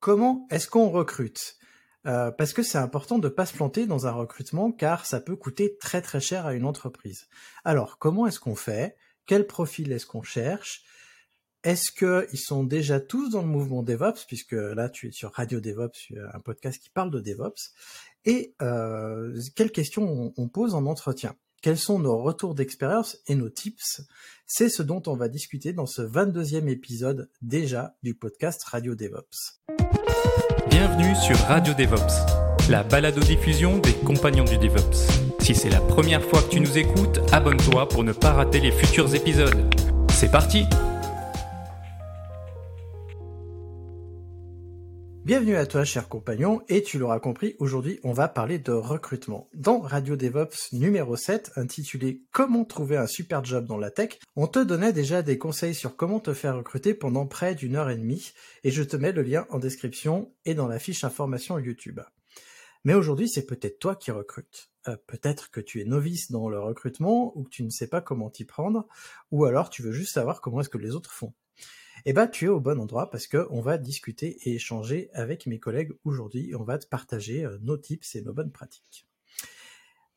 [0.00, 1.56] Comment est-ce qu'on recrute?
[2.06, 5.20] Euh, Parce que c'est important de ne pas se planter dans un recrutement car ça
[5.20, 7.28] peut coûter très très cher à une entreprise.
[7.64, 8.96] Alors, comment est-ce qu'on fait?
[9.26, 10.82] Quel profil est-ce qu'on cherche?
[11.62, 14.24] Est-ce qu'ils sont déjà tous dans le mouvement DevOps?
[14.26, 17.74] Puisque là, tu es sur Radio DevOps, un podcast qui parle de DevOps.
[18.24, 21.36] Et euh, quelles questions on, on pose en entretien?
[21.62, 24.00] Quels sont nos retours d'expérience et nos tips?
[24.46, 29.60] C'est ce dont on va discuter dans ce 22e épisode déjà du podcast Radio DevOps.
[30.70, 35.06] Bienvenue sur Radio DevOps, la balado-diffusion des compagnons du DevOps.
[35.40, 38.72] Si c'est la première fois que tu nous écoutes, abonne-toi pour ne pas rater les
[38.72, 39.74] futurs épisodes.
[40.14, 40.64] C'est parti
[45.30, 49.48] Bienvenue à toi, cher compagnon, et tu l'auras compris, aujourd'hui, on va parler de recrutement.
[49.54, 54.48] Dans Radio DevOps numéro 7, intitulé Comment trouver un super job dans la tech, on
[54.48, 57.96] te donnait déjà des conseils sur comment te faire recruter pendant près d'une heure et
[57.96, 58.32] demie,
[58.64, 62.00] et je te mets le lien en description et dans la fiche information YouTube.
[62.82, 64.72] Mais aujourd'hui, c'est peut-être toi qui recrutes.
[64.88, 68.00] Euh, peut-être que tu es novice dans le recrutement, ou que tu ne sais pas
[68.00, 68.88] comment t'y prendre,
[69.30, 71.34] ou alors tu veux juste savoir comment est-ce que les autres font
[72.04, 75.46] eh ben, tu es au bon endroit parce que on va discuter et échanger avec
[75.46, 76.54] mes collègues aujourd'hui.
[76.54, 79.06] On va te partager euh, nos tips et nos bonnes pratiques.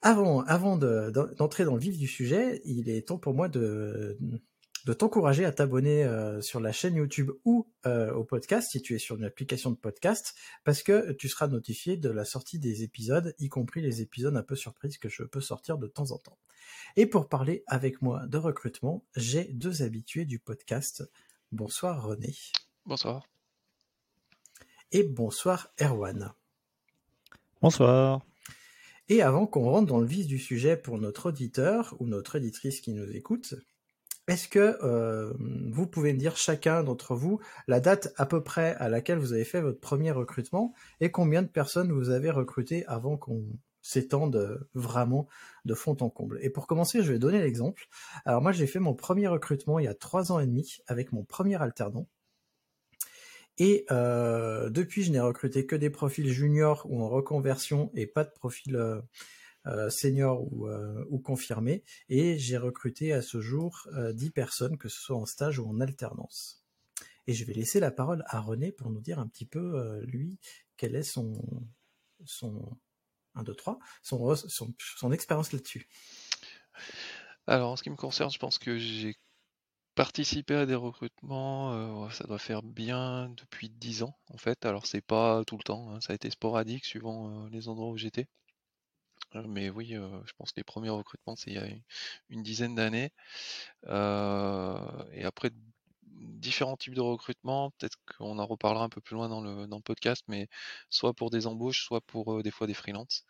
[0.01, 4.17] Avant, avant d'entrer dans le vif du sujet, il est temps pour moi de,
[4.85, 8.95] de t'encourager à t'abonner euh, sur la chaîne YouTube ou euh, au podcast si tu
[8.95, 12.83] es sur une application de podcast parce que tu seras notifié de la sortie des
[12.83, 16.17] épisodes, y compris les épisodes un peu surprises que je peux sortir de temps en
[16.17, 16.37] temps.
[16.97, 21.09] Et pour parler avec moi de recrutement, j'ai deux habitués du podcast.
[21.53, 22.33] Bonsoir René.
[22.87, 23.29] Bonsoir.
[24.91, 26.33] Et bonsoir Erwan.
[27.61, 28.25] Bonsoir.
[29.07, 32.81] Et avant qu'on rentre dans le vif du sujet pour notre auditeur ou notre éditrice
[32.81, 33.53] qui nous écoute,
[34.27, 35.31] est-ce que euh,
[35.71, 39.33] vous pouvez me dire chacun d'entre vous la date à peu près à laquelle vous
[39.33, 43.45] avez fait votre premier recrutement et combien de personnes vous avez recruté avant qu'on
[43.83, 45.27] s'étende vraiment
[45.65, 46.39] de fond en comble.
[46.41, 47.87] Et pour commencer, je vais donner l'exemple.
[48.25, 51.11] Alors moi, j'ai fait mon premier recrutement il y a trois ans et demi avec
[51.11, 52.07] mon premier alternant.
[53.57, 58.23] Et euh, depuis, je n'ai recruté que des profils juniors ou en reconversion et pas
[58.23, 59.01] de profil euh,
[59.67, 61.83] euh senior ou, euh, ou confirmé.
[62.09, 65.79] Et j'ai recruté à ce jour 10 personnes, que ce soit en stage ou en
[65.81, 66.63] alternance.
[67.27, 70.39] Et je vais laisser la parole à René pour nous dire un petit peu, lui,
[70.75, 71.33] quel est son,
[73.35, 75.87] 1, 2, 3, son, expérience là-dessus.
[77.47, 79.15] Alors, en ce qui me concerne, je pense que j'ai
[79.95, 84.65] participé à des recrutements, euh, ça doit faire bien depuis 10 ans, en fait.
[84.65, 87.89] Alors, c'est pas tout le temps, hein, ça a été sporadique suivant euh, les endroits
[87.89, 88.27] où j'étais.
[89.35, 91.67] Euh, mais oui, je pense que les premiers recrutements, c'est il y a
[92.29, 93.11] une dizaine d'années.
[93.87, 95.51] et après,
[96.23, 97.71] différents types de recrutement.
[97.71, 100.47] Peut-être qu'on en reparlera un peu plus loin dans le, dans le podcast, mais
[100.89, 103.25] soit pour des embauches, soit pour euh, des fois des freelances.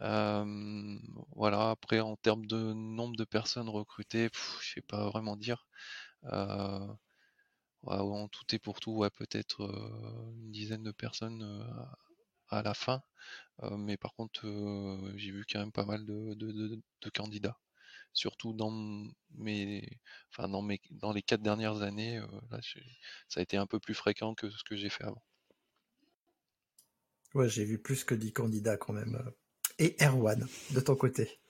[0.00, 4.28] voilà, après en termes de nombre de personnes recrutées,
[4.62, 5.66] je sais pas vraiment dire.
[6.24, 6.86] Euh,
[7.84, 11.42] en tout et pour tout, ouais, peut-être euh, une dizaine de personnes
[12.48, 13.02] à la fin.
[13.78, 14.42] mais par contre,
[15.16, 17.58] j'ai vu quand même pas mal de, de candidats
[18.12, 18.70] surtout dans
[19.36, 19.88] mes,
[20.90, 22.60] dans les quatre dernières années, euh,
[23.28, 25.22] ça a été un peu plus fréquent que ce que j'ai fait avant.
[27.34, 29.22] Ouais, j'ai vu plus que 10 candidats quand même.
[29.78, 31.40] Et Erwan, de ton côté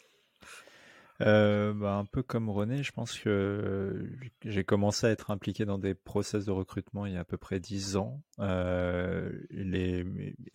[1.21, 4.09] euh, bah, un peu comme René, je pense que
[4.45, 7.37] j'ai commencé à être impliqué dans des process de recrutement il y a à peu
[7.37, 8.23] près 10 ans.
[8.39, 10.05] Euh, les,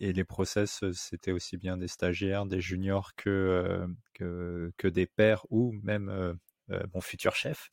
[0.00, 5.06] et les process, c'était aussi bien des stagiaires, des juniors que, euh, que, que, des
[5.06, 6.34] pairs ou même euh,
[6.70, 7.70] euh, mon futur chef.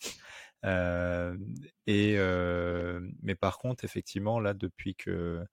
[1.88, 2.18] et,
[3.22, 5.44] mais par contre, effectivement, là, depuis que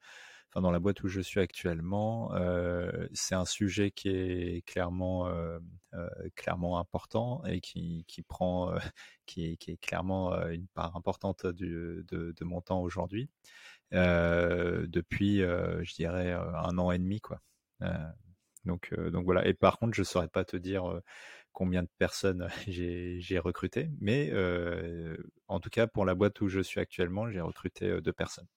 [0.50, 5.28] enfin dans la boîte où je suis actuellement, euh, c'est un sujet qui est clairement
[5.28, 5.58] euh,
[5.94, 8.74] euh, clairement important et qui, prend
[9.26, 13.28] qui est, clairement une part importante de, de, mon temps aujourd'hui
[13.92, 17.40] depuis je dirais un an et demi quoi.
[18.66, 19.46] Donc, donc voilà.
[19.46, 21.00] Et par contre, je saurais pas te dire
[21.52, 24.32] combien de personnes j'ai recruté, mais
[25.48, 28.48] en tout cas pour la boîte où je suis actuellement, j'ai recruté deux personnes.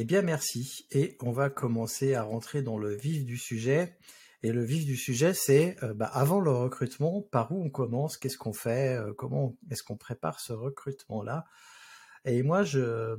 [0.00, 0.86] Eh bien, merci.
[0.92, 3.98] Et on va commencer à rentrer dans le vif du sujet.
[4.44, 8.38] Et le vif du sujet, c'est bah, avant le recrutement, par où on commence, qu'est-ce
[8.38, 11.46] qu'on fait, comment est-ce qu'on prépare ce recrutement-là?
[12.24, 13.18] Et moi, je,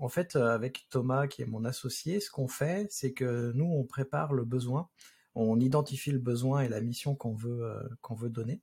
[0.00, 3.84] en fait, avec Thomas, qui est mon associé, ce qu'on fait, c'est que nous, on
[3.84, 4.90] prépare le besoin,
[5.34, 8.60] on identifie le besoin et la mission qu'on veut donner.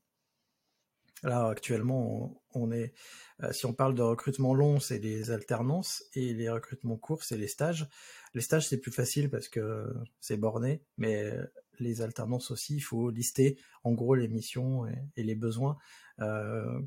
[1.25, 2.93] Là, actuellement, on, est,
[3.41, 7.35] euh, si on parle de recrutement long, c'est les alternances, et les recrutements courts, c'est
[7.37, 7.87] les stages.
[8.35, 11.33] Les stages, c'est plus facile parce que c'est borné, mais
[11.79, 15.79] les alternances aussi, il faut lister en gros les missions et, les besoins
[16.19, 16.79] euh,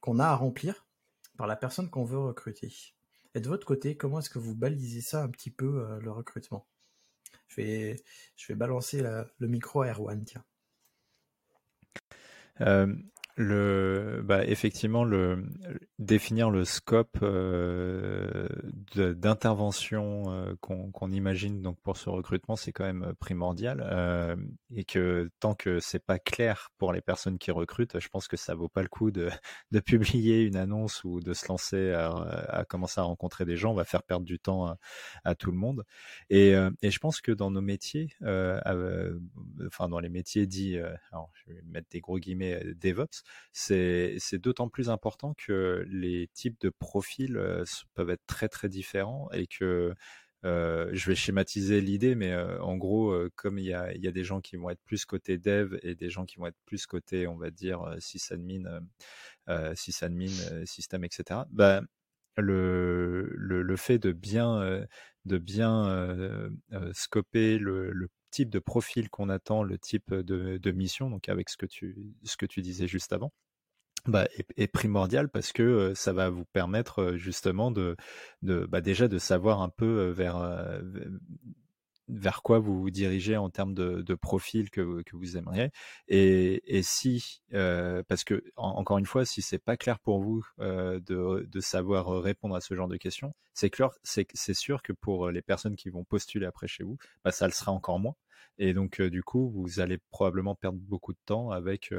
[0.00, 0.88] qu'on a à remplir
[1.38, 2.74] par la personne qu'on veut recruter.
[3.36, 6.10] Et de votre côté, comment est-ce que vous balisez ça un petit peu, euh, le
[6.10, 6.66] recrutement?
[7.46, 8.02] Je vais,
[8.34, 10.44] je vais balancer le micro à Erwan, tiens.
[13.38, 15.44] Le, bah, effectivement, le,
[15.98, 18.48] définir le scope euh,
[18.94, 23.86] d'intervention euh, qu'on imagine donc pour ce recrutement, c'est quand même primordial.
[23.92, 24.36] Euh,
[24.74, 28.38] et que tant que c'est pas clair pour les personnes qui recrutent, je pense que
[28.38, 29.28] ça vaut pas le coup de,
[29.70, 32.08] de publier une annonce ou de se lancer à,
[32.48, 33.72] à, commencer à rencontrer des gens.
[33.72, 34.74] On va faire perdre du temps
[35.24, 35.84] à, tout le monde.
[36.30, 40.78] Et, et, je pense que dans nos métiers, enfin dans les métiers dits,
[41.12, 46.60] alors je vais mettre des gros guillemets, DevOps c'est d'autant plus important que les types
[46.60, 47.40] de profils
[47.94, 49.94] peuvent être très très différents et que
[50.44, 54.40] je vais schématiser l'idée, mais en gros, comme il y a, y a, des gens
[54.40, 57.36] qui vont être plus côté dev et des gens qui vont être plus côté, on
[57.36, 58.80] va dire, sysadmin,
[59.74, 61.40] sysadmin, système, etc.
[61.50, 61.82] Bah,
[62.36, 64.84] le, le, le, fait de bien,
[65.24, 66.50] de bien
[66.92, 71.56] scoper le, le, type de profil qu'on attend, le type de, mission, donc avec ce
[71.56, 73.32] que tu, ce que tu disais juste avant,
[74.06, 77.96] bah, est, primordial parce que ça va vous permettre justement de,
[78.42, 80.36] de bah, déjà de savoir un peu vers
[82.08, 85.70] vers quoi vous vous dirigez en termes de, profil que, que, vous aimeriez.
[86.08, 91.48] Et, et si parce que encore une fois si c'est pas clair pour vous de,
[91.48, 95.42] de, savoir répondre à ce genre de questions c'est clair c'est sûr que pour les
[95.42, 98.14] personnes qui vont postuler après chez vous bah, ça le sera encore moins
[98.58, 101.92] et donc, du coup, vous allez probablement perdre beaucoup de temps avec,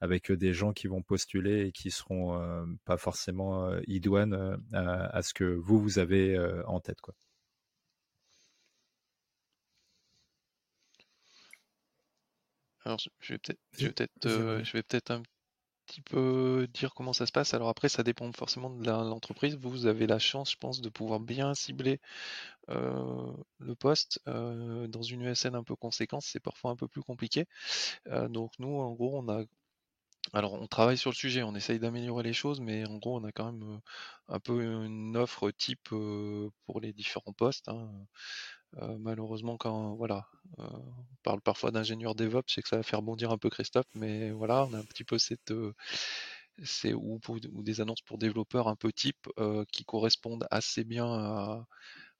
[0.00, 2.38] avec des gens qui vont postuler et qui seront
[2.84, 7.00] pas forcément idoines à, ce que vous, vous avez en tête.
[7.00, 7.14] Quoi.
[12.84, 14.28] Alors, je vais peut-être, je vais peut-être,
[14.64, 15.22] je vais peut-être un
[15.86, 17.54] petit peu dire comment ça se passe.
[17.54, 19.56] Alors après, ça dépend forcément de l'entreprise.
[19.56, 22.00] Vous avez la chance, je pense, de pouvoir bien cibler
[22.70, 24.20] euh, le poste.
[24.28, 27.46] Euh, dans une USN un peu conséquente, c'est parfois un peu plus compliqué.
[28.08, 29.44] Euh, donc nous, en gros, on a
[30.32, 33.24] alors on travaille sur le sujet, on essaye d'améliorer les choses, mais en gros on
[33.24, 33.80] a quand même
[34.28, 37.68] un peu une offre type pour les différents postes.
[37.68, 37.88] Hein.
[38.98, 40.26] Malheureusement, quand voilà,
[40.58, 40.82] on
[41.22, 44.64] parle parfois d'ingénieur DevOps, c'est que ça va faire bondir un peu Christophe, mais voilà,
[44.64, 45.52] on a un petit peu cette
[46.62, 47.20] c'est ou,
[47.62, 49.28] des annonces pour développeurs un peu type
[49.72, 51.06] qui correspondent assez bien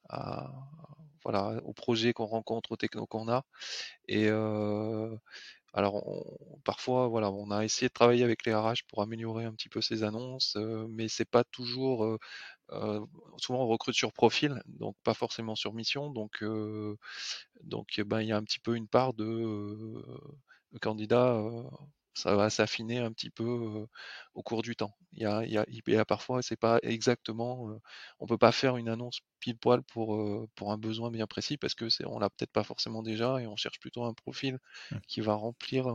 [0.08, 0.52] à,
[1.24, 3.44] voilà, au projet qu'on rencontre, aux technos qu'on a.
[4.08, 4.28] Et
[5.72, 6.04] alors
[6.64, 9.80] parfois, voilà, on a essayé de travailler avec les RH pour améliorer un petit peu
[9.80, 10.56] ces annonces,
[10.88, 12.18] mais c'est pas toujours.
[13.38, 16.11] Souvent on recrute sur profil, donc pas forcément sur mission.
[16.11, 16.44] Donc,
[17.62, 20.02] donc ben, il y a un petit peu une part de,
[20.73, 21.40] de candidats
[22.16, 23.87] ça va s'affiner un petit peu
[24.35, 24.96] au cours du temps.
[25.12, 27.78] Il y a, il y a, il y a parfois, c'est pas exactement,
[28.20, 31.75] on peut pas faire une annonce pile poil pour, pour un besoin bien précis parce
[31.75, 34.58] que c'est, on l'a peut-être pas forcément déjà et on cherche plutôt un profil
[34.90, 34.96] mmh.
[35.06, 35.87] qui va remplir,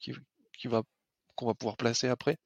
[0.00, 0.12] qui,
[0.58, 0.82] qui va,
[1.36, 2.38] qu'on va pouvoir placer après.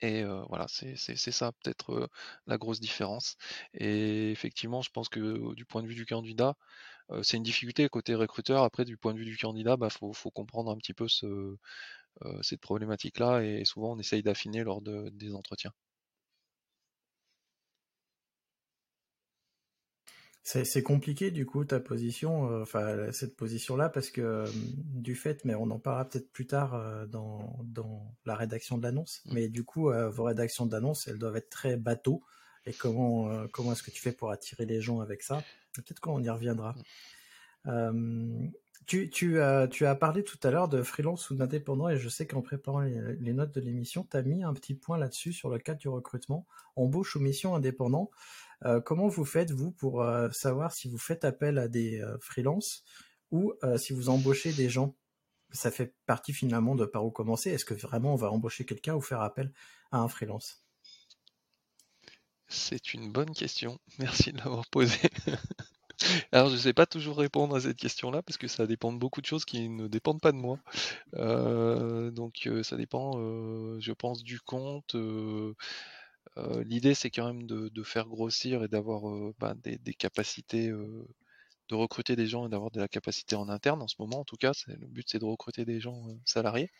[0.00, 2.10] Et voilà, c'est ça peut-être
[2.46, 3.36] la grosse différence.
[3.74, 6.56] Et effectivement, je pense que du point de vue du candidat,
[7.22, 8.64] c'est une difficulté côté recruteur.
[8.64, 11.56] Après, du point de vue du candidat, bah, faut, comprendre un petit peu ce,
[12.42, 15.72] cette problématique-là et souvent on essaye d'affiner lors de, des entretiens.
[20.44, 25.42] C'est compliqué du coup ta position, euh, enfin cette position-là, parce que euh, du fait,
[25.46, 29.34] mais on en parlera peut-être plus tard dans, dans, la rédaction de l'annonce, mmh.
[29.34, 32.22] mais du coup vos rédactions d'annonce, elles doivent être très bateau.
[32.66, 35.42] Et comment comment est-ce que tu fais pour attirer les gens avec ça?
[35.72, 36.74] Peut-être qu'on y reviendra.
[37.64, 38.50] Mmh.
[38.86, 42.08] Tu, tu, as, tu as parlé tout à l'heure de freelance ou d'indépendant et je
[42.10, 45.48] sais qu'en préparant les, notes de l'émission, tu as mis un petit point là-dessus sur
[45.48, 46.46] le cadre du recrutement,
[46.76, 48.10] embauche ou mission indépendant.
[48.64, 52.16] Euh, comment vous faites, vous, pour euh, savoir si vous faites appel à des euh,
[52.20, 52.84] freelances
[53.30, 54.94] ou si vous embauchez des gens,
[55.50, 57.50] ça fait partie finalement de par où commencer.
[57.50, 59.52] Est-ce que vraiment on va embaucher quelqu'un ou faire appel
[59.90, 60.64] à un freelance?
[62.46, 63.80] C'est une bonne question.
[63.98, 65.10] Merci de l'avoir posée.
[66.30, 68.98] Alors, je ne sais pas toujours répondre à cette question-là parce que ça dépend de
[68.98, 70.60] beaucoup de choses qui ne dépendent pas de moi.
[72.12, 73.14] Donc, ça dépend,
[73.80, 74.94] je pense, du compte.
[76.64, 79.02] L'idée, c'est quand même de, faire grossir et d'avoir
[79.38, 83.82] bah, des, capacités, de recruter des gens et d'avoir de la capacité en interne.
[83.82, 86.70] En ce moment, en tout cas, le but, c'est de recruter des gens salariés.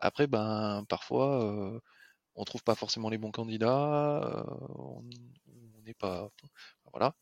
[0.00, 1.80] Après, ben, parfois,
[2.34, 4.44] on trouve pas forcément les bons candidats,
[4.76, 5.02] on
[5.84, 6.30] n'est pas,
[6.92, 7.14] voilà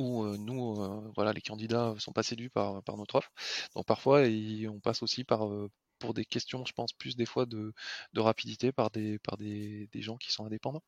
[0.00, 0.74] où nous,
[1.14, 3.30] voilà, les candidats sont pas séduits par, par notre offre.
[3.74, 4.22] Donc parfois,
[4.68, 5.42] on passe aussi par
[6.00, 7.72] pour des questions, je pense plus des fois de,
[8.16, 10.82] rapidité par des par des, des, gens qui sont indépendants.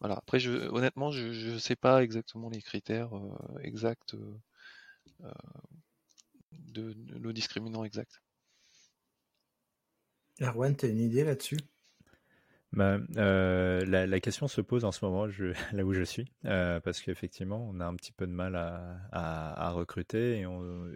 [0.00, 0.16] Voilà.
[0.16, 3.10] Après, je, honnêtement, je ne sais pas exactement les critères
[3.62, 4.16] exacts
[6.50, 8.20] de, de, le discriminant exact.
[10.40, 11.58] Erwan, tu as une idée là-dessus?
[12.72, 15.26] Bah, euh, la, question se pose en ce moment,
[15.72, 19.70] là où je suis, euh, parce qu'effectivement, on a un petit peu de mal à,
[19.70, 20.44] recruter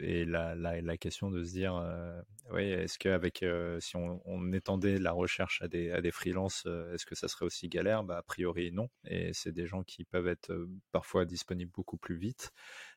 [0.00, 2.20] et, la, question de se dire, euh,
[2.52, 3.44] oui, est-ce qu'avec,
[3.80, 8.04] si on, étendait la recherche à des, à freelances, est-ce que ça serait aussi galère?
[8.04, 8.88] Bah, A priori, non.
[9.06, 10.52] Et c'est des gens qui peuvent être
[10.92, 12.52] parfois disponibles beaucoup plus vite.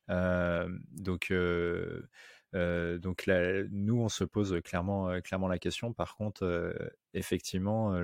[0.10, 1.32] donc,
[2.54, 5.08] donc là, nous, on se pose clairement,
[5.48, 5.94] la question.
[5.94, 6.76] Par contre,
[7.14, 7.96] effectivement,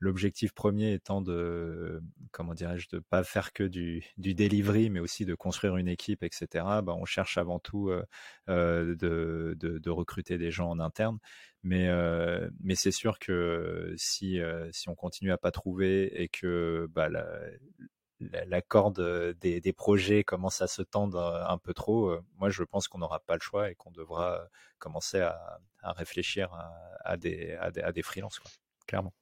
[0.00, 5.24] l'objectif premier étant de, comment dirais-je, de pas faire que du, du delivery, mais aussi
[5.24, 6.46] de construire une équipe, etc.
[6.82, 7.90] Bah, on cherche avant tout
[8.48, 11.18] de, recruter des gens en interne.
[11.62, 11.88] Mais,
[12.74, 14.40] c'est sûr que si,
[14.88, 17.08] on continue à pas trouver et que bah,
[18.46, 22.50] la, corde euh, des, projets commence à se tendre euh, un peu trop, euh, moi
[22.50, 24.48] je pense qu'on n'aura pas le choix et qu'on devra
[24.78, 26.50] commencer à, réfléchir
[27.04, 28.40] à, des, à, freelances,
[28.86, 29.12] clairement.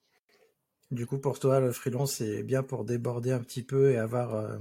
[0.90, 4.58] Du coup, pour toi, le freelance, c'est bien pour déborder un petit peu et avoir,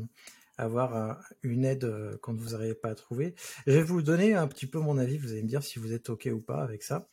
[0.58, 3.34] avoir une aide quand vous n'arrivez pas à trouver.
[3.66, 5.92] Je vais vous donner un petit peu mon avis, vous allez me dire si vous
[5.92, 7.08] êtes OK ou pas avec ça.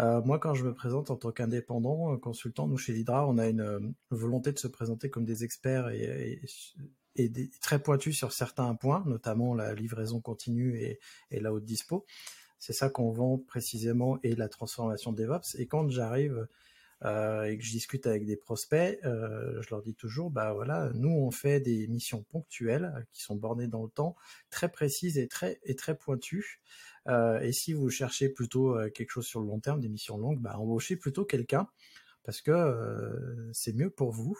[0.00, 3.36] Euh, moi, quand je me présente en tant qu'indépendant, euh, consultant, nous chez l'Hydra, on
[3.38, 3.80] a une, euh,
[4.10, 6.40] volonté de se présenter comme des experts et,
[7.60, 10.98] très pointus sur certains points, notamment la livraison continue et,
[11.30, 12.06] la haute dispo.
[12.58, 15.56] C'est ça qu'on vend précisément et la transformation DevOps.
[15.58, 16.46] Et quand j'arrive
[17.02, 21.30] et que je discute avec des prospects, je leur dis toujours, bah voilà, nous on
[21.30, 24.16] fait des missions ponctuelles qui sont bornées dans le temps,
[24.50, 26.60] très précises et très pointues.
[27.08, 30.18] Euh, et si vous cherchez plutôt euh, quelque chose sur le long terme, des missions
[30.18, 31.68] longues, bah, embauchez plutôt quelqu'un
[32.24, 34.38] parce que euh, c'est mieux pour vous.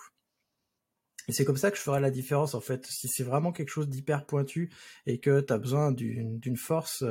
[1.28, 2.86] Et c'est comme ça que je ferai la différence en fait.
[2.86, 4.70] Si c'est vraiment quelque chose d'hyper pointu
[5.06, 7.04] et que tu as besoin d'une force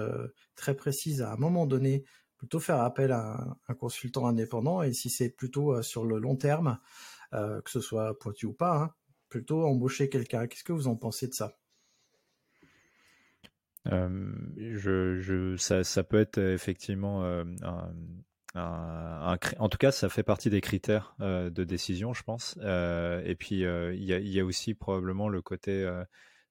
[0.56, 2.03] très précise à un moment donné,
[2.39, 4.81] plutôt faire appel à un, consultant indépendant.
[4.81, 6.79] Et si c'est plutôt sur le long terme,
[7.31, 8.93] que ce soit pointu ou pas, hein,
[9.29, 10.48] plutôt embaucher quelqu'un.
[10.48, 11.60] Qu'est-ce que vous en pensez de ça?
[13.88, 17.93] Euh, je, je, ça, ça, peut être effectivement euh, un,
[18.55, 22.58] en tout cas, ça fait partie des critères euh, de décision, je pense.
[22.62, 25.88] Euh, et puis, euh, il y, a, aussi probablement le côté,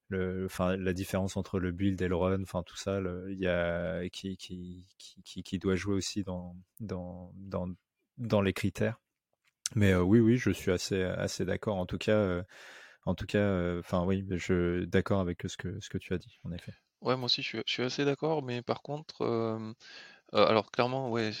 [0.09, 2.99] le, enfin, la différence entre le build et le run, enfin tout ça,
[3.29, 4.87] il y a qui, qui,
[5.23, 7.67] qui, qui, doit jouer aussi dans, dans, dans,
[8.17, 8.99] dans les critères.
[9.75, 11.77] Mais oui, oui, je suis assez, assez d'accord.
[11.77, 12.43] En tout cas,
[13.05, 16.39] en tout cas, enfin oui, je d'accord avec ce que ce que tu as dit,
[16.43, 16.73] en effet.
[17.01, 19.73] Ouais, moi aussi, je suis, assez d'accord, mais par contre, euh,
[20.33, 21.31] euh, alors clairement, ouais,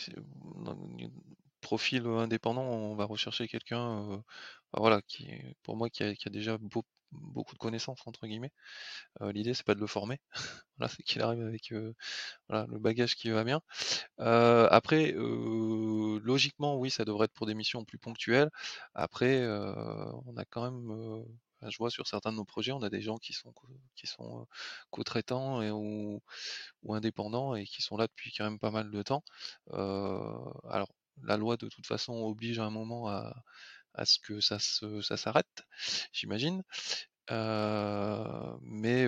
[1.61, 4.17] profil indépendant, on va rechercher quelqu'un, euh,
[4.73, 5.27] voilà, qui,
[5.63, 6.57] pour moi, qui a, déjà
[7.11, 8.51] beaucoup de connaissances entre guillemets.
[9.21, 10.19] L'idée, c'est pas de le former,
[10.77, 11.73] voilà, c'est qu'il arrive avec
[12.49, 13.61] voilà, le bagage qui va bien.
[14.17, 18.49] après, logiquement, oui, ça devrait être pour des missions plus ponctuelles.
[18.93, 21.25] Après, on a quand même
[21.67, 23.53] je vois sur certains de nos projets, on a des gens qui sont
[23.95, 24.47] qui sont
[24.91, 26.21] co-traitants ou,
[26.83, 29.23] ou, indépendants et qui sont là depuis quand même pas mal de temps.
[29.71, 30.89] alors
[31.23, 33.43] la loi de toute façon oblige à un moment à,
[33.93, 35.65] à ce que ça se, ça s'arrête,
[36.13, 36.63] j'imagine.
[37.29, 39.07] mais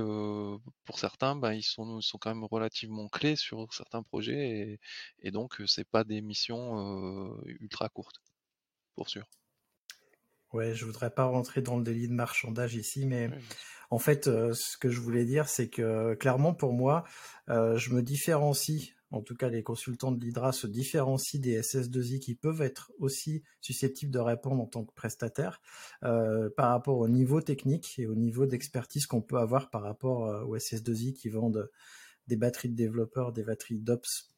[0.85, 4.79] pour certains, ben, ils sont, sont quand même relativement clés sur certains projets et,
[5.19, 8.21] et donc c'est pas des missions ultra courtes,
[8.95, 9.25] pour sûr.
[10.53, 13.29] Ouais, je voudrais pas rentrer dans le délit de marchandage ici, mais
[13.89, 17.05] en fait, euh, ce que je voulais dire, c'est que clairement pour moi,
[17.49, 22.19] euh, je me différencie, en tout cas les consultants de l'Hydra se différencient des SS2I
[22.19, 25.61] qui peuvent être aussi susceptibles de répondre en tant que prestataire
[26.03, 30.47] euh, par rapport au niveau technique et au niveau d'expertise qu'on peut avoir par rapport
[30.47, 31.69] aux SS2I qui vendent
[32.27, 34.33] des batteries de développeurs, des batteries d'ops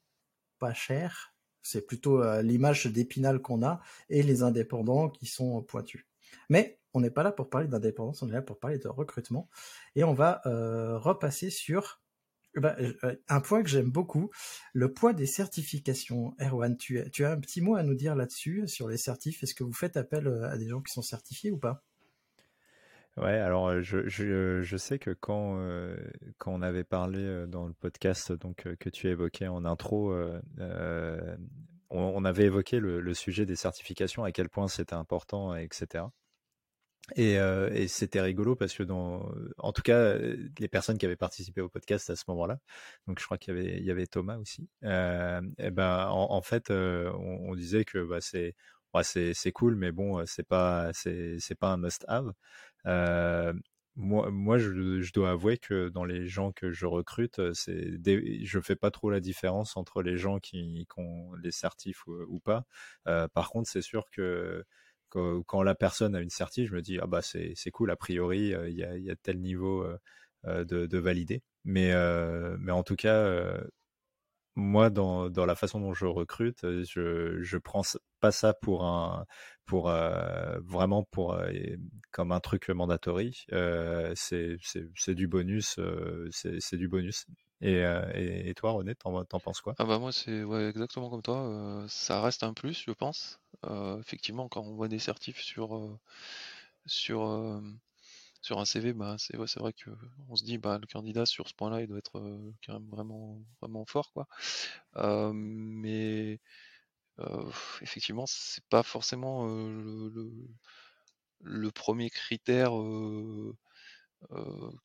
[0.60, 1.34] pas chères.
[1.62, 6.06] C'est plutôt l'image d'épinal qu'on a et les indépendants qui sont pointus.
[6.50, 9.50] Mais on n'est pas là pour parler d'indépendance, on est là pour parler de recrutement.
[9.96, 12.03] Et on va repasser sur
[12.56, 12.96] eh ben,
[13.28, 14.30] un point que j'aime beaucoup,
[14.74, 16.36] le poids des certifications.
[16.40, 19.44] Erwan, tu, tu as un petit mot à nous dire là-dessus, sur les certifs?
[19.44, 21.84] Est-ce que vous faites appel à des gens qui sont certifiés ou pas?
[23.18, 25.64] Ouais, alors je, je, je, sais que quand,
[26.40, 30.16] quand on avait parlé dans le podcast donc, que tu évoquais en intro,
[31.94, 36.06] on, avait évoqué le, le, sujet des certifications, à quel point c'était important, etc.
[37.18, 41.60] Et, et c'était rigolo parce que dans, en tout cas, les personnes qui avaient participé
[41.60, 42.60] au podcast à ce moment-là,
[43.08, 44.70] donc je crois qu'il y avait, Thomas aussi.
[44.84, 48.20] Euh, et ben, en, fait, on, on, disait que bah,
[49.04, 50.92] c'est, cool, mais bon, c'est pas,
[51.60, 52.32] pas un must-have.
[52.86, 53.54] Euh,
[53.96, 58.60] moi, moi je, dois avouer que dans les gens que je recrute, c'est des, je
[58.60, 62.66] fais pas trop la différence entre les gens qui, ont les certifs ou, pas.
[63.08, 64.66] Euh, par contre, c'est sûr que
[65.14, 67.92] quand, la personne a une certif, je me dis ah bah c'est, cool.
[67.92, 69.86] A priori, il y, a, tel niveau
[70.46, 71.42] de, de valider.
[71.66, 71.94] Mais,
[72.60, 73.58] mais en tout cas,
[74.56, 77.84] moi, dans, dans, la façon dont je recrute, je, je prends
[78.24, 79.26] pas ça pour un,
[79.66, 81.52] pour euh, vraiment pour euh,
[82.12, 83.44] comme un truc mandatory.
[83.52, 84.58] Euh, c'est,
[85.10, 87.26] du bonus, euh, c'est, du bonus.
[87.60, 89.76] Et, et, et, toi, René, t'en, penses quoi?
[89.78, 91.86] Ah bah moi, c'est exactement comme toi.
[91.90, 93.42] ça reste un plus, je pense.
[94.00, 96.00] effectivement, quand on voit des certifs sur
[96.86, 97.62] sur
[98.44, 101.54] sur un CV, bah, c'est ouais, vrai qu'on se dit bah, le candidat sur ce
[101.54, 104.12] point-là, il doit être euh, quand même vraiment, vraiment fort.
[104.12, 104.28] Quoi.
[104.98, 106.40] Euh, mais
[107.20, 107.52] euh,
[107.82, 110.32] effectivement, c'est pas forcément le, le,
[111.42, 112.72] le, premier critère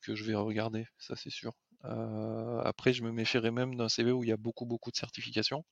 [0.03, 1.53] que je vais regarder, ça c'est sûr.
[2.65, 5.65] après, je me méfierais même d'un CV où il y a beaucoup, beaucoup de certifications.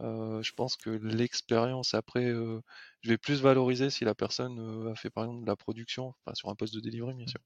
[0.00, 2.60] Euh, je pense que l'expérience après, euh,
[3.02, 6.14] je vais plus valoriser si la personne euh, a fait par exemple de la production,
[6.24, 7.40] enfin sur un poste de delivery bien sûr.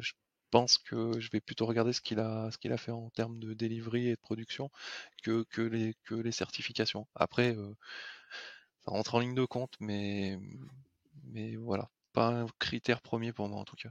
[0.00, 0.12] je
[0.56, 3.38] pense que je vais plutôt regarder ce qu'il a, ce qu'il a fait en termes
[3.38, 4.70] de delivery et de production
[5.22, 7.06] que, que, les, que les certifications.
[7.14, 10.38] Après, ça rentre en ligne de compte, mais,
[11.24, 13.90] mais voilà, pas un critère premier pour moi en tout cas.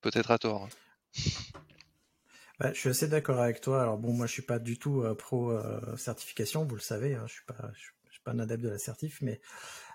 [0.00, 0.64] Peut-être à tort.
[0.64, 0.68] Hein.
[2.58, 3.82] Bah, je suis assez d'accord avec toi.
[3.82, 7.14] Alors bon, moi je suis pas du tout euh, pro euh, certification, vous le savez.
[7.14, 9.42] Hein, je suis pas, je, suis pas un adepte de la certif, mais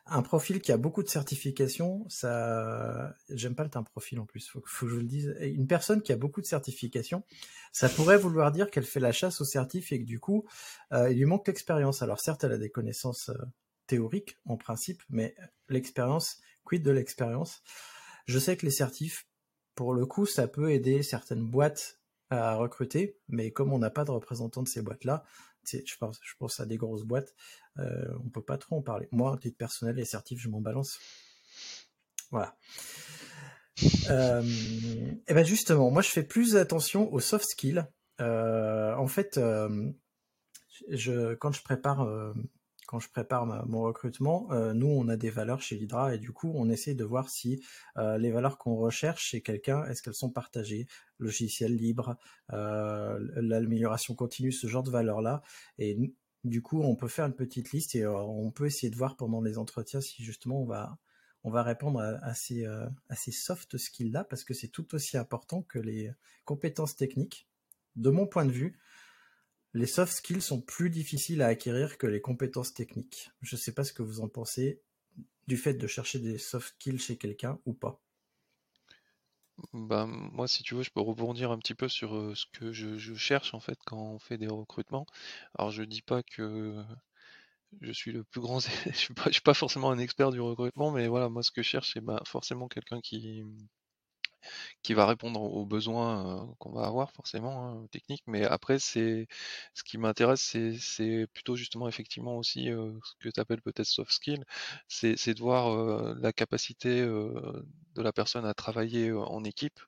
[0.06, 4.50] un profil qui a beaucoup de certifications, ça, j'aime pas le terme profil en plus.
[4.50, 5.36] Faut, faut que je vous le dise.
[5.42, 7.24] Une personne qui a beaucoup de certifications,
[7.72, 10.46] ça pourrait vouloir dire qu'elle fait la chasse aux certifs et que du coup,
[10.92, 12.02] euh, il lui manque l'expérience.
[12.02, 13.38] Alors certes, elle a des connaissances euh,
[13.88, 15.36] théoriques en principe, mais
[15.70, 17.62] l'expérience, quid de l'expérience?
[18.26, 19.28] Je sais que les certifs,
[19.76, 24.06] pour le coup, ça peut aider certaines boîtes à recruter, mais comme on n'a pas
[24.06, 25.26] de représentants de ces boîtes-là,
[25.66, 27.34] je pense, je pense à des grosses boîtes,
[27.80, 29.08] euh, on peut pas trop en parler.
[29.12, 31.00] Moi, titre personnel, les certifs, je m'en balance.
[32.32, 32.56] Voilà.
[34.10, 34.44] Euh,
[35.28, 37.86] et ben justement, moi je fais plus attention aux soft skills.
[38.20, 39.92] Euh, en fait, euh,
[40.90, 42.08] je, quand je prépare
[42.92, 46.34] quand je prépare mon recrutement, euh, nous, on a des valeurs chez l'Hydra et du
[46.34, 47.64] coup, on essaie de voir si
[47.96, 52.18] euh, les valeurs qu'on recherche chez quelqu'un, est-ce qu'elles sont partagées, logiciel libre,
[52.52, 55.42] euh, l'amélioration continue, ce genre de valeurs-là.
[55.78, 55.98] Et
[56.44, 59.40] du coup, on peut faire une petite liste et on peut essayer de voir pendant
[59.40, 60.98] les entretiens si justement on va
[61.44, 65.64] on va répondre à, ces, à ces soft skills-là parce que c'est tout aussi important
[65.64, 66.12] que les
[66.46, 67.48] compétences techniques.
[67.96, 68.78] De mon point de vue,
[69.74, 73.32] les soft skills sont plus difficiles à acquérir que les compétences techniques.
[73.42, 74.82] Je ne sais pas ce que vous en pensez
[75.48, 78.02] du fait de chercher des soft skills chez quelqu'un ou pas.
[79.74, 82.72] Bah, moi, si tu veux, je peux rebondir un petit peu sur euh, ce que
[82.72, 85.06] je, cherche en fait quand on fait des recrutements.
[85.58, 86.84] Alors, je dis pas que
[87.82, 88.60] je suis le plus grand,
[88.92, 91.62] je suis pas, suis pas forcément un expert du recrutement, mais voilà, moi, ce que
[91.62, 93.44] je cherche, c'est bah, forcément quelqu'un qui,
[94.84, 98.24] qui va répondre aux besoins qu'on va avoir forcément hein, techniques.
[98.28, 99.28] Mais après, c'est
[99.74, 100.42] ce qui m'intéresse,
[100.80, 104.44] c'est plutôt justement effectivement aussi ce que tu appelles peut-être soft skill,
[104.88, 109.80] c'est de voir la capacité de la personne à travailler en équipe.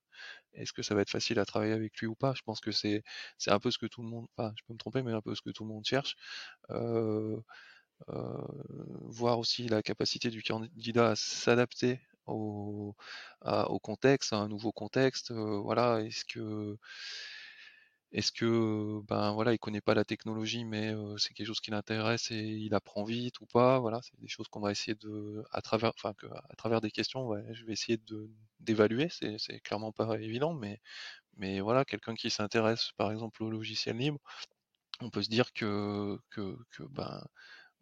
[0.54, 2.34] Est-ce que ça va être facile à travailler avec lui ou pas?
[2.36, 3.04] Je pense que c'est
[3.48, 5.42] un peu ce que tout le monde, je peux me tromper, mais un peu ce
[5.42, 6.16] que tout le monde cherche.
[6.72, 7.40] Euh,
[8.10, 8.38] euh,
[9.04, 12.96] voir aussi la capacité du candidat à s'adapter au,
[13.82, 15.32] contexte, à un nouveau contexte.
[15.32, 16.78] voilà, est-ce que
[18.14, 22.30] est-ce que ben voilà, il connaît pas la technologie, mais c'est quelque chose qui l'intéresse
[22.32, 25.62] et il apprend vite ou pas Voilà, c'est des choses qu'on va essayer de, à
[25.62, 26.14] travers, enfin
[26.50, 29.08] à travers des questions, je vais essayer de d'évaluer.
[29.10, 30.80] C'est, c'est clairement pas évident, mais
[31.38, 34.20] mais voilà, quelqu'un qui s'intéresse par exemple au logiciel libre,
[35.02, 37.24] on peut se dire que que, que ben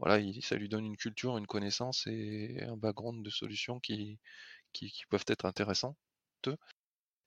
[0.01, 4.19] voilà, il, ça lui donne une culture, une connaissance et un background de solutions qui
[4.73, 5.97] qui, qui peuvent être intéressantes.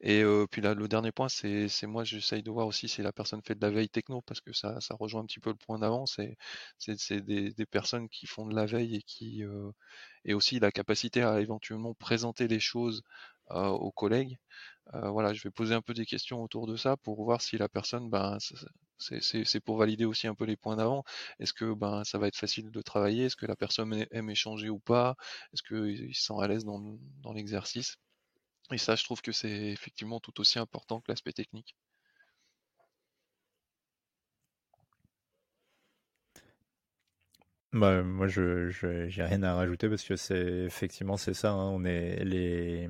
[0.00, 3.42] Et puis là, le dernier point, c'est moi, j'essaye de voir aussi si la personne
[3.42, 5.78] fait de la veille techno, parce que ça, ça rejoint un petit peu le point
[5.78, 6.04] d'avant.
[6.06, 6.36] C'est
[7.08, 9.42] des, des, personnes qui font de la veille et qui
[10.24, 13.02] et aussi la capacité à éventuellement présenter les choses
[13.50, 14.38] aux collègues.
[14.92, 17.68] voilà, je vais poser un peu des questions autour de ça pour voir si la
[17.68, 18.38] personne, ben,
[18.98, 21.04] c'est pour valider aussi un peu les points d'avant.
[21.40, 23.24] Est-ce que ben ça va être facile de travailler?
[23.26, 25.16] Est-ce que la personne aime échanger ou pas?
[25.52, 26.80] Est-ce qu'il se sent à l'aise dans,
[27.22, 27.96] dans l'exercice?
[28.72, 31.76] Et ça, je trouve que c'est effectivement tout aussi important que l'aspect technique.
[37.72, 38.68] Bah, moi, je,
[39.08, 41.50] j'ai rien à rajouter parce que c'est effectivement c'est ça.
[41.52, 42.88] Hein, on est les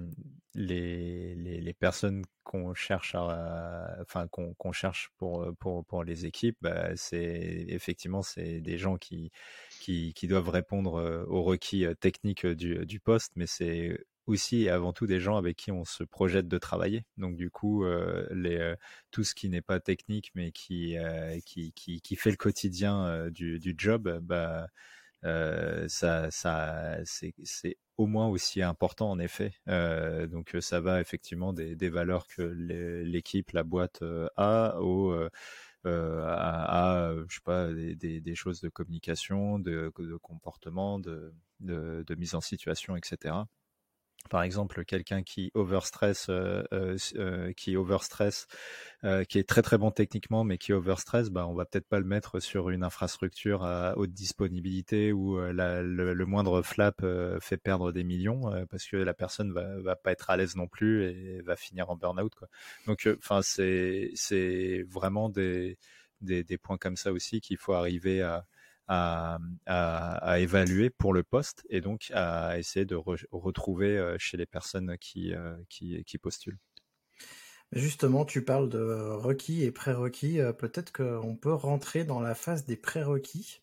[0.55, 6.97] les, les, personnes qu'on cherche à, enfin qu'on cherche pour, pour pour les équipes, bah,
[6.97, 9.33] c'est effectivement c'est des gens qui,
[9.81, 14.93] qui qui doivent répondre aux requis techniques du, du poste, mais c'est aussi et avant
[14.93, 17.05] tout des gens avec qui on se projette de travailler.
[17.17, 18.77] Donc du coup, euh, les, euh,
[19.11, 23.29] tout ce qui n'est pas technique mais qui, euh, qui, qui, qui, fait le quotidien
[23.31, 24.69] du, du, job, bah,
[25.25, 29.53] ça, ça, c'est au moins aussi important en effet.
[29.67, 34.03] donc ça va effectivement des, valeurs que l'équipe, la boîte
[34.37, 35.15] a au
[35.85, 43.35] à, je sais pas des, choses de communication, de, comportement, de, mise en situation, etc
[44.31, 48.47] par exemple quelqu'un qui overstress, euh, euh, euh, qui overstress,
[49.29, 52.07] qui est très très bon techniquement, mais qui overstress, bah on va peut-être pas le
[52.07, 57.05] mettre sur une infrastructure à haute disponibilité où le, moindre flap
[57.41, 60.69] fait perdre des millions parce que la personne va, va pas être à l'aise non
[60.69, 62.33] plus et va finir en burn-out.
[62.87, 65.77] Donc, enfin, c'est c'est vraiment des,
[66.23, 68.47] des points comme ça aussi qu'il faut arriver à
[68.89, 72.97] à, évaluer pour le poste et donc à essayer de
[73.33, 76.59] retrouver euh, chez les personnes qui, euh, qui, qui, postulent.
[77.73, 80.41] Justement, tu parles de requis et prérequis.
[80.41, 83.63] Euh, peut-être qu'on peut rentrer dans la phase des prérequis.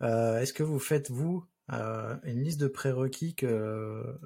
[0.00, 4.18] Est-ce que vous faites, vous, une liste de prérequis que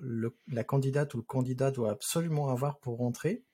[0.48, 3.44] la candidate ou le candidat doit absolument avoir pour rentrer?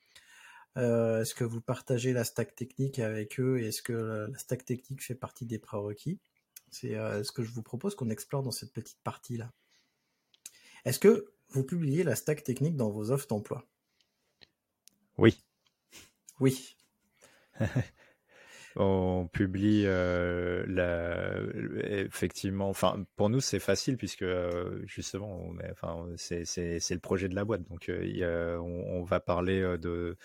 [0.76, 5.02] Est-ce que vous partagez la stack technique avec eux et est-ce que la stack technique
[5.02, 6.18] fait partie des prérequis?
[6.74, 9.52] C'est euh, ce que je vous propose qu'on explore dans cette petite partie-là.
[10.84, 13.64] Est-ce que vous publiez la stack technique dans vos offres d'emploi?
[15.16, 15.42] Oui.
[16.40, 16.76] Oui.
[18.76, 21.38] on publie euh, la,
[21.88, 22.68] effectivement.
[22.68, 27.62] Enfin, pour nous, c'est facile puisque euh, justement, enfin, c'est le projet de la boîte.
[27.68, 30.16] Donc, on, va parler de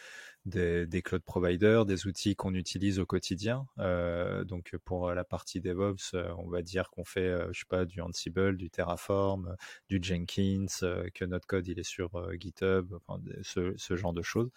[0.49, 3.67] des, cloud providers, des outils qu'on utilise au quotidien.
[3.77, 7.65] Euh, donc pour la partie DevOps, euh, on va dire qu'on fait, euh, je sais
[7.67, 9.55] pas, du Ansible, du Terraform,
[9.87, 10.65] du Jenkins,
[11.13, 12.93] que notre code il est sur GitHub,
[13.41, 14.49] ce, genre de choses.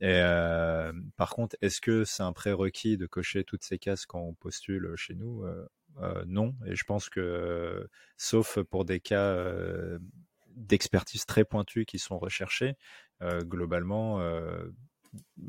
[0.00, 0.22] Et
[1.16, 4.92] par contre, est-ce que c'est un prérequis de cocher toutes ces cases quand on postule
[4.96, 5.44] chez nous?
[6.26, 6.54] Non.
[6.66, 9.36] Et je pense que, sauf pour des cas
[10.56, 12.76] d'expertise très pointus qui sont recherchés,
[13.44, 14.20] globalement,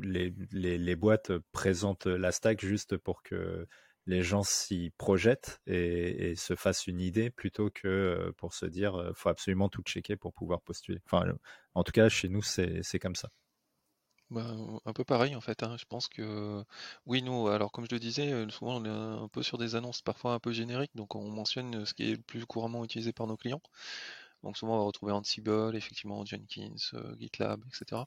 [0.00, 3.66] les, les, boîtes présentent la stack juste pour que
[4.06, 8.96] les gens s'y projettent et, se fassent une idée plutôt que euh, pour se dire
[8.96, 11.00] euh, faut absolument tout checker pour pouvoir postuler.
[11.06, 11.24] Enfin,
[11.74, 13.28] en tout cas, chez nous, c'est comme ça.
[14.30, 14.46] Bah,
[14.86, 15.62] un peu pareil en fait.
[15.62, 15.76] Hein.
[15.78, 16.64] Je pense que
[17.04, 19.74] oui, nous, alors comme je le disais, euh, souvent on est un peu sur des
[19.74, 23.12] annonces parfois un peu génériques, donc on mentionne ce qui est le plus couramment utilisé
[23.12, 23.60] par nos clients.
[24.42, 26.74] Donc souvent on va retrouver Ansible, effectivement Jenkins,
[27.18, 28.06] GitLab, etc.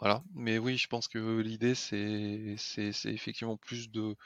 [0.00, 2.56] Voilà, mais oui, je pense que l'idée c'est
[3.04, 4.16] effectivement plus de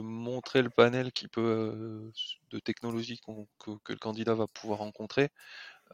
[0.00, 2.12] montrer le panel qui peut euh,
[2.50, 3.20] de technologies
[3.58, 5.30] que, le candidat va pouvoir rencontrer.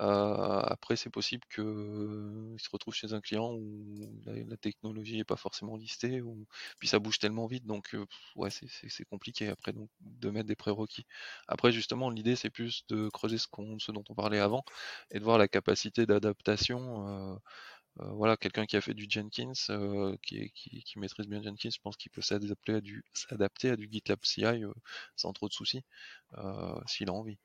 [0.01, 5.37] Euh, après, c'est possible qu'il se retrouve chez un client où la, technologie n'est pas
[5.37, 6.47] forcément listée, ou
[6.79, 10.57] puis ça bouge tellement vite, donc euh, ouais, c'est compliqué après donc de mettre des
[10.57, 11.07] prérequis.
[11.49, 14.65] Après, justement, l'idée c'est plus de creuser ce, dont on parlait avant
[15.11, 17.39] et de voir la capacité d'adaptation.
[18.01, 20.53] Euh, voilà, quelqu'un qui a fait du Jenkins, euh, qui,
[20.97, 24.73] maîtrise bien Jenkins, je pense qu'il peut s'adapter à du, à du GitLab CI euh,
[25.17, 25.85] sans trop de soucis,
[26.87, 27.39] s'il a envie.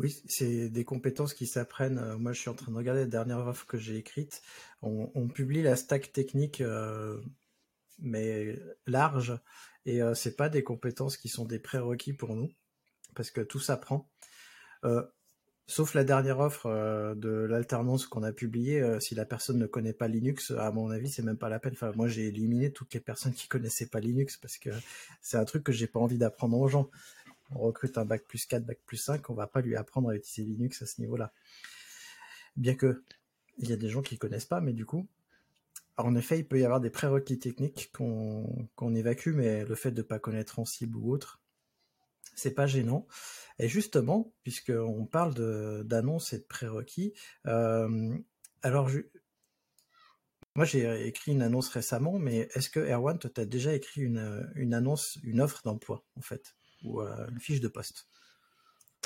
[0.00, 1.98] Oui, c'est des compétences qui s'apprennent.
[1.98, 4.40] Euh, moi, je suis en train de regarder la dernière offre que j'ai écrite.
[4.80, 7.20] On, publie la stack technique, euh,
[7.98, 9.38] mais large,
[9.84, 12.50] et euh, c'est pas des compétences qui sont des prérequis pour nous,
[13.14, 14.08] parce que tout s'apprend.
[15.66, 18.82] sauf la dernière offre de l'alternance qu'on a publiée.
[19.00, 21.74] si la personne ne connaît pas Linux, à mon avis, c'est même pas la peine.
[21.74, 24.70] Enfin, moi, j'ai éliminé toutes les personnes qui connaissaient pas Linux parce que
[25.20, 26.90] c'est un truc que j'ai pas envie d'apprendre aux gens
[27.50, 30.14] on recrute un bac plus 4, bac plus 5, on va pas lui apprendre à
[30.14, 31.32] utiliser Linux à ce niveau-là.
[32.56, 33.02] Bien que
[33.58, 35.06] il y a des gens qui connaissent pas, mais du coup,
[35.96, 39.98] en effet, il peut y avoir des prérequis techniques qu'on évacue, mais le fait de
[39.98, 41.40] ne pas connaître en cible ou autre,
[42.34, 43.06] c'est pas gênant.
[43.58, 45.34] Et justement, puisqu'on parle
[45.84, 47.12] d'annonces et de prérequis,
[47.46, 48.16] euh,
[48.62, 48.88] alors
[50.54, 54.74] moi j'ai écrit une annonce récemment, mais est-ce que Erwan, tu as déjà écrit une
[54.74, 56.56] annonce, une offre d'emploi en fait?
[56.84, 58.06] Ou une fiche de poste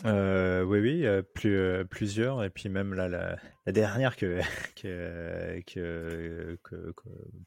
[0.05, 3.39] euh, oui, oui, plus, euh, plusieurs, et puis même là, la,
[3.73, 4.41] dernière que,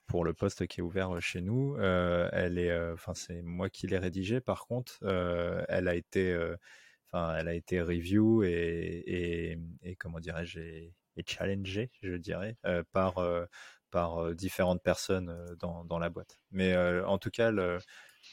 [0.08, 3.88] pour le poste qui est ouvert chez nous, euh, elle est, enfin c'est moi qui
[3.88, 4.40] l'ai rédigée.
[4.40, 4.98] Par contre,
[5.68, 6.36] elle a été,
[7.08, 9.60] enfin elle a été review et,
[10.00, 10.60] comment dirais-je,
[11.28, 12.56] challengée, je dirais,
[13.92, 16.40] par différentes personnes dans, dans la boîte.
[16.52, 17.80] Mais en tout cas, le,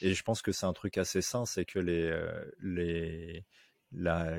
[0.01, 3.45] et je pense que c'est un truc assez sain, c'est que les, euh, les,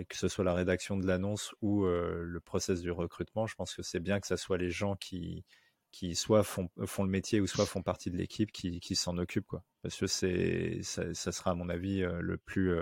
[0.08, 3.74] que ce soit la rédaction de l'annonce ou euh, le process du recrutement, je pense
[3.74, 5.44] que c'est bien que ce soit les gens qui,
[5.92, 9.16] qui soit font, font le métier ou soit font partie de l'équipe qui, qui s'en
[9.18, 9.46] occupent.
[9.46, 9.64] Quoi.
[9.82, 12.74] Parce que c'est, ça, ça, sera, à mon avis, euh, le plus,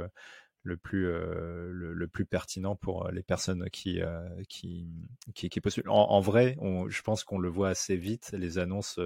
[0.64, 4.88] le plus euh, le, plus pertinent pour euh, les personnes qui euh, qui,
[5.34, 5.88] qui, qui postulent.
[5.88, 8.98] En, vrai, on, je pense qu'on le voit assez vite les annonces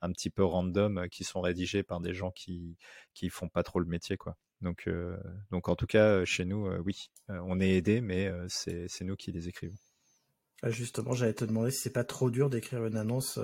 [0.00, 2.76] un petit peu random qui sont rédigées par des gens qui
[3.14, 4.36] qui font pas trop le métier quoi.
[4.60, 4.88] Donc
[5.50, 9.30] donc en tout cas chez nous oui, on est aidé mais c'est c'est nous qui
[9.30, 9.78] les écrivons.
[10.62, 13.38] Ah, justement, j'allais te demander si c'est pas trop dur d'écrire une annonce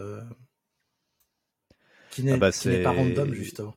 [2.11, 2.51] qui n'est ah bah,
[2.83, 3.77] pas random justement.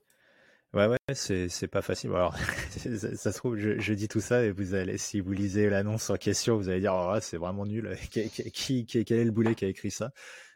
[0.76, 2.10] Ouais, ouais, c'est, pas facile.
[2.12, 2.36] Alors,
[3.16, 6.10] ça, se trouve, je, je, dis tout ça et vous allez, si vous lisez l'annonce
[6.10, 7.96] en question, vous allez dire, oh, c'est vraiment nul.
[8.12, 10.12] qui, qui, quel est le boulet qui a écrit ça?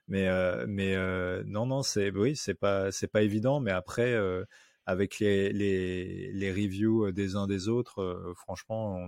[0.10, 3.62] Mais, euh, mais euh, non, non, c'est, oui, c'est pas, c'est pas évident.
[3.62, 4.44] Mais après, euh,
[4.86, 9.08] avec les, les, les reviews des uns des autres, franchement,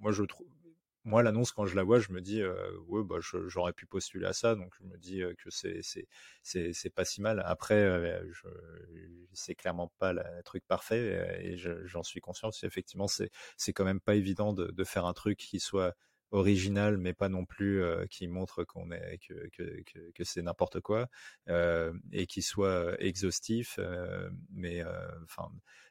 [0.00, 0.46] moi, je trouve,
[1.04, 2.42] moi, l'annonce, quand je la vois, je me dis,
[2.88, 7.22] ouais, bah, j'aurais pu postuler à ça, donc je me dis que c'est pas si
[7.22, 7.42] mal.
[7.46, 8.22] Après, euh,
[9.32, 12.50] c'est clairement pas le truc parfait, et j'en suis conscient.
[12.62, 15.94] Effectivement, c'est quand même pas évident de, faire un truc qui soit
[16.32, 21.08] original, mais pas non plus qui montre qu'on est que c'est n'importe quoi,
[21.48, 23.78] et qui soit exhaustif,
[24.50, 24.82] mais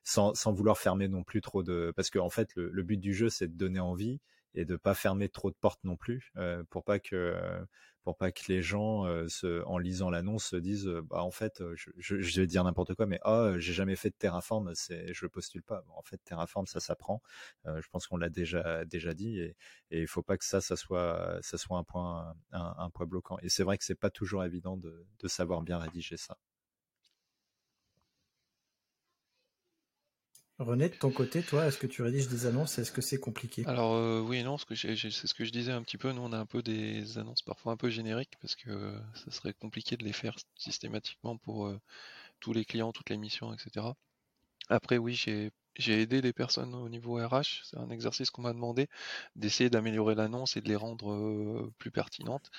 [0.03, 3.29] sans vouloir fermer non plus trop de, parce que en fait, le but du jeu,
[3.29, 4.19] c'est de donner envie
[4.53, 6.33] et de pas fermer trop de portes non plus
[6.69, 7.35] pour pas que
[8.03, 9.05] pour pas que les gens
[9.65, 13.53] en lisant l'annonce se disent bah en fait je, vais dire n'importe quoi mais ah
[13.57, 17.21] j'ai jamais fait de Terraform c'est je postule pas en fait Terraform ça s'apprend
[17.65, 19.55] je pense qu'on l'a déjà déjà dit et,
[19.91, 23.37] et il faut pas que ça ça soit ça soit un point un, point bloquant.
[23.41, 26.37] Et c'est vrai que c'est pas toujours évident de, de savoir bien rédiger ça
[30.59, 32.77] René, de ton côté, toi, est-ce que tu rédiges des annonces?
[32.79, 33.63] Est-ce que c'est compliqué?
[33.65, 36.11] Alors euh, oui et non, c'est ce que je disais un petit peu.
[36.11, 39.31] Nous, on a un peu des annonces parfois un peu génériques parce que euh, ça
[39.31, 41.79] serait compliqué de les faire systématiquement pour euh,
[42.41, 43.85] tous les clients, toutes les missions, etc.
[44.67, 47.63] Après, oui, j'ai aidé des personnes au niveau RH.
[47.63, 48.87] C'est un exercice qu'on m'a demandé
[49.37, 52.51] d'essayer d'améliorer l'annonce et de les rendre plus pertinentes.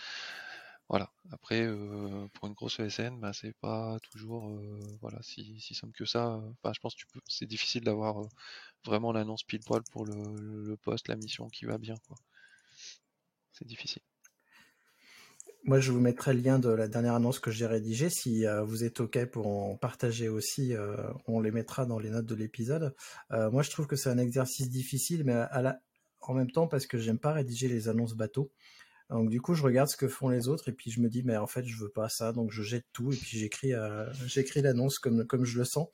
[0.91, 1.09] Voilà.
[1.31, 5.93] Après, euh, pour une grosse ESN, bah, c'est pas toujours euh, voilà si, si simple
[5.97, 6.43] que ça.
[6.65, 8.29] Je pense que c'est difficile d'avoir euh,
[8.85, 11.95] vraiment l'annonce pile poil pour le, poste, la mission qui va bien.
[13.53, 14.03] C'est difficile.
[15.63, 18.11] Moi, je vous mettrai le lien de la dernière annonce que j'ai rédigée.
[18.11, 20.73] Si vous êtes OK pour en partager aussi,
[21.27, 22.97] on les mettra dans les notes de l'épisode.
[23.31, 25.37] moi, je trouve que c'est un exercice difficile, mais
[26.23, 28.51] en même temps parce que j'aime pas rédiger les annonces bateau.
[29.11, 31.23] Donc du coup, je regarde ce que font les autres et puis je me dis,
[31.25, 34.07] mais en fait, je veux pas ça, donc je jette tout et puis j'écris, euh,
[34.27, 35.89] j'écris l'annonce comme comme je le sens.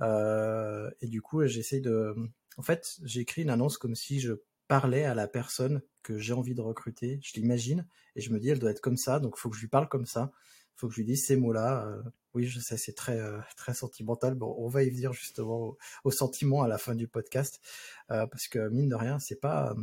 [0.00, 2.14] Euh, et du coup, j'essaye de,
[2.56, 4.32] en fait, j'écris une annonce comme si je
[4.68, 7.20] parlais à la personne que j'ai envie de recruter.
[7.22, 9.60] Je l'imagine et je me dis, elle doit être comme ça, donc faut que je
[9.60, 10.32] lui parle comme ça.
[10.76, 11.86] Faut que je lui dise ces mots-là.
[11.86, 12.02] Euh,
[12.34, 13.18] oui, je sais, c'est très
[13.56, 14.34] très sentimental.
[14.34, 17.60] Bon, on va y venir justement au, au sentiment à la fin du podcast
[18.08, 19.74] parce que mine de rien, c'est pas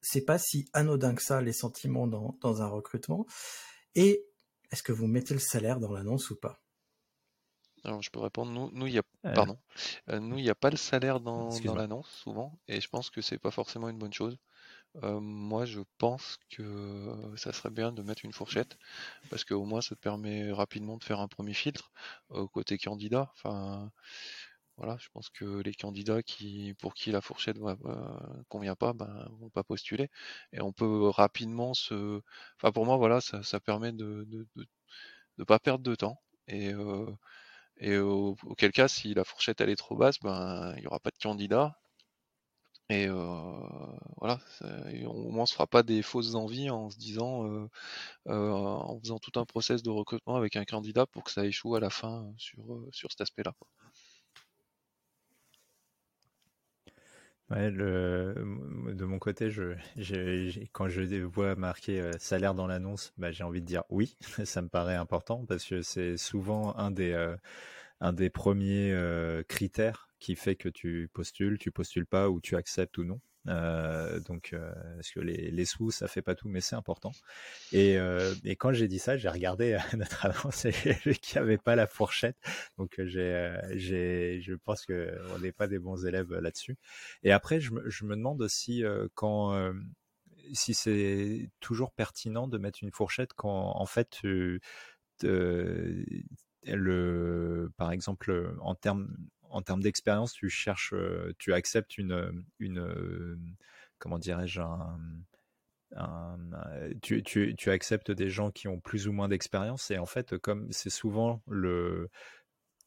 [0.00, 3.26] c'est pas si anodin que ça les sentiments dans, dans un recrutement.
[3.94, 4.24] Et
[4.70, 6.60] est-ce que vous mettez le salaire dans l'annonce ou pas?
[7.84, 8.50] Alors, je peux répondre.
[8.50, 9.34] Nous, nous, y a, euh.
[9.34, 9.58] pardon.
[10.08, 13.10] Euh, nous, il n'y a pas le salaire dans, dans l'annonce souvent, et je pense
[13.10, 14.36] que c'est pas forcément une bonne chose.
[15.02, 18.76] moi, je pense que ça serait bien de mettre une fourchette,
[19.30, 21.92] parce qu'au moins, ça te permet rapidement de faire un premier filtre
[22.52, 23.30] côté candidat.
[23.34, 23.92] Enfin,
[24.78, 27.74] voilà, je pense que les candidats qui, pour qui la fourchette ne
[28.48, 30.08] convient pas, ben, vont pas postuler.
[30.52, 32.20] Et on peut rapidement se.
[32.56, 34.26] Enfin, pour moi, voilà, ça, permet de
[35.38, 36.20] ne pas perdre de temps.
[36.48, 36.72] Et,
[37.80, 41.10] et auquel cas, si la fourchette elle est trop basse, ben, il n'y aura pas
[41.10, 41.76] de candidat.
[42.90, 43.06] Et
[44.16, 44.40] voilà,
[45.06, 47.68] au moins on se fera pas des fausses envies en se disant,
[48.26, 51.80] en faisant tout un process de recrutement avec un candidat pour que ça échoue à
[51.80, 53.54] la fin sur, sur cet aspect-là.
[57.50, 58.34] Ouais, le,
[58.92, 59.72] de mon côté, je,
[60.72, 64.68] quand je vois marqué salaire dans l'annonce, bah, j'ai envie de dire oui, ça me
[64.68, 67.14] paraît important parce que c'est souvent un des,
[68.00, 68.94] un des premiers
[69.48, 73.20] critères qui fait que tu postules, tu postules pas ou tu acceptes ou non.
[73.48, 77.12] Euh, donc, euh, parce que les, sous, ça fait pas tout, mais c'est important.
[77.72, 81.86] Et, euh, quand j'ai dit ça, j'ai regardé notre annonce et j'ai avait pas la
[81.86, 82.36] fourchette.
[82.76, 86.76] Donc, je pense que on n'est pas des bons élèves là-dessus.
[87.22, 88.82] Et après, je me, demande aussi
[89.14, 89.72] quand,
[90.52, 94.20] si c'est toujours pertinent de mettre une fourchette quand, en fait,
[96.64, 99.16] le, par exemple, en termes
[99.50, 100.94] en termes d'expérience, tu cherches,
[101.38, 103.56] tu acceptes une, une
[103.98, 104.60] comment dirais-je,
[107.02, 110.36] tu, tu, tu, acceptes des gens qui ont plus ou moins d'expérience et en fait,
[110.38, 112.10] comme c'est souvent le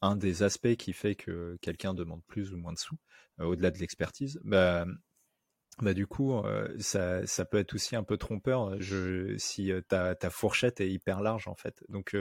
[0.01, 2.97] un des aspects qui fait que quelqu'un demande plus ou moins de sous,
[3.39, 4.85] au-delà de l'expertise, bah,
[5.79, 6.41] bah du coup,
[6.79, 11.21] ça, ça, peut être aussi un peu trompeur je, si ta, ta, fourchette est hyper
[11.21, 11.83] large en fait.
[11.89, 12.15] Donc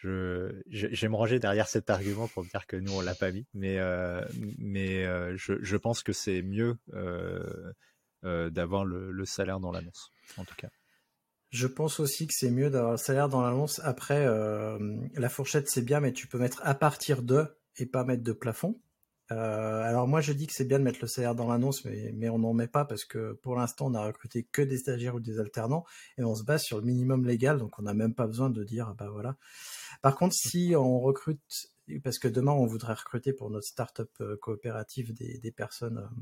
[0.00, 3.78] je, me ranger derrière cet argument pour dire que nous on l'a pas mis, mais
[3.78, 4.24] euh,
[4.58, 7.70] mais euh, je, je, pense que c'est mieux euh,
[8.22, 10.68] d'avoir le, le, salaire dans l'annonce, en tout cas.
[11.50, 13.80] Je pense aussi que c'est mieux d'avoir le salaire dans l'annonce.
[13.82, 14.26] Après,
[15.14, 18.32] la fourchette c'est bien, mais tu peux mettre à partir de et pas mettre de
[18.32, 18.80] plafond.
[19.30, 22.28] Alors moi je dis que c'est bien de mettre le salaire dans l'annonce, mais, mais
[22.28, 25.20] on n'en met pas parce que pour l'instant on a recruté que des stagiaires ou
[25.20, 25.84] des alternants
[26.16, 28.64] et on se base sur le minimum légal, donc on n'a même pas besoin de
[28.64, 29.36] dire bah voilà
[30.02, 34.36] par contre, si on recrute, parce que demain on voudrait recruter pour notre startup euh,
[34.36, 36.20] coopérative des, personnes, euh,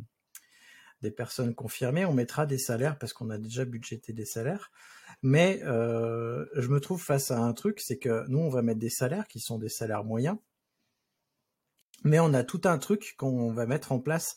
[1.02, 4.70] des personnes confirmées, on mettra des salaires parce qu'on a déjà budgété des salaires.
[5.22, 8.80] Mais euh, je me trouve face à un truc, c'est que nous on va mettre
[8.80, 10.38] des salaires qui sont des salaires moyens,
[12.04, 14.36] mais on a tout un truc qu'on va mettre en place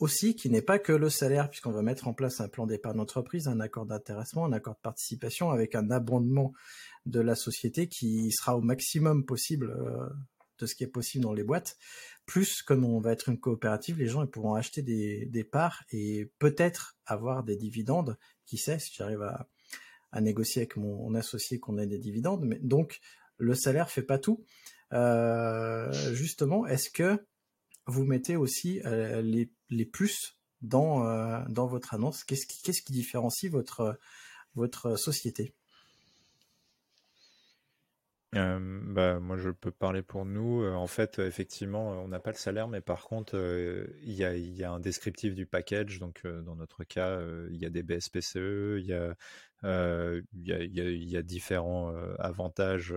[0.00, 2.96] aussi qui n'est pas que le salaire, puisqu'on va mettre en place un plan d'épargne
[2.96, 6.52] d'entreprise, un accord d'intéressement, un accord de participation avec un abondement
[7.06, 10.08] de la société qui sera au maximum possible euh,
[10.58, 11.76] de ce qui est possible dans les boîtes.
[12.26, 16.30] Plus, comme on va être une coopérative, les gens pourront acheter des, des parts et
[16.38, 18.16] peut-être avoir des dividendes.
[18.46, 19.48] Qui sait si j'arrive à,
[20.12, 22.44] à, négocier avec mon, associé qu'on ait des dividendes.
[22.44, 23.00] Mais donc,
[23.38, 24.44] le salaire fait pas tout.
[24.94, 27.26] Euh, justement, est-ce que
[27.86, 32.24] vous mettez aussi euh, les, plus dans, euh, dans votre annonce?
[32.24, 33.50] Qu'est-ce qui, différencie
[34.54, 35.54] votre société?
[38.34, 40.66] Bah, moi, je peux parler pour nous.
[40.66, 43.36] en fait, effectivement, on n'a pas le salaire, mais par contre,
[44.02, 46.00] il y, a, y, a, un descriptif du package.
[46.00, 47.20] Donc, dans notre cas,
[47.50, 49.14] il y a des BSPCE, il
[49.62, 52.94] y a différents avantages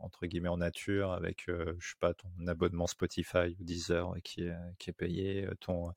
[0.00, 4.92] entre guillemets en nature avec je sais pas ton abonnement Spotify ou Deezer qui est,
[4.92, 5.92] payé ton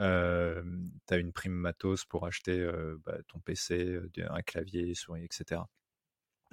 [0.00, 0.62] euh,
[1.08, 2.68] as une prime matos pour acheter
[3.06, 5.62] bah, ton PC un clavier souris etc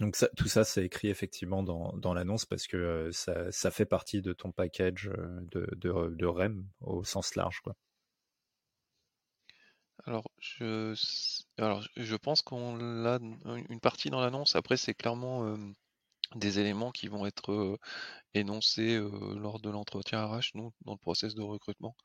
[0.01, 4.21] donc ça, tout ça, c'est écrit effectivement dans, l'annonce parce que ça, ça, fait partie
[4.21, 5.11] de ton package
[5.51, 7.61] de, de, REM au sens large.
[7.61, 7.75] Quoi.
[10.05, 10.95] Alors je
[11.59, 13.19] alors je pense qu'on l'a
[13.69, 14.55] une partie dans l'annonce.
[14.55, 15.55] Après, c'est clairement,
[16.35, 17.77] des éléments qui vont être,
[18.33, 18.97] énoncés,
[19.35, 21.95] lors de l'entretien RH, nous, dans le process de recrutement.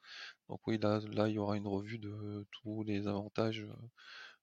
[0.48, 3.66] Donc oui, là là, il y aura une revue de tous les avantages,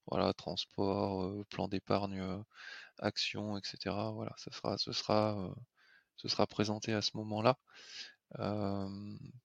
[0.07, 2.43] voilà, transport, plan d'épargne,
[3.57, 4.11] et cetera.
[4.11, 5.53] Voilà, ça sera ce sera,
[6.17, 7.57] ce sera présenté à ce moment-là,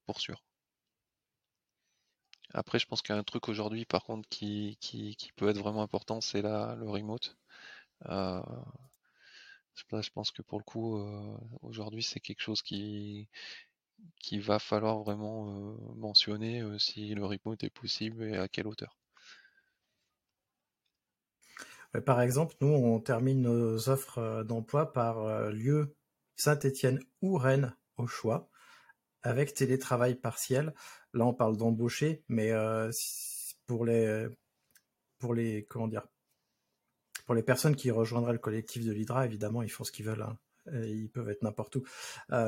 [0.07, 0.43] pour sûr.
[2.55, 4.79] Après, je pense qu'il y a un truc aujourd'hui, par contre, qui,
[5.37, 7.37] peut être vraiment important, c'est la, le remote.
[8.07, 8.43] Euh,
[9.75, 13.29] je pense que pour le coup, euh, aujourd'hui, c'est quelque chose qui,
[14.21, 18.67] qui va falloir vraiment euh, mentionner euh, si le remote est possible et à quelle
[18.67, 18.98] hauteur.
[22.05, 25.97] Par exemple, nous, on termine nos offres d'emploi par lieu
[26.37, 28.49] Saint-Étienne ou Rennes au choix
[29.23, 30.75] avec télétravail partiel.
[31.13, 32.91] Là, on parle d'embaucher, mais euh,
[33.67, 34.29] pour les
[35.19, 36.07] pour les comment dire
[37.27, 40.23] pour les personnes qui rejoindraient le collectif de l'Hydra, évidemment, ils font ce qu'ils veulent.
[40.23, 40.39] Hein.
[40.73, 41.85] Ils peuvent être n'importe où.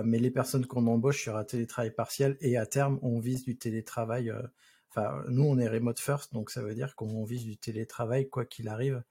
[0.05, 3.57] mais les personnes qu'on embauche sur un télétravail partiel et à terme, on vise du
[3.57, 4.33] télétravail.
[4.91, 8.45] Enfin, nous, on est remote first, donc ça veut dire qu'on vise du télétravail quoi
[8.45, 9.03] qu'il arrive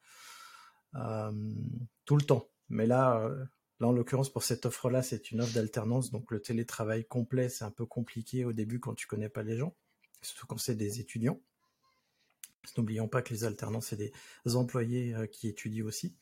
[2.06, 2.50] tout le temps.
[2.70, 3.30] Mais là,
[3.80, 6.12] Là, en l'occurrence, pour cette offre-là, c'est une offre d'alternance.
[6.12, 9.56] Donc, le télétravail complet, c'est un peu compliqué au début quand tu connais pas les
[9.56, 9.74] gens,
[10.22, 11.40] surtout quand c'est des étudiants.
[12.78, 14.12] N'oublions pas que les alternants, c'est des
[14.56, 16.16] employés euh, qui étudient aussi.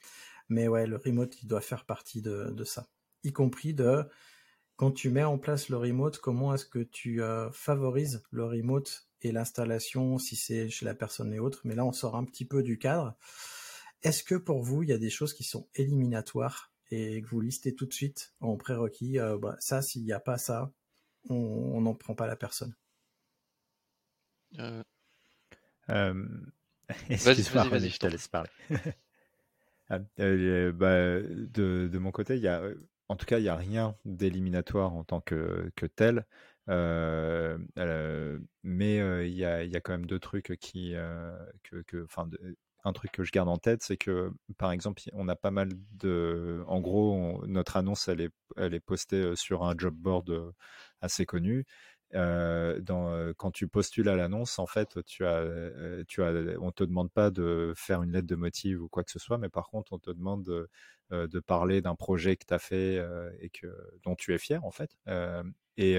[0.49, 2.87] Mais ouais, le remote, il doit faire partie de, ça.
[3.23, 4.03] Y compris de,
[4.75, 9.06] quand tu mets en place le remote, comment est-ce que tu euh, favorises le remote
[9.21, 11.61] et l'installation, si c'est chez la personne et autres.
[11.63, 13.15] Mais là, on sort un petit peu du cadre.
[14.03, 17.41] Est-ce que pour vous, il y a des choses qui sont éliminatoires et que vous
[17.41, 20.71] listez tout de suite en prérequis, euh, bah, ça, s'il n'y a pas ça,
[21.29, 22.75] on n'en prend pas la personne?
[24.59, 24.83] Euh...
[25.89, 26.25] Euh...
[27.09, 28.49] Excuse-moi, je te laisse parler.
[29.89, 32.61] Ah, euh, bah, de, de, mon côté, il y a,
[33.07, 36.25] en tout cas, il n'y a rien d'éliminatoire en tant que, que tel.
[36.69, 37.57] Euh,
[38.63, 38.97] mais
[39.27, 43.83] il y, a, quand même deux trucs qui, un truc que je garde en tête,
[43.83, 46.63] c'est que, par exemple, on a pas mal de.
[46.67, 50.53] En gros, notre annonce, elle est, elle est postée sur un job board
[51.01, 51.65] assez connu.
[52.13, 55.43] Quand tu postules à l'annonce, en fait, tu as,
[56.07, 56.31] tu as,
[56.61, 59.37] on te demande pas de faire une lettre de motif ou quoi que ce soit,
[59.37, 63.03] mais par contre, on te demande de, parler d'un projet que tu as fait
[63.39, 63.67] et que,
[64.03, 64.97] dont tu es fier, en fait.
[65.77, 65.97] et,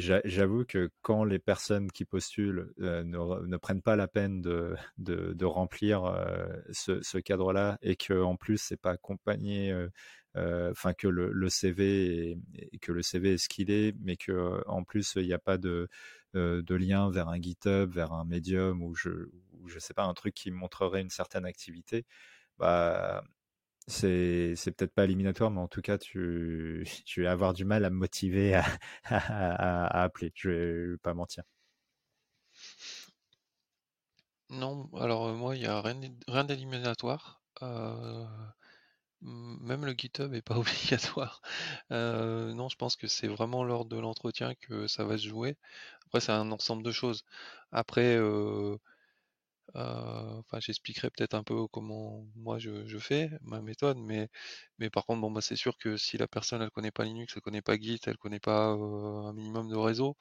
[0.00, 6.46] j'avoue que quand les personnes qui postulent ne, prennent pas la peine de, remplir euh,
[6.72, 9.72] ce, cadre-là et que en plus c'est pas accompagné,
[10.36, 14.84] enfin que le, CV est, que le CV est ce qu'il est, mais que en
[14.84, 15.88] plus il n'y a pas de,
[16.34, 19.10] de lien vers un GitHub, vers un Medium ou je
[19.60, 22.04] ou je sais pas un truc qui montrerait une certaine activité,
[22.58, 23.24] bah
[23.86, 26.84] c'est peut-être pas éliminatoire, mais en tout cas, tu,
[27.18, 28.64] vas avoir du mal à me motiver à,
[30.02, 30.32] appeler.
[30.34, 30.50] Je
[30.92, 31.44] vais pas mentir.
[34.50, 37.42] Non, alors moi, il n'y a rien, d'éliminatoire.
[37.62, 38.24] Euh,
[39.22, 41.42] même le GitHub est pas obligatoire.
[41.92, 45.56] Euh, non, je pense que c'est vraiment lors de l'entretien que ça va se jouer.
[46.06, 47.24] Après, c'est un ensemble de choses.
[47.72, 48.76] Après, euh,
[49.74, 54.28] enfin, j'expliquerai peut-être un peu comment moi je, fais, ma méthode, mais,
[54.78, 57.32] mais par contre, bon, bah, c'est sûr que si la personne elle connaît pas Linux,
[57.36, 60.16] elle connaît pas Git, elle connaît pas un minimum de réseau,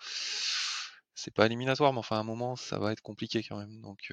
[1.16, 3.82] c'est pas éliminatoire, mais enfin, à un moment, ça va être compliqué quand même.
[3.82, 4.12] Donc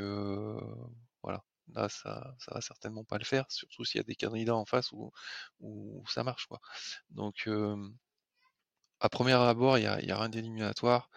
[1.22, 1.42] voilà,
[1.74, 4.64] là, ça, ça va certainement pas le faire, surtout s'il y a des candidats en
[4.64, 5.12] face où,
[5.60, 6.60] où ça marche, quoi.
[7.10, 7.48] Donc,
[9.00, 11.10] à premier abord, il y a, a rien d'éliminatoire.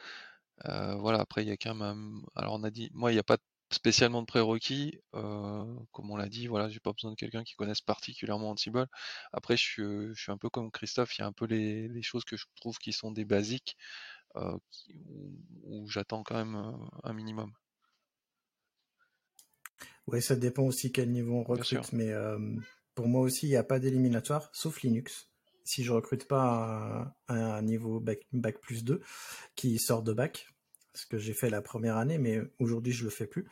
[0.66, 2.22] voilà, après, il y a quand même.
[2.36, 3.38] Alors, on a dit, moi, il n'y a pas
[3.72, 5.00] spécialement de prérequis.
[5.12, 8.88] comme on l'a dit, voilà, j'ai pas besoin de quelqu'un qui connaisse particulièrement Ansible.
[9.34, 12.38] Après, je suis, un peu comme Christophe, il y a un peu les, choses que
[12.38, 13.78] je trouve qui sont des basiques,
[14.36, 16.56] où, j'attends quand même
[17.04, 17.54] un minimum.
[20.12, 22.12] Oui, ça dépend aussi quel niveau on recrute, mais
[22.96, 25.30] pour moi aussi, il n'y a pas d'éliminatoire, sauf Linux.
[25.64, 29.02] Si je recrute pas un, un niveau bac, bac, plus 2
[29.56, 30.48] qui sort de bac,
[30.94, 33.48] ce que j'ai fait la première année, mais aujourd'hui je le fais plus.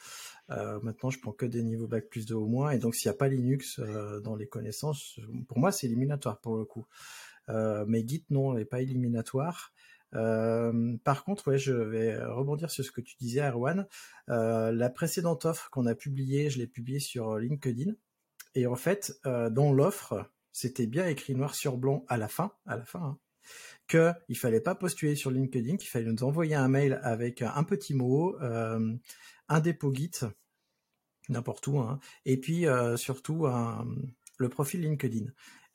[0.50, 3.10] Euh, maintenant, je prends que des niveaux bac plus 2 au moins, et donc s'il
[3.10, 6.86] n'y a pas Linux euh, dans les connaissances, pour moi c'est éliminatoire pour le coup.
[7.50, 9.74] Euh, mais Git non, n'est pas éliminatoire.
[10.12, 13.88] Par contre, ouais, je vais rebondir sur ce que tu disais, Erwan.
[14.28, 17.94] la précédente offre qu'on a publiée, je l'ai publiée sur LinkedIn,
[18.56, 22.76] et en fait, dans l'offre, c'était bien écrit noir sur blanc à la fin, à
[22.76, 23.00] la fin.
[23.00, 23.20] Hein,
[23.88, 27.64] qu'il ne fallait pas postuler sur LinkedIn, qu'il fallait nous envoyer un mail avec un
[27.64, 28.96] petit mot, euh,
[29.48, 30.12] un dépôt Git,
[31.28, 33.48] n'importe où, hein, et puis euh, surtout
[34.38, 35.26] le profil LinkedIn.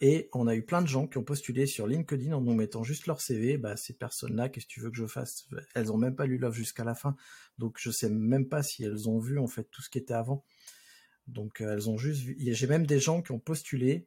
[0.00, 2.82] Et on a eu plein de gens qui ont postulé sur LinkedIn en nous mettant
[2.82, 3.58] juste leur CV.
[3.58, 5.48] Bah, ces personnes-là, qu'est-ce que tu veux que je fasse?
[5.74, 7.16] Elles ont même pas lu l'offre jusqu'à la fin,
[7.58, 10.14] donc je sais même pas si elles ont vu en fait tout ce qui était
[10.14, 10.44] avant.
[11.26, 12.36] Donc euh, elles ont juste vu.
[12.38, 14.06] J'ai même des gens qui ont postulé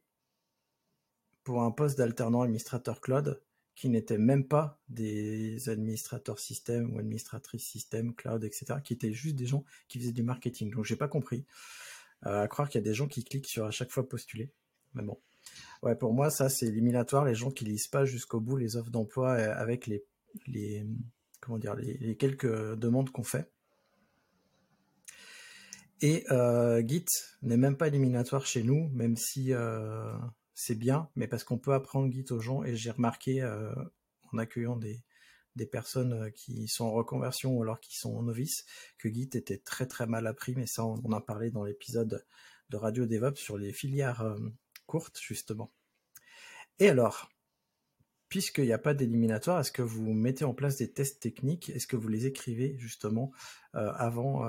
[1.42, 3.42] pour un poste d'alternant administrateur cloud
[3.74, 9.36] qui n'étaient même pas des administrateurs système ou administratrices système, cloud, etc., qui étaient juste
[9.36, 10.70] des gens qui faisaient du marketing.
[10.72, 11.46] Donc j'ai pas compris.
[12.26, 14.50] Euh, à croire qu'il y a des gens qui cliquent sur à chaque fois postuler.
[14.94, 15.18] Mais bon.
[15.82, 17.24] Ouais, pour moi, ça c'est éliminatoire.
[17.24, 20.04] Les gens qui lisent pas jusqu'au bout les offres d'emploi euh, avec les,
[20.46, 20.86] les
[21.40, 23.50] comment dire les, quelques demandes qu'on fait.
[26.00, 27.06] Et euh, Git
[27.42, 29.52] n'est même pas éliminatoire chez nous, même si
[30.54, 33.72] c'est bien, mais parce qu'on peut apprendre Git aux gens, et j'ai remarqué euh,
[34.32, 35.04] en accueillant des,
[35.54, 38.64] des personnes qui sont en reconversion ou alors qui sont novices
[38.98, 42.24] que Git était très très mal appris, mais ça on en a parlé dans l'épisode
[42.70, 44.36] de Radio DevOps sur les filières
[44.88, 45.70] courtes justement.
[46.80, 47.28] Et alors,
[48.28, 51.70] puisqu'il n'y a pas d'éliminatoire, est-ce que vous mettez en place des tests techniques?
[51.70, 53.32] Est-ce que vous les écrivez justement
[53.72, 54.44] avant,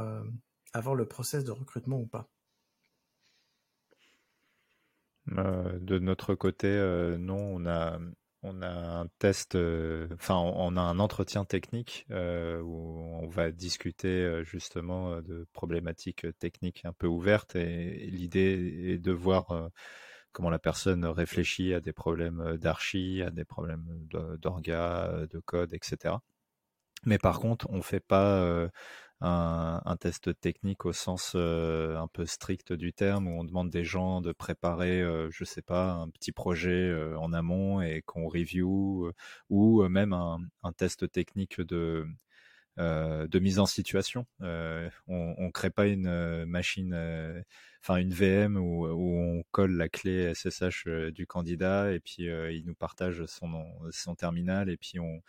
[0.74, 2.30] avant le process de recrutement ou pas?
[5.28, 6.68] De notre côté,
[7.18, 8.00] non, on a
[8.42, 13.52] on a un test, euh, enfin, on, a un entretien technique euh, où on va
[13.52, 19.70] discuter euh, justement de problématiques techniques un peu ouvertes et, l'idée est de voir
[20.32, 23.86] comment la personne réfléchit à des problèmes d'archi, à des problèmes
[24.40, 26.16] d'orga, de code, etc.
[27.06, 28.70] Mais par contre, on fait pas
[29.22, 34.22] un, test technique au sens un peu strict du terme, où on demande des gens
[34.22, 35.02] de préparer,
[35.32, 39.12] je sais pas, un petit projet en amont et qu'on review,
[39.50, 40.40] ou même un,
[40.78, 42.08] test technique de
[42.80, 44.26] de mise en situation.
[44.42, 46.94] on, on crée pas une machine
[47.82, 52.52] enfin une VM où, on colle la clé SSH euh, du candidat et puis euh,
[52.52, 55.22] il nous partage son son terminal et puis on,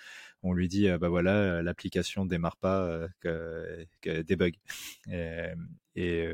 [0.43, 4.51] on lui dit bah voilà l'application démarre pas que, que des bugs
[5.11, 5.53] et,
[5.95, 6.29] et,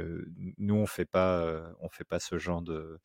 [0.59, 2.99] nous on fait pas on fait pas ce genre de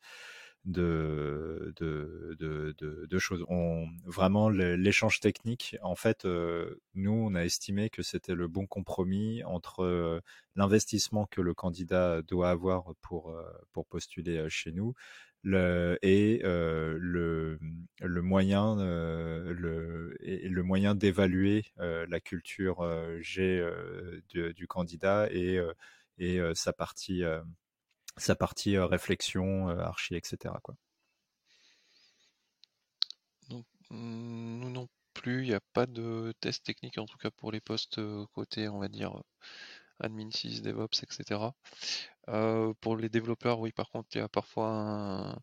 [0.64, 3.44] de, de, de, de, choses.
[3.48, 8.66] On, vraiment, l'échange technique, en fait, euh, nous, on a estimé que c'était le bon
[8.66, 10.20] compromis entre euh,
[10.54, 13.42] l'investissement que le candidat doit avoir pour, euh,
[13.72, 14.94] pour postuler chez nous
[15.42, 17.58] le, et le,
[18.00, 22.86] le moyen, le, et le moyen d'évaluer la culture
[23.20, 23.68] G
[24.28, 25.60] du, du, candidat et,
[26.18, 27.24] et sa partie
[28.16, 30.54] sa partie réflexion, archi, etc.
[30.62, 30.76] Quoi.
[33.90, 37.60] nous non plus, il n'y a pas de test technique, en tout cas pour les
[37.60, 38.00] postes
[38.34, 39.22] côté, on va dire,
[40.00, 41.40] admin 6, DevOps, etc.
[42.80, 45.36] pour les développeurs, oui, par contre, il y a parfois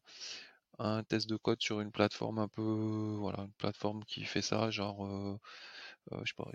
[0.80, 4.72] un, test de code sur une plateforme un peu, voilà, une plateforme qui fait ça,
[4.72, 5.08] genre,
[6.12, 6.50] je sais pas,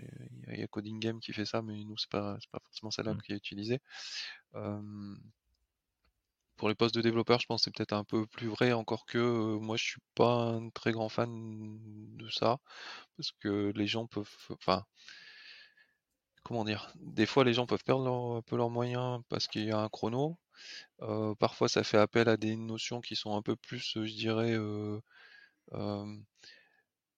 [0.49, 3.13] il y, a Coding Game qui fait ça, mais nous, c'est pas, pas forcément celle-là
[3.13, 3.21] mmh.
[3.21, 3.81] qui est utilisée
[6.57, 9.05] pour les postes de développeurs, je pense que c'est peut-être un peu plus vrai, encore
[9.05, 11.29] que moi je suis pas un très grand fan
[12.17, 12.59] de ça,
[13.17, 14.85] parce que les gens peuvent, enfin,
[16.43, 19.71] comment dire, des fois les gens peuvent perdre un peu leurs moyens parce qu'il y
[19.71, 20.37] a un chrono.
[21.39, 24.55] parfois ça fait appel à des notions qui sont un peu plus, je dirais,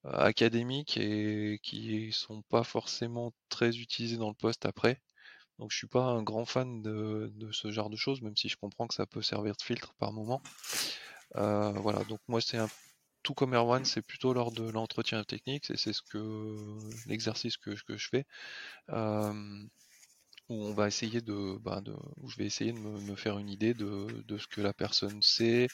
[0.06, 5.02] académiques et qui sont pas forcément très utilisées dans le poste après.
[5.60, 8.58] Donc je suis pas un grand fan de, ce genre de choses, même si je
[8.58, 10.42] comprends que ça peut servir de filtre par moment.
[11.36, 12.70] Euh, voilà, donc moi c'est un
[13.24, 16.56] tout comme Erwan, c'est plutôt lors de l'entretien technique, c'est ce que
[17.08, 18.26] l'exercice que, je fais.
[18.90, 19.64] Euh,
[20.50, 23.50] où on va essayer de, bah, de, où je vais essayer de me, faire une
[23.50, 25.68] idée de, ce que la personne sait,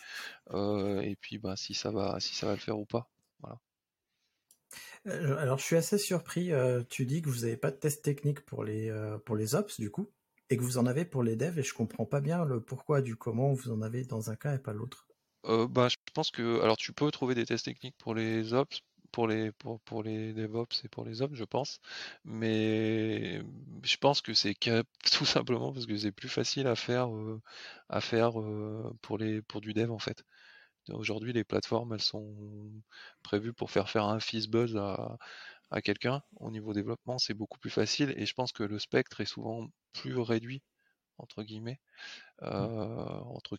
[0.52, 3.08] euh, et puis bah, si ça va si ça va le faire ou pas.
[5.08, 6.52] Euh, alors, je suis assez surpris.
[6.52, 9.56] Euh, tu dis que vous n'avez pas de test technique pour les, euh, pour les
[9.56, 10.12] ops, du coup,
[10.50, 13.02] et que vous en avez pour les devs, et je comprends pas bien le pourquoi
[13.02, 15.08] du comment vous en avez dans un cas et pas l'autre.
[15.70, 19.28] bah, je pense que alors tu peux trouver des tests techniques pour les ops, pour
[19.28, 21.80] les pour, pour les DevOps et pour les ops, je pense,
[22.24, 23.42] mais
[23.84, 24.56] je pense que c'est
[25.12, 27.10] tout simplement parce que c'est plus facile à faire
[27.90, 28.34] à faire
[29.02, 30.24] pour les pour du dev en fait.
[30.90, 32.72] Aujourd'hui, les plateformes, elles sont
[33.24, 35.18] prévues pour faire faire un fizzbuzz à,
[35.72, 36.22] à quelqu'un.
[36.38, 39.68] Au niveau développement, c'est beaucoup plus facile et je pense que le spectre est souvent
[39.94, 40.62] plus réduit
[41.18, 41.80] entre guillemets,
[42.42, 42.46] mmh.
[42.46, 43.58] euh, entre,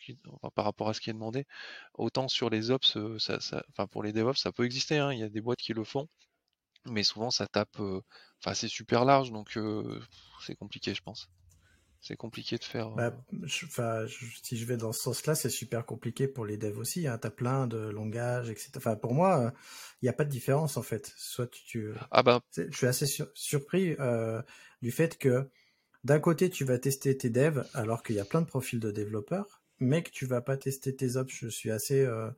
[0.55, 1.47] par rapport à ce qui est demandé.
[1.95, 3.39] Autant sur les ops, euh, ça,
[3.70, 4.99] enfin pour les DevOps, ça peut exister.
[4.99, 5.12] Hein.
[5.12, 6.09] il y a des boîtes qui le font,
[6.87, 7.81] mais souvent ça tape.
[7.81, 8.03] Euh,
[8.41, 9.59] enfin, c'est super large, donc
[10.41, 11.29] c'est compliqué, je pense
[12.07, 12.90] c'est compliqué de faire.
[12.90, 14.07] Bah, euh,
[14.42, 17.07] si je vais dans ce sens-là, c'est super compliqué pour les devs aussi.
[17.07, 17.16] Hein.
[17.18, 18.72] Tu as plein de langages, etc.
[18.76, 19.55] Enfin, pour moi,
[20.02, 21.14] il n'y a pas de différence en fait.
[21.16, 21.92] Soit tu.
[22.11, 22.40] Ah ben.
[22.57, 24.42] Je suis assez surpris euh,
[24.82, 25.48] du fait que
[26.05, 28.90] d'un côté, tu vas tester tes devs alors qu'il y a plein de profils de
[28.90, 31.32] développeurs, mais que tu vas pas tester tes ops.
[31.32, 32.05] Je suis assez.
[32.05, 32.30] Euh,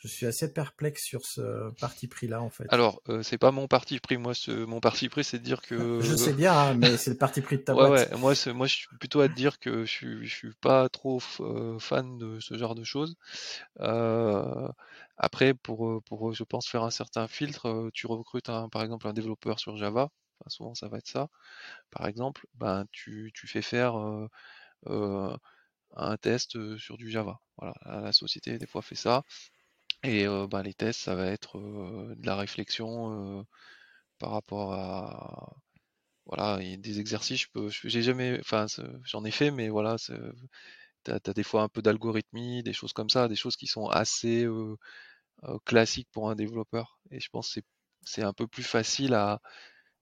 [0.00, 2.64] je suis assez perplexe sur ce parti pris là en fait.
[2.70, 5.60] Alors, euh, c'est pas mon parti pris, moi, ce, mon parti pris, c'est de dire
[5.60, 6.00] que.
[6.02, 8.10] Je sais bien, hein, mais c'est le parti pris de ta ouais, boîte.
[8.10, 10.88] Ouais, moi, moi, je suis plutôt à te dire que je suis, je suis pas
[10.88, 13.16] trop euh, fan de ce genre de choses.
[13.80, 14.68] Euh,
[15.18, 19.12] après, pour, pour, je pense, faire un certain filtre, tu recrutes un, par exemple un
[19.12, 20.08] développeur sur Java.
[20.40, 21.28] Enfin, souvent, ça va être ça.
[21.90, 23.94] Par exemple, ben, tu, tu fais faire
[24.86, 27.38] un test sur du Java.
[27.58, 29.24] Voilà, la société des fois fait ça.
[30.02, 33.46] Et bah, les tests, ça va être de la réflexion
[34.18, 35.54] par rapport à
[36.26, 38.66] voilà, a des exercices, je peux, j'ai jamais, enfin,
[39.04, 39.96] j'en ai fait, mais voilà,
[41.04, 43.88] t'as as des fois un peu d'algorithmie, des choses comme ça, des choses qui sont
[43.88, 44.46] assez
[45.64, 46.98] classiques pour un développeur.
[47.10, 47.64] Et je pense que c'est
[48.02, 49.40] c'est un peu plus facile à,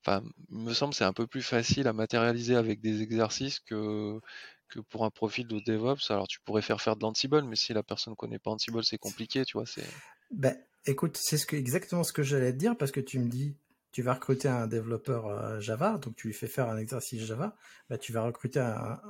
[0.06, 4.20] enfin, il me semble c'est un peu plus facile à matérialiser avec des exercices que
[4.68, 6.10] que pour un profil de DevOps.
[6.10, 8.98] Alors tu pourrais faire faire de l'Ansible, mais si la personne connaît pas Ansible, c'est
[8.98, 9.66] compliqué, tu vois.
[9.66, 9.86] C'est.
[10.30, 10.56] Ben,
[10.86, 13.56] écoute, c'est exactement ce que j'allais te dire parce que tu me dis,
[13.92, 17.56] tu vas recruter un développeur euh, Java, donc tu lui fais faire un exercice Java.
[17.88, 19.00] Ben, tu vas recruter un,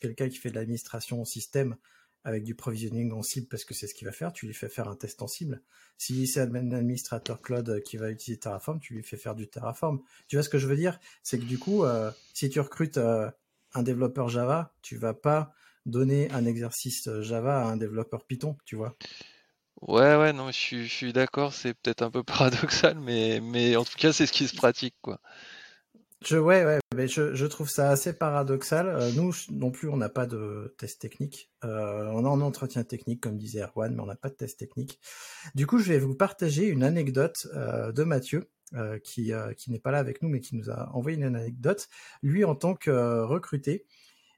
[0.00, 1.76] quelqu'un qui fait de l'administration système
[2.24, 4.32] avec du provisioning en cible parce que c'est ce qu'il va faire.
[4.32, 5.62] Tu lui fais faire un test en cible.
[5.98, 10.00] Si c'est un administrateur cloud qui va utiliser Terraform, tu lui fais faire du Terraform.
[10.26, 10.98] Tu vois ce que je veux dire?
[11.22, 13.30] C'est que du coup, euh, si tu recrutes euh,
[13.74, 15.52] un développeur Java, tu vas pas
[15.86, 18.96] donner un exercice Java à un développeur Python, tu vois.
[19.82, 23.96] Ouais, ouais, non, je suis, d'accord, c'est peut-être un peu paradoxal, mais, mais en tout
[23.98, 25.20] cas, c'est ce qui se pratique, quoi.
[26.26, 28.88] Je, ouais, ouais, mais je, trouve ça assez paradoxal.
[28.88, 31.50] Euh, nous non plus, on n'a pas de test technique.
[31.64, 34.58] Euh, on a un entretien technique, comme disait Erwan, mais on n'a pas de test
[34.58, 35.00] technique.
[35.54, 38.48] Du coup, je vais vous partager une anecdote euh, de Mathieu,
[39.02, 41.88] qui, qui n'est pas là avec nous, mais qui nous a envoyé une anecdote.
[42.22, 43.84] Lui, en tant que recruté,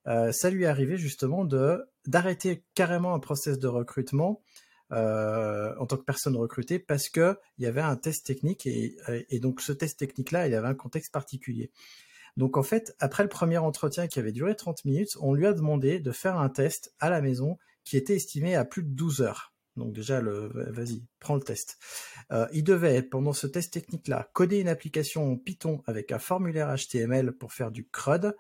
[0.05, 1.45] ça lui est arrivé justement
[2.07, 4.43] d'arrêter carrément un process de recrutement
[4.93, 8.97] euh, en tant que personne recrutée parce que il y avait un test technique et,
[9.31, 11.73] et donc ce test technique là il avait un contexte particulier.
[12.37, 15.53] Donc en fait après le premier entretien qui avait duré 30 minutes on lui a
[15.53, 19.23] demandé de faire un test à la maison qui était estimé à plus de 12
[19.23, 19.56] heures.
[19.77, 21.79] Donc déjà, vas-y, prends le test.
[22.33, 26.75] Euh, il devait, pendant ce test technique-là, coder une application en Python avec un formulaire
[26.75, 28.35] HTML pour faire du CRUD,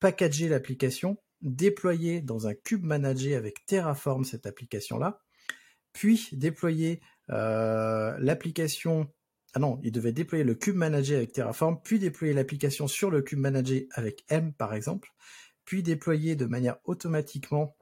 [0.00, 5.20] packager l'application, déployer dans un cube managé avec Terraform cette application-là,
[5.92, 7.00] puis déployer
[7.30, 9.12] euh, l'application.
[9.54, 13.22] Ah non, il devait déployer le cube manager avec Terraform, puis déployer l'application sur le
[13.22, 15.08] cube manager avec M par exemple,
[15.64, 17.76] puis déployer de manière automatiquement,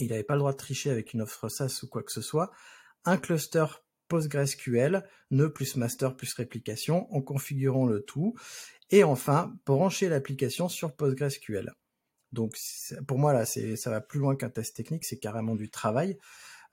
[0.00, 2.22] il n'avait pas le droit de tricher avec une offre SaaS ou quoi que ce
[2.22, 2.50] soit,
[3.04, 3.66] un cluster
[4.08, 8.34] PostgreSQL, nœud plus master plus réplication, en configurant le tout,
[8.90, 11.72] et enfin brancher l'application sur PostgreSQL.
[12.32, 12.56] Donc
[13.06, 16.18] pour moi là, ça va plus loin qu'un test technique, c'est carrément du travail.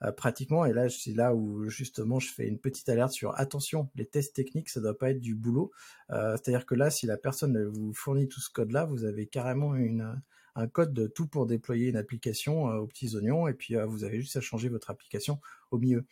[0.04, 0.64] Euh, pratiquement.
[0.64, 4.32] Et là, c'est là où justement je fais une petite alerte sur attention, les tests
[4.32, 5.72] techniques, ça doit pas être du boulot.
[6.10, 9.74] Euh, c'est-à-dire que là, si la personne vous fournit tout ce code-là, vous avez carrément
[9.74, 10.22] une,
[10.58, 14.04] un code de tout pour déployer une application euh, aux petits oignons, et puis vous
[14.04, 15.40] avez juste à changer votre application
[15.70, 16.04] au milieu.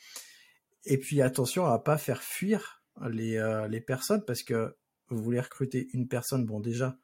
[0.84, 4.76] Et puis attention à pas faire fuir les, les personnes parce que
[5.08, 6.96] vous voulez recruter une personne, bon déjà,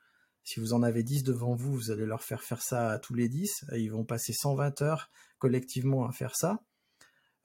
[0.45, 3.15] si vous en avez 10 devant vous, vous allez leur faire faire ça à tous
[3.15, 3.67] les 10.
[3.77, 6.63] Ils vont passer 120 heures collectivement à faire ça.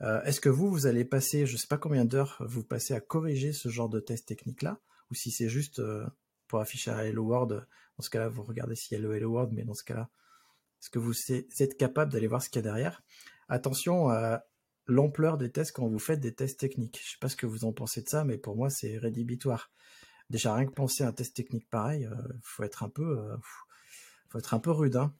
[0.02, 2.94] Euh, est-ce que vous, vous allez passer, je ne sais pas combien d'heures vous passez
[2.94, 4.80] à corriger ce genre de test technique-là,
[5.10, 6.06] ou si c'est juste euh,
[6.48, 7.68] pour afficher un Hello World,
[7.98, 10.10] dans ce cas-là, vous regardez s'il y a le Hello World, mais dans ce cas-là,
[10.82, 13.04] est-ce que vous êtes capable d'aller voir ce qu'il y a derrière?
[13.50, 14.46] Attention à
[14.86, 17.00] l'ampleur des tests quand vous faites des tests techniques.
[17.02, 18.98] Je ne sais pas ce que vous en pensez de ça, mais pour moi, c'est
[18.98, 19.72] rédhibitoire.
[20.30, 23.38] Déjà, rien que penser à un test technique pareil, il euh, faut être un peu,
[24.30, 24.96] faut être un peu rude.
[24.96, 25.14] Hein.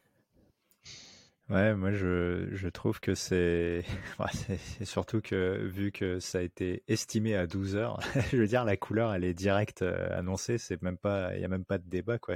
[1.50, 3.86] Ouais, moi je, je trouve que c'est
[4.34, 8.00] c'est surtout que vu que ça a été estimé à 12 heures,
[8.32, 11.46] je veux dire la couleur elle est directe euh, annoncée, c'est même pas il y
[11.46, 12.36] a même pas de débat quoi.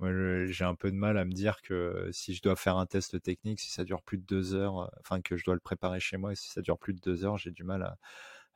[0.00, 2.86] Moi j'ai un peu de mal à me dire que si je dois faire un
[2.86, 6.00] test technique, si ça dure plus de deux heures, enfin que je dois le préparer
[6.00, 7.98] chez moi, si ça dure plus de deux heures, j'ai du mal à,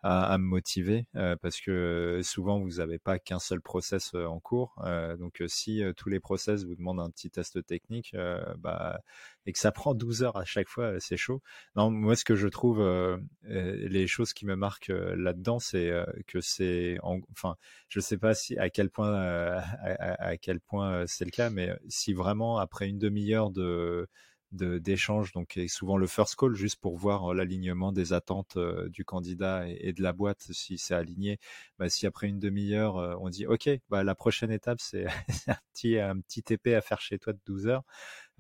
[0.07, 4.39] à, me motiver euh, parce que souvent vous n'avez pas qu'un seul process euh, en
[4.39, 4.75] cours.
[4.85, 8.15] Euh, donc si tous les process vous demandent un petit test technique,
[8.59, 9.01] bah,
[9.47, 11.41] et que ça prend 12 heures à chaque fois, c'est chaud.
[11.75, 12.83] Non, moi ce que je trouve,
[13.45, 15.91] les choses qui me marquent là-dedans, c'est
[16.27, 17.57] que c'est, enfin,
[17.89, 22.13] je sais pas si à quel point, à, quel point c'est le cas, mais si
[22.13, 24.09] vraiment après une demi-heure de
[24.55, 28.89] d'échange, donc et souvent le first call juste pour voir euh, l'alignement des attentes euh,
[28.89, 31.39] du candidat et, de la boîte si c'est aligné.
[31.79, 35.07] Bah, si après une demi-heure euh, on dit ok, bah, la prochaine étape c'est
[35.49, 37.85] un petit un petit TP à faire chez toi de 12 heures,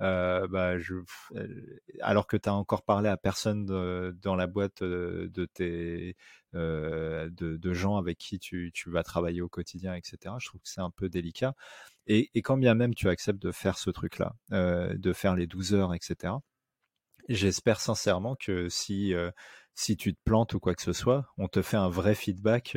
[0.00, 0.94] euh, bah, je,
[2.00, 6.16] alors que tu as encore parlé à personne dans la boîte de tes
[6.54, 10.34] de, de, gens avec qui tu, vas travailler au quotidien, etc.
[10.38, 11.54] Je trouve que c'est un peu délicat.
[12.06, 15.74] Et, quand bien même tu acceptes de faire ce truc-là, euh, de faire les 12
[15.74, 16.34] heures, etc.
[17.28, 19.14] J'espère sincèrement que si
[19.74, 22.76] si tu te plantes ou quoi que ce soit, on te fait un vrai feedback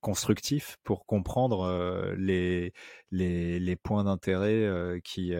[0.00, 2.72] constructif pour comprendre les,
[3.10, 5.34] les, points d'intérêt qui,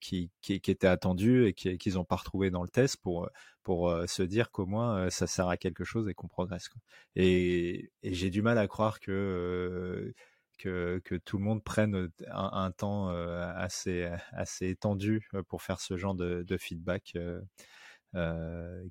[0.00, 3.28] qui, qui, qui, étaient attendus et qu'ils n'ont pas retrouvés dans le test pour,
[3.62, 6.68] pour se dire qu'au moins ça sert à quelque chose et qu'on progresse.
[7.14, 10.12] Et, j'ai du mal à croire que,
[10.58, 16.14] que, que, tout le monde prenne un, temps assez, assez étendu pour faire ce genre
[16.14, 17.16] de, de feedback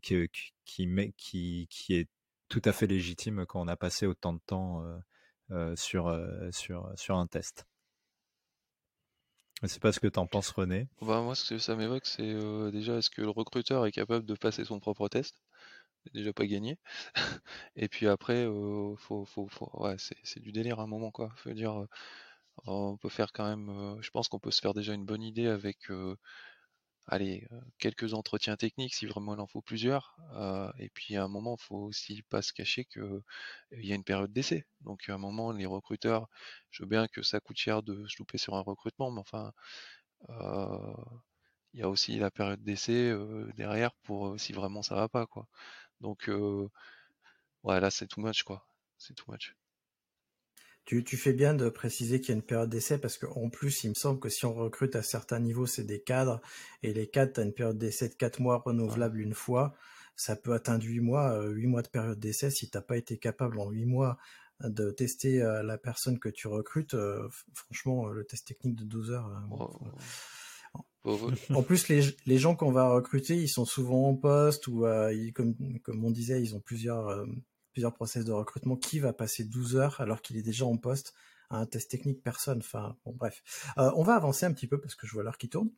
[0.02, 0.30] qui,
[0.66, 2.10] qui, qui, qui est
[2.50, 4.84] tout à fait légitime quand on a passé autant de temps
[5.76, 6.16] sur,
[6.52, 7.66] sur, sur un test.
[9.62, 10.88] Je sais pas ce que tu en penses, René.
[11.02, 12.36] Bah, moi, ce que ça m'évoque, c'est
[12.72, 15.42] déjà est-ce que le recruteur est capable de passer son propre test?
[16.14, 16.78] Déjà pas gagné.
[17.76, 21.32] Et puis après, faut, faut, faut, ouais, c'est du délire à un moment, quoi.
[21.38, 21.86] Faut dire,
[22.66, 23.98] on peut faire quand même.
[24.02, 25.90] je pense qu'on peut se faire déjà une bonne idée avec
[27.08, 27.48] allez,
[27.80, 30.16] quelques entretiens techniques si vraiment il en faut plusieurs.
[30.80, 33.22] et puis à un moment, il faut aussi pas se cacher qu'il
[33.74, 34.66] y a une période d'essai.
[34.82, 36.30] Donc à un moment, les recruteurs,
[36.72, 39.54] je veux bien que ça coûte cher de se louper sur un recrutement, mais enfin,
[41.74, 43.14] il y a aussi la période d'essai
[43.56, 45.48] derrière pour si vraiment ça va pas, quoi.
[46.02, 46.30] Donc
[47.64, 48.66] ouais, là c'est too much, quoi.
[48.98, 49.56] C'est too much.
[50.86, 53.84] Tu, tu, fais bien de préciser qu'il y a une période d'essai parce qu'en plus,
[53.84, 56.42] il me semble que si on recrute à certains niveaux, c'est des cadres.
[56.84, 59.74] Et les cadres, tu as une période d'essai de 4 mois renouvelable une fois.
[60.16, 62.52] Ça peut atteindre 8 mois, 8 euh, mois de période d'essai.
[62.52, 64.18] Si tu pas été capable en 8 mois
[64.62, 69.12] de tester euh, la personne que tu recrutes, euh, franchement, le test technique de 12
[69.12, 69.32] heures.
[71.04, 74.86] En plus, les, les gens qu'on va recruter, ils sont souvent en poste ou
[75.34, 77.26] comme, comme on disait, ils ont plusieurs
[77.76, 81.14] plusieurs process de recrutement, qui va passer 12 heures alors qu'il est déjà en poste
[81.50, 82.60] à un test technique Personne?
[82.60, 83.44] Enfin, bon, bref.
[83.78, 85.70] Euh, on va avancer un petit peu parce que je vois l'heure qui tourne.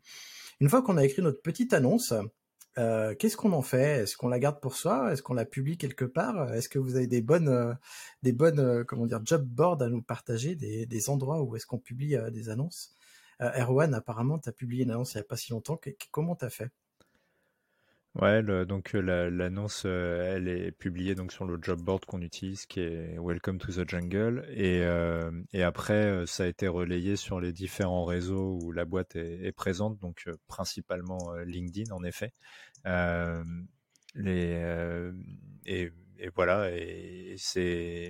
[0.59, 2.13] Une fois qu'on a écrit notre petite annonce,
[2.77, 4.03] euh, qu'est-ce qu'on en fait?
[4.03, 5.11] Est-ce qu'on la garde pour soi?
[5.11, 6.53] Est-ce qu'on la publie quelque part?
[6.53, 7.73] Est-ce que vous avez des bonnes, euh,
[8.21, 11.79] des bonnes, comment dire, job boards à nous partager, des, des endroits où est-ce qu'on
[11.79, 12.93] publie des annonces?
[13.39, 15.79] Erwan, apparemment, tu as publié une annonce il n'y a pas si longtemps.
[16.11, 16.69] comment tu as fait?
[18.19, 23.15] Ouais, donc l'annonce, elle est publiée donc sur le job board qu'on utilise, qui est
[23.19, 24.81] Welcome to the Jungle, et,
[25.53, 29.99] et après ça a été relayé sur les différents réseaux où la boîte est, présente,
[29.99, 32.33] donc principalement LinkedIn en effet.
[34.15, 34.61] les,
[35.65, 38.09] et, et, voilà, et c'est,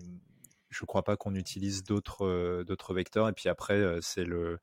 [0.70, 3.28] je crois pas qu'on utilise d'autres d'autres vecteurs.
[3.28, 4.60] Et puis après c'est le,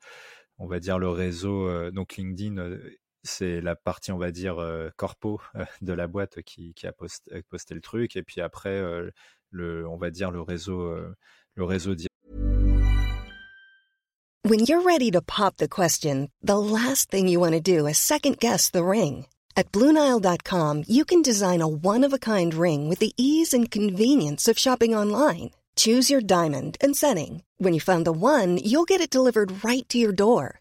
[0.59, 2.79] on va dire le réseau, donc LinkedIn
[3.25, 6.93] c'est la partie, on va dire, euh, corpo euh, de la boîte qui, qui a
[6.93, 8.17] posté, posté, le truc.
[8.17, 9.11] Et puis après, euh,
[9.51, 10.95] le, on va dire, le réseau,
[11.55, 11.95] le réseau
[14.47, 17.97] When you're ready to pop the question, the last thing you want to do is
[17.97, 19.27] second guess the ring.
[19.57, 24.95] At BlueNile.com, you can design a one-of-a-kind ring with the ease and convenience of shopping
[24.95, 25.53] online.
[25.77, 27.43] Choose your diamond and setting.
[27.59, 30.61] When you find the one, you'll get it delivered right to your door.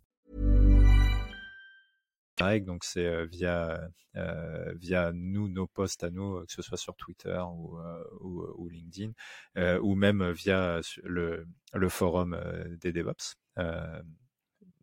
[2.61, 6.77] Donc, c'est euh, via, euh, via nous, nos posts à nous, euh, que ce soit
[6.77, 7.39] sur Twitter
[8.19, 9.13] ou, LinkedIn,
[9.81, 11.45] ou même via le,
[11.89, 12.37] forum
[12.79, 13.35] des DevOps.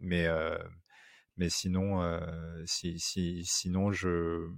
[0.00, 0.28] mais,
[1.36, 2.20] mais sinon,
[2.66, 4.48] si, si, sinon, je,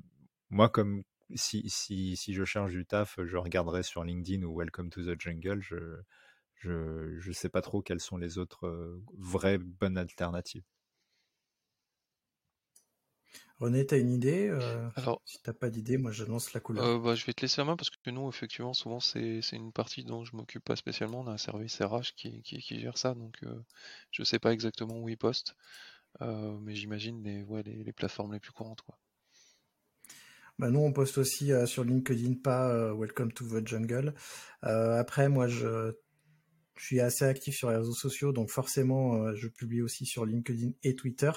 [0.50, 1.02] moi, comme
[1.34, 5.20] si, si, si je cherche du taf, je regarderai sur LinkedIn ou Welcome to the
[5.20, 5.60] Jungle.
[5.60, 6.00] Je
[6.56, 10.64] je je sais pas trop quelles sont les autres vraies bonnes alternatives.
[13.60, 16.82] René, tu as une idée euh, Alors, Si t'as pas d'idée, moi j'annonce la couleur.
[16.82, 19.70] Euh, bah, je vais te laisser la main parce que nous, effectivement, souvent c'est une
[19.70, 21.20] partie dont je m'occupe pas spécialement.
[21.20, 23.54] On a un service RH qui, qui, gère ça, donc euh,
[24.12, 25.56] je sais pas exactement où ils postent,
[26.20, 28.80] mais j'imagine les, ouais, les, plateformes les plus courantes.
[28.80, 28.98] Quoi.
[30.58, 34.14] Bah, nous, on poste aussi sur LinkedIn, pas Welcome to the Jungle.
[34.62, 35.92] après, moi, je,
[36.76, 40.70] je suis assez actif sur les réseaux sociaux, donc forcément, je publie aussi sur LinkedIn
[40.82, 41.32] et Twitter.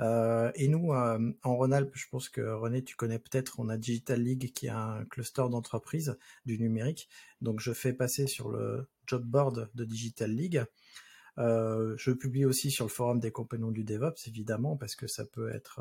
[0.00, 3.76] Euh, et nous, euh, en Rhône-Alpes, je pense que René, tu connais peut-être, on a
[3.76, 7.08] Digital League qui est un cluster d'entreprises du numérique.
[7.40, 10.64] Donc je fais passer sur le job board de Digital League.
[11.38, 15.24] Euh, je publie aussi sur le forum des compagnons du DevOps, évidemment, parce que ça
[15.24, 15.80] peut être,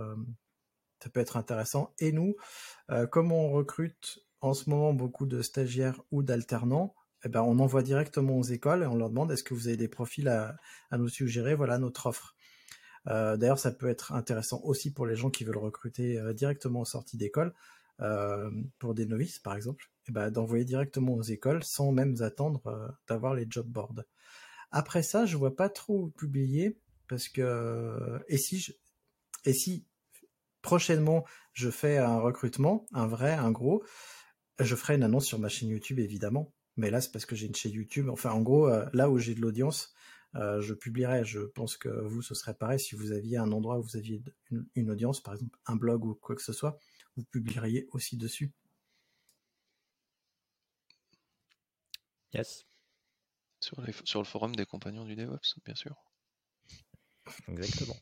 [1.36, 1.94] intéressant.
[2.00, 2.36] Et nous,
[3.12, 6.94] comme on recrute en ce moment beaucoup de stagiaires ou d'alternants,
[7.26, 9.78] eh ben, on envoie directement aux écoles et on leur demande est-ce que vous avez
[9.78, 10.58] des profils à
[10.98, 11.56] nous suggérer?
[11.56, 12.36] Voilà notre offre.
[13.10, 16.82] Euh, d'ailleurs, ça peut être intéressant aussi pour les gens qui veulent recruter euh, directement
[16.82, 17.54] en sortie d'école,
[18.02, 22.94] euh, pour des novices par exemple, eh ben, d'envoyer directement aux écoles sans même attendre
[23.08, 24.04] d'avoir les job boards.
[24.72, 28.74] Après ça, je vois pas trop publier parce que et si
[29.44, 29.86] et si
[30.62, 33.84] prochainement je fais un recrutement, un vrai, un gros,
[34.60, 36.54] je ferai une annonce sur ma chaîne YouTube évidemment.
[36.78, 38.08] Mais là, c'est parce que j'ai une chaîne YouTube.
[38.10, 39.94] Enfin, en gros, là où j'ai de l'audience,
[40.36, 41.26] euh, je publierai.
[41.26, 44.22] Je pense que vous, ce serait pareil si vous aviez un endroit où vous aviez
[44.76, 46.78] une, audience, par exemple un blog ou quoi que ce soit,
[47.16, 48.54] vous publieriez aussi dessus.
[52.34, 52.66] Yes.
[53.60, 55.96] Sur, sur le forum des compagnons du DevOps, bien sûr.
[57.48, 57.98] Exactement.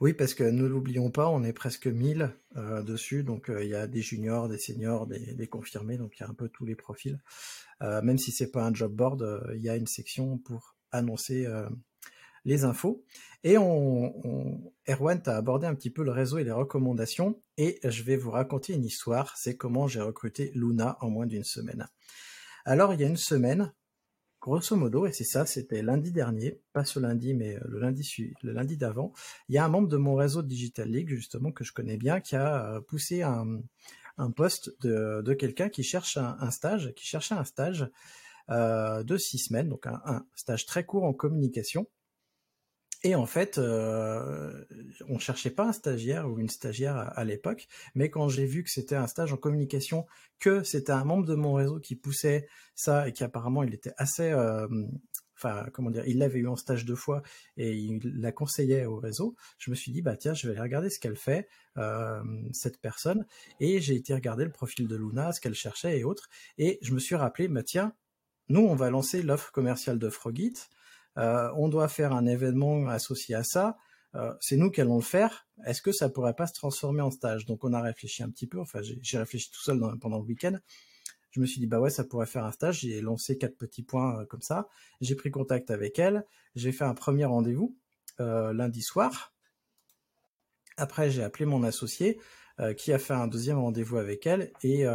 [0.00, 3.70] Oui, parce que ne l'oublions pas, on est presque 1000 euh, dessus, donc euh, il
[3.70, 6.64] y a des juniors, des seniors, des, confirmés, donc il y a un peu tous
[6.64, 7.20] les profils.
[7.82, 11.46] Euh, même si c'est pas un job board, il y a une section pour annoncer
[12.44, 13.04] les infos.
[13.42, 17.80] Et on, Erwan, tu as abordé un petit peu le réseau et les recommandations, et
[17.82, 21.88] je vais vous raconter une histoire, c'est comment j'ai recruté Luna en moins d'une semaine.
[22.64, 23.72] Alors, il y a une semaine,
[24.40, 28.34] grosso modo, et c'est ça, c'était lundi dernier, pas ce lundi, mais euh, le lundi,
[28.42, 29.12] le lundi d'avant,
[29.48, 32.20] il y a un membre de mon réseau Digital League, justement, que je connais bien,
[32.20, 33.60] qui a euh, poussé un,
[34.18, 37.88] un poste de, quelqu'un qui cherche un, stage, qui cherchait un stage
[38.50, 41.86] euh, de six semaines, donc un, stage très court en communication,
[43.04, 44.64] et en fait, euh,
[45.08, 48.70] on cherchait pas un stagiaire ou une stagiaire à, l'époque, mais quand j'ai vu que
[48.70, 50.06] c'était un stage en communication,
[50.40, 54.32] que c'était un membre de mon réseau qui poussait ça et qu'apparemment il était assez,
[54.32, 54.66] euh,
[55.36, 57.22] enfin comment dire, il l'avait eu en stage deux fois
[57.56, 60.62] et il la conseillait au réseau, je me suis dit bah tiens, je vais aller
[60.62, 62.20] regarder ce qu'elle fait euh,
[62.52, 63.26] cette personne.
[63.60, 66.28] Et j'ai été regarder le profil de Luna, ce qu'elle cherchait et autres,
[66.58, 67.94] et je me suis rappelé bah tiens,
[68.48, 70.54] nous on va lancer l'offre commerciale de Frogit
[71.18, 73.76] on doit faire un événement associé à ça,
[74.14, 75.46] euh, c'est nous qui allons le faire.
[75.66, 77.44] Est-ce que ça pourrait pas se transformer en stage?
[77.46, 78.58] Donc on a réfléchi un petit peu.
[78.60, 80.58] Enfin, j'ai réfléchi tout seul pendant le week-end.
[81.30, 82.80] Je me suis dit bah ouais, ça pourrait faire un stage.
[82.80, 84.68] J'ai lancé quatre petits points euh, comme ça.
[85.00, 86.24] J'ai pris contact avec elle.
[86.54, 87.76] J'ai fait un premier rendez-vous
[88.18, 89.32] lundi soir.
[90.76, 92.18] Après, j'ai appelé mon associé
[92.76, 94.50] qui a fait un deuxième rendez-vous avec elle.
[94.64, 94.86] Et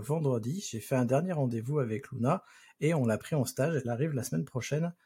[0.00, 2.44] vendredi, j'ai fait un dernier rendez-vous avec Luna
[2.80, 3.74] et on l'a pris en stage.
[3.84, 5.05] Elle arrive la semaine prochaine euh,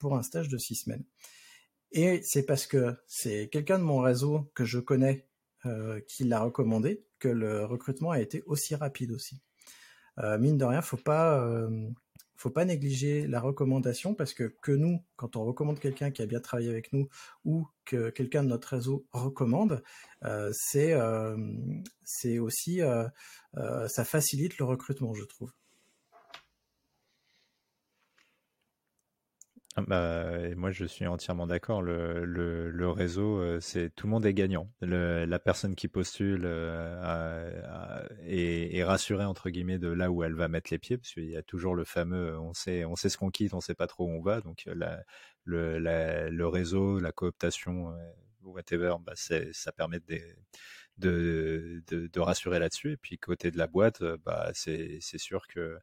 [0.00, 1.04] pour un stage de six semaines.
[1.92, 5.26] Et c'est parce que c'est quelqu'un de mon réseau que je connais
[5.66, 9.40] euh, qui l'a recommandé que le recrutement a été aussi rapide aussi.
[10.18, 11.46] Euh, mine de rien, faut pas
[12.36, 16.26] faut pas négliger la recommandation parce que que nous, quand on recommande quelqu'un qui a
[16.26, 17.08] bien travaillé avec nous
[17.44, 19.82] ou que quelqu'un de notre réseau recommande,
[20.52, 20.94] c'est
[22.04, 22.80] c'est aussi
[23.88, 25.52] ça facilite le recrutement, je trouve.
[29.78, 31.82] Ah bah, moi, je suis entièrement d'accord.
[31.82, 34.68] Le, réseau, euh, c'est tout le monde est gagnant.
[34.80, 40.72] La personne qui postule euh, est, rassurée entre guillemets de là où elle va mettre
[40.72, 43.30] les pieds, parce qu'il y a toujours le fameux, on sait, on sait ce qu'on
[43.30, 44.40] quitte, on sait pas trop où on va.
[44.40, 47.94] Donc le, réseau, la cooptation, euh,
[48.42, 50.00] whatever, bah, ça permet
[50.98, 52.92] de, rassurer là-dessus.
[52.94, 55.78] Et puis côté de la boîte, bah, c'est sûr que euh,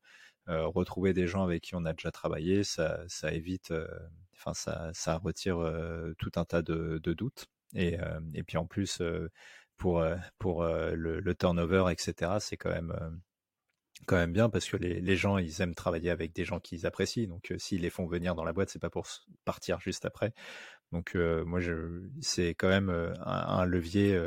[0.48, 3.88] retrouver des gens avec qui on a déjà travaillé, ça, évite, euh,
[4.34, 4.54] enfin
[4.94, 7.48] ça, retire euh, tout un tas de, doutes.
[7.74, 7.98] Et,
[8.46, 9.02] puis en plus,
[9.78, 16.10] pour, le, turnover, etc., c'est quand même bien parce que les, gens ils aiment travailler
[16.10, 18.90] avec des gens qu'ils apprécient donc s'ils les font venir dans la boîte c'est pas
[18.90, 19.08] pour
[19.46, 20.34] partir juste après
[20.92, 21.60] donc moi
[22.22, 24.20] c'est quand même un, un levier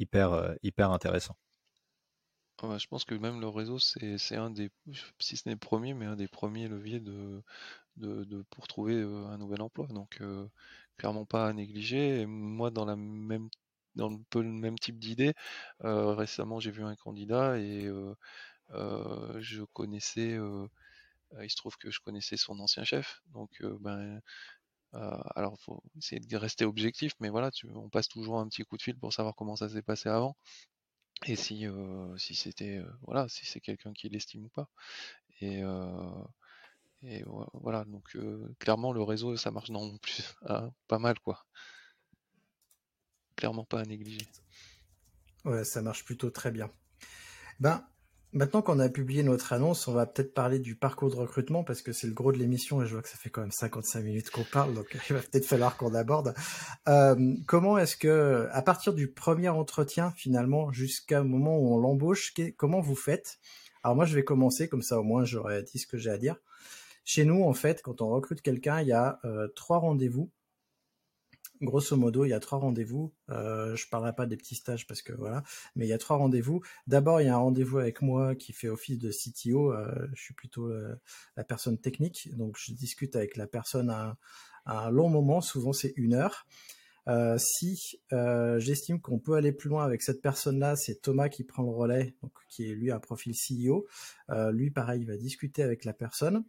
[0.00, 1.36] hyper hyper intéressant
[2.62, 4.70] je pense que même le réseau, c'est un des,
[5.18, 7.42] si ce n'est le premier, mais un des premiers leviers de,
[7.96, 9.86] de, pour trouver euh, un nouvel emploi.
[9.88, 10.48] Donc, euh,
[10.96, 12.20] clairement pas à négliger.
[12.20, 13.48] Et moi, dans la même,
[13.94, 15.34] dans peu le même type d'idée,
[15.84, 17.88] euh, récemment, j'ai vu un candidat et
[19.40, 20.38] je connaissais,
[21.42, 23.20] il se trouve que je connaissais son ancien chef.
[23.32, 23.50] Donc,
[23.80, 24.20] ben,
[24.92, 28.76] alors, faut essayer de rester objectif, mais voilà, tu, on passe toujours un petit coup
[28.76, 30.36] de fil pour savoir comment ça s'est passé avant
[31.26, 31.66] et si,
[32.16, 34.68] si c'était voilà, si c'est quelqu'un qui l'estime ou pas.
[35.40, 35.62] Et,
[37.02, 38.16] et voilà, donc
[38.58, 41.44] clairement le réseau ça marche non plus ah, pas mal quoi.
[43.38, 44.26] clairement pas à négliger.
[45.44, 46.70] Ouais, ça marche plutôt très bien.
[47.60, 47.86] Ben,
[48.32, 51.82] maintenant qu'on a publié notre annonce, on va peut-être parler du parcours de recrutement parce
[51.82, 54.02] que c'est le gros de l'émission et je vois que ça fait quand même 55
[54.02, 56.34] minutes qu'on parle, donc il va peut-être falloir qu'on aborde.
[56.88, 62.34] Euh, comment est-ce que, à partir du premier entretien finalement jusqu'à moment où on l'embauche,
[62.56, 63.38] comment vous faites?
[63.82, 66.18] Alors moi, je vais commencer comme ça au moins j'aurais dit ce que j'ai à
[66.18, 66.36] dire.
[67.04, 70.30] Chez nous, en fait, quand on recrute quelqu'un, il y a euh, trois rendez-vous
[71.60, 73.12] grosso modo, il y a trois rendez-vous.
[73.30, 75.42] Euh, je parlerai pas des petits stages parce que voilà,
[75.76, 76.62] mais il y a trois rendez-vous.
[76.86, 79.72] D'abord, il y a un rendez-vous avec moi qui fait office de CTO.
[79.72, 80.94] Euh, je suis plutôt euh,
[81.36, 84.16] la personne technique, donc je discute avec la personne à,
[84.66, 85.40] un long moment.
[85.40, 86.46] Souvent, c'est une heure.
[87.08, 88.00] Euh, si
[88.58, 92.16] j'estime qu'on peut aller plus loin avec cette personne-là, c'est Thomas qui prend le relais,
[92.50, 93.86] qui est lui un profil CEO.
[94.52, 96.44] lui, pareil, il va discuter avec la personne.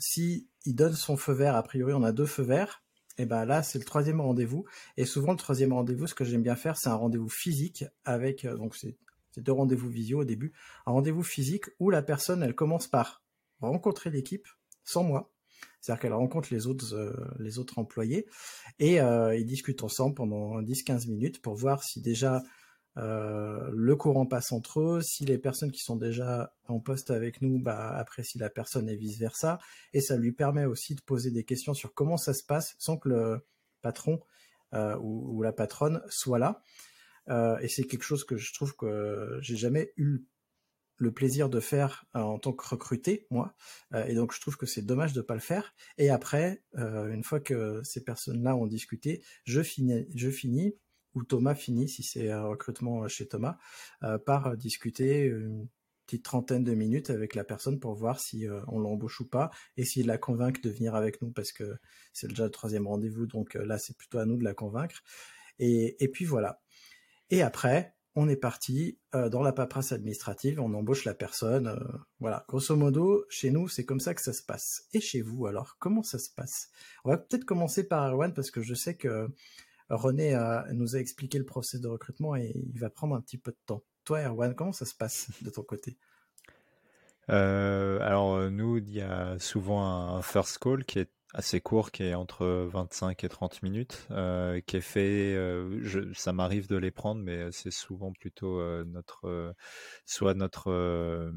[0.00, 2.83] Si il donne son feu vert, a priori, on a deux feux verts
[3.18, 4.64] et ben là, c'est le troisième rendez-vous.
[4.96, 8.44] Et souvent, le troisième rendez-vous, ce que j'aime bien faire, c'est un rendez-vous physique avec,
[8.44, 8.96] euh, donc c'est
[9.36, 10.52] deux rendez-vous visio au début,
[10.86, 13.22] un rendez-vous physique où la personne, elle commence par
[13.60, 14.46] rencontrer l'équipe
[14.84, 15.32] sans moi.
[15.80, 18.26] C'est-à-dire qu'elle rencontre les autres, euh, les autres employés
[18.78, 22.42] et euh, ils discutent ensemble pendant 10-15 minutes pour voir si déjà
[22.96, 25.00] euh, le courant passe entre eux.
[25.02, 28.96] Si les personnes qui sont déjà en poste avec nous bah, apprécient la personne et
[28.96, 29.58] vice versa,
[29.92, 32.96] et ça lui permet aussi de poser des questions sur comment ça se passe sans
[32.96, 33.46] que le
[33.82, 34.20] patron
[34.74, 36.62] euh, ou, la patronne soit là.
[37.28, 40.24] Euh, et c'est quelque chose que je trouve que j'ai jamais eu
[40.96, 43.56] le plaisir de faire en tant que recruté, moi.
[44.06, 45.74] et donc, je trouve que c'est dommage de pas le faire.
[45.98, 50.76] Et après, une fois que ces personnes-là ont discuté, je finis, je finis
[51.14, 53.58] où Thomas finit, si c'est un recrutement chez Thomas,
[54.02, 55.68] euh, par discuter une
[56.06, 59.50] petite trentaine de minutes avec la personne pour voir si euh, on l'embauche ou pas
[59.76, 61.76] et s'il la convainc de venir avec nous parce que
[62.12, 65.02] c'est déjà le troisième rendez-vous, donc euh, là c'est plutôt à nous de la convaincre.
[65.58, 66.60] Et, et puis voilà.
[67.30, 71.76] Et après, on est parti dans la paperasse administrative, on embauche la personne.
[72.20, 74.84] voilà, grosso modo, chez nous, c'est comme ça que ça se passe.
[74.92, 76.68] Et chez vous, alors, comment ça se passe?
[77.04, 79.28] On va peut-être commencer par Erwan parce que je sais que
[79.90, 80.36] René
[80.72, 83.58] nous a expliqué le processus de recrutement et il va prendre un petit peu de
[83.66, 83.82] temps.
[84.04, 85.96] Toi, Erwan, comment ça se passe de ton côté?
[87.30, 91.90] Euh, Alors, euh, nous, il y a souvent un first call qui est assez court,
[91.90, 95.36] qui est entre 25 et 30 minutes, euh, qui est fait.
[96.14, 99.54] ça m'arrive de les prendre, mais c'est souvent plutôt notre,
[100.06, 101.32] soit notre,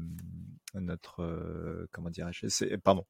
[0.74, 3.04] notre, comment dirais-je, pardon,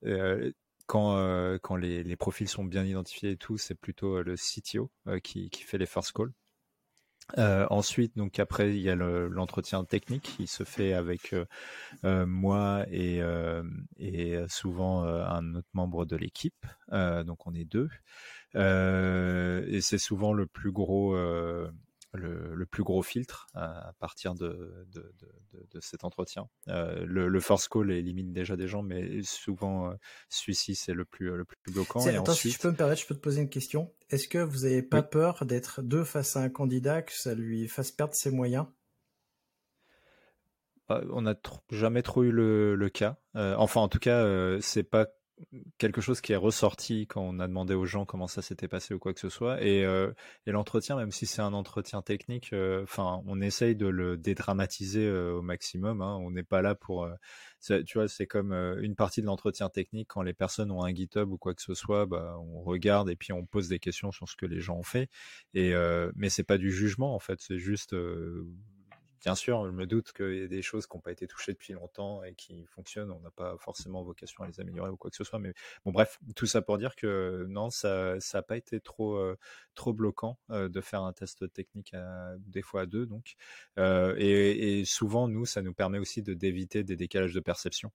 [0.88, 4.36] quand, euh, quand les, les, profils sont bien identifiés et tout, c'est plutôt euh, le
[4.36, 6.32] CTO euh, qui, qui, fait les first calls.
[7.36, 11.34] Euh, ensuite, donc après, il y a l'entretien technique qui se fait avec
[12.04, 13.62] euh, moi et, euh,
[13.98, 16.66] et souvent un autre membre de l'équipe.
[16.90, 17.90] donc on est deux.
[18.54, 21.14] et c'est souvent le plus gros
[22.12, 25.14] le, plus gros filtre à, partir de, de,
[25.70, 26.48] de, cet entretien.
[26.68, 29.94] Euh, le, le, first call limite déjà des gens, mais souvent euh,
[30.28, 32.00] celui-ci c'est le plus, le plus bloquant.
[32.06, 33.92] Et attends, si je peux me permettre, je peux te poser une question.
[34.10, 37.68] Est-ce que vous n'avez pas peur d'être deux face à un candidat, que ça lui
[37.68, 38.66] fasse perdre ses moyens?
[40.88, 41.34] Bah, on n'a
[41.70, 43.18] jamais trop eu le, le cas.
[43.36, 45.06] Euh, enfin, en tout cas, c'est pas
[45.78, 48.94] quelque chose qui est ressorti quand on a demandé aux gens comment ça s'était passé
[48.94, 49.62] ou quoi que ce soit.
[49.62, 50.12] Et, euh,
[50.46, 55.06] et l'entretien, même si c'est un entretien technique, euh, enfin, on essaye de le dédramatiser
[55.06, 56.02] euh, au maximum.
[56.02, 56.16] Hein.
[56.20, 57.08] On n'est pas là pour,
[57.60, 61.30] tu vois, c'est comme une partie de l'entretien technique quand les personnes ont un GitHub
[61.30, 64.28] ou quoi que ce soit, bah, on regarde et puis on pose des questions sur
[64.28, 65.08] ce que les gens ont fait.
[65.54, 65.72] Et
[66.16, 67.94] mais c'est pas du jugement en fait, c'est juste
[69.20, 71.52] bien sûr, je me doute qu'il y a des choses qui n'ont pas été touchées
[71.52, 73.10] depuis longtemps et qui fonctionnent.
[73.10, 75.38] On n'a pas forcément vocation à les améliorer ou quoi que ce soit.
[75.38, 75.54] Mais
[75.84, 79.36] bon, bref, tout ça pour dire que non, ça n'a pas été trop, euh,
[79.86, 81.94] bloquant euh, de faire un test technique
[82.38, 83.06] des fois à deux.
[83.06, 83.36] Donc,
[83.78, 87.92] euh, et, souvent, nous, ça nous permet aussi d'éviter des décalages de perception.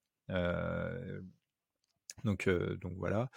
[2.24, 2.48] Donc,
[2.96, 3.30] voilà.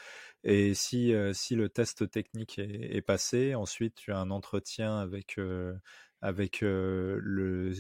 [0.44, 5.38] Et si, le test technique est, passé, ensuite tu as un entretien avec
[6.22, 7.74] avec le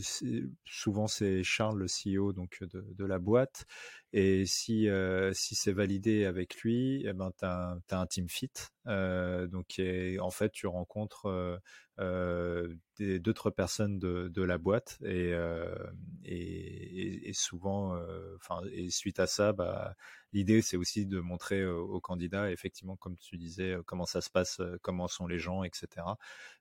[0.66, 3.66] souvent c'est Charles le CEO donc de, de la boîte
[4.18, 4.89] et si
[5.34, 8.51] si c'est validé avec lui eh ben t'as as un team fit
[8.86, 9.80] donc
[10.20, 11.61] en fait tu rencontres
[11.99, 15.34] d'autres personnes de, la boîte et,
[16.26, 17.95] et, et, souvent
[18.72, 19.93] et suite à ça bah
[20.34, 24.61] l'idée c'est aussi de montrer aux candidats effectivement comme tu disais comment ça se passe
[24.82, 25.88] comment sont les gens etc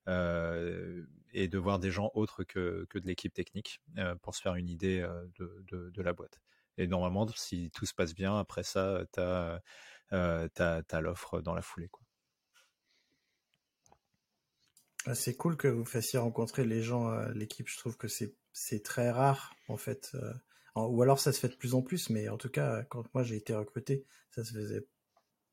[0.06, 3.80] et de voir des gens autres que, que de l'équipe technique
[4.20, 5.06] pour se faire une idée
[5.38, 6.38] de, de, la boîte.
[6.78, 9.62] Et normalement, si tout se passe bien, après ça, tu as,
[10.10, 11.88] as, l'offre dans la foulée.
[11.88, 12.02] Quoi.
[15.06, 17.68] Ah, c'est cool que vous fassiez rencontrer les gens à l'équipe.
[17.68, 20.10] Je trouve que c'est très rare en fait.
[20.14, 20.32] Euh,
[20.74, 23.22] ou alors ça se fait de plus en plus, mais en tout cas, quand moi
[23.22, 24.84] j'ai été recruté, ça se faisait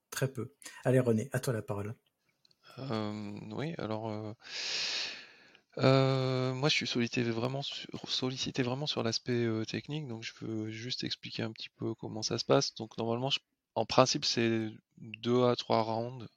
[0.09, 0.53] très peu.
[0.83, 1.95] Allez René, à toi la parole.
[2.79, 4.33] Euh, oui, alors euh,
[5.77, 11.03] moi je suis sollicité vraiment sur, sollicité vraiment sur l'aspect technique, donc je veux juste
[11.03, 12.75] expliquer un petit peu comment ça se passe.
[12.75, 13.29] Donc normalement,
[13.75, 16.27] en principe, c'est deux à trois rounds.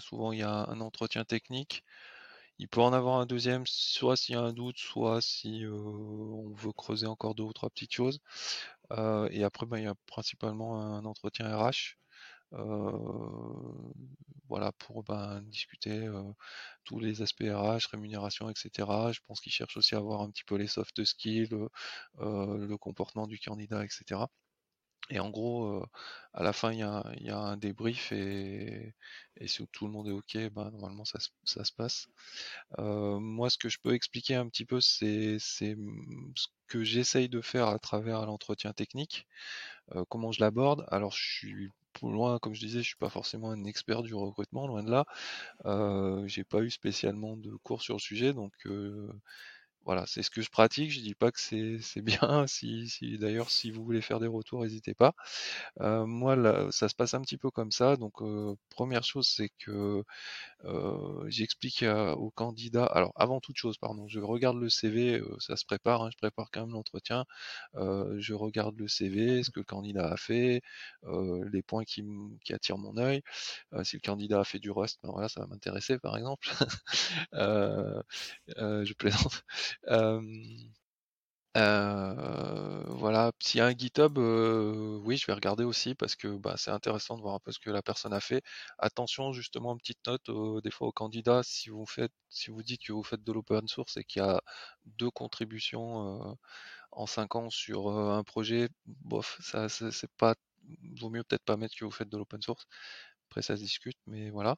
[0.00, 1.84] souvent, il y a un entretien technique.
[2.58, 6.50] Il peut en avoir un deuxième, soit s'il y a un doute, soit si on
[6.54, 8.20] veut creuser encore deux ou trois petites choses.
[9.30, 11.98] et après, ben, il y a principalement un entretien RH.
[14.48, 16.10] Voilà, pour ben, discuter
[16.84, 19.12] tous les aspects RH, rémunération, etc.
[19.12, 21.50] Je pense qu'ils cherchent aussi à voir un petit peu les soft skills,
[22.18, 24.22] le comportement du candidat, etc.
[25.10, 25.82] Et en gros,
[26.34, 28.94] à la fin, il y a, un débrief et,
[29.46, 32.08] si tout le monde est OK, ben, normalement ça, se passe.
[32.78, 35.38] moi, ce que je peux expliquer un petit peu, c'est
[35.76, 39.26] mmh, ce que j'essaye de faire à travers l'entretien technique,
[40.08, 40.84] comment je l'aborde.
[40.88, 41.68] Alors, je suis
[42.02, 45.04] loin, comme je disais, je suis pas forcément un expert du recrutement, loin de là.
[46.26, 48.52] j'ai pas eu spécialement de cours sur le sujet, donc
[49.88, 50.90] voilà, c'est ce que je pratique.
[50.90, 51.38] Je dis pas que
[51.80, 52.46] c'est bien.
[52.46, 55.14] Si, si d'ailleurs, si vous voulez faire des retours, n'hésitez pas.
[55.80, 57.96] Euh, moi, là, ça se passe un petit peu comme ça.
[57.96, 60.04] Donc, euh, première chose, c'est que
[60.66, 62.84] euh, j'explique au candidat.
[62.84, 65.22] Alors, avant toute chose, pardon, je regarde le CV.
[65.38, 66.02] ça se prépare.
[66.02, 67.24] Hein, je prépare quand même l'entretien.
[67.74, 70.60] je regarde le CV, ce que le candidat a fait,
[71.52, 72.04] les points qui,
[72.44, 73.22] qui attirent mon œil.
[73.84, 76.48] si le candidat a fait du Rust, ben voilà, ça va m'intéresser, par exemple.
[77.32, 79.44] je plaisante.
[81.54, 86.70] Voilà, s'il y a un GitHub, oui, je vais regarder aussi parce que bah, c'est
[86.70, 88.42] intéressant de voir un peu ce que la personne a fait.
[88.78, 90.30] Attention, justement, une petite note
[90.62, 93.66] des fois aux candidats, si vous faites, si vous dites que vous faites de l'open
[93.68, 94.40] source et qu'il y a
[94.86, 96.36] deux contributions
[96.92, 100.34] en cinq ans sur un projet, bof, ça c'est pas,
[101.00, 102.66] vaut mieux peut-être pas mettre que vous faites de l'open source.
[103.30, 104.56] Après, ça se discute, mais voilà.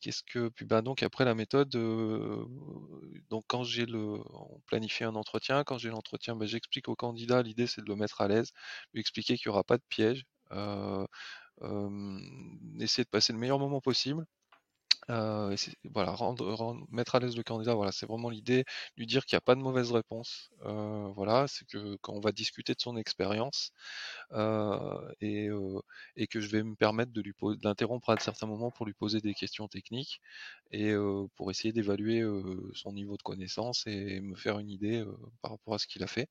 [0.00, 1.68] Qu'est-ce que puis ben donc après la méthode,
[3.30, 4.60] donc quand j'ai le, on
[5.04, 5.64] un entretien.
[5.64, 7.42] Quand j'ai l'entretien, ben, j'explique au candidat.
[7.42, 8.52] L'idée c'est de le mettre à l'aise,
[8.94, 10.24] lui expliquer qu'il n'y aura pas de piège.
[12.80, 14.24] essayer de passer le meilleur moment possible.
[15.08, 18.64] Euh, voilà, rendre, mettre à l'aise le candidat, voilà, c'est vraiment l'idée,
[18.96, 20.50] lui dire qu'il n'y a pas de mauvaise réponse.
[20.66, 23.72] Euh, voilà, c'est que quand on va discuter de son expérience
[24.32, 25.48] euh, et,
[26.16, 27.32] et, que je vais me permettre de lui
[27.62, 30.20] d'interrompre à certains moments pour lui poser des questions techniques
[30.72, 30.92] et
[31.36, 32.22] pour essayer d'évaluer
[32.74, 35.04] son niveau de connaissance et me faire une idée
[35.42, 36.28] par rapport à ce qu'il a fait.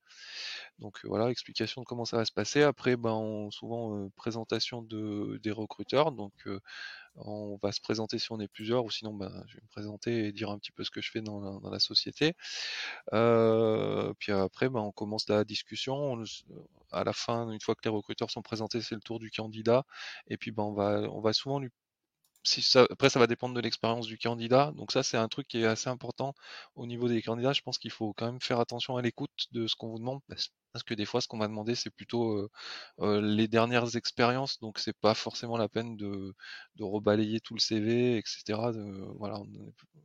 [0.80, 2.62] Donc voilà, explication de comment ça va se passer.
[2.64, 6.12] Après, ben, souvent présentation de, des recruteurs.
[6.12, 6.34] Donc
[7.20, 10.28] on va se présenter si on est plusieurs, ou sinon ben, je vais me présenter
[10.28, 12.34] et dire un petit peu ce que je fais dans la, société.
[13.14, 16.24] Euh, puis après, ben, on commence la discussion.
[16.92, 19.84] à la fin, une fois que les recruteurs sont présentés, c'est le tour du candidat.
[20.28, 21.70] Et puis ben, on, va, souvent lui
[22.76, 24.72] après, ça va dépendre de l'expérience du candidat.
[24.76, 26.34] Donc ça, c'est un truc qui est assez important
[26.76, 27.54] au niveau des candidats.
[27.54, 30.22] Je pense qu'il faut quand même faire attention à l'écoute de ce qu'on vous demande,
[30.84, 32.50] que des fois, ce qu'on va demander, c'est plutôt euh,
[33.00, 34.60] euh, les dernières expériences.
[34.60, 36.34] Donc c'est pas forcément la peine de,
[36.76, 38.72] de rebalayer tout le CV, etc.
[39.16, 39.40] voilà,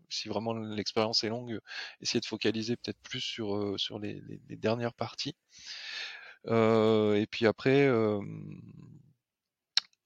[0.08, 1.60] si vraiment l'expérience est longue,
[2.00, 5.36] essayez de focaliser peut-être plus sur, euh, sur les, les, dernières parties.
[6.46, 7.88] et puis après,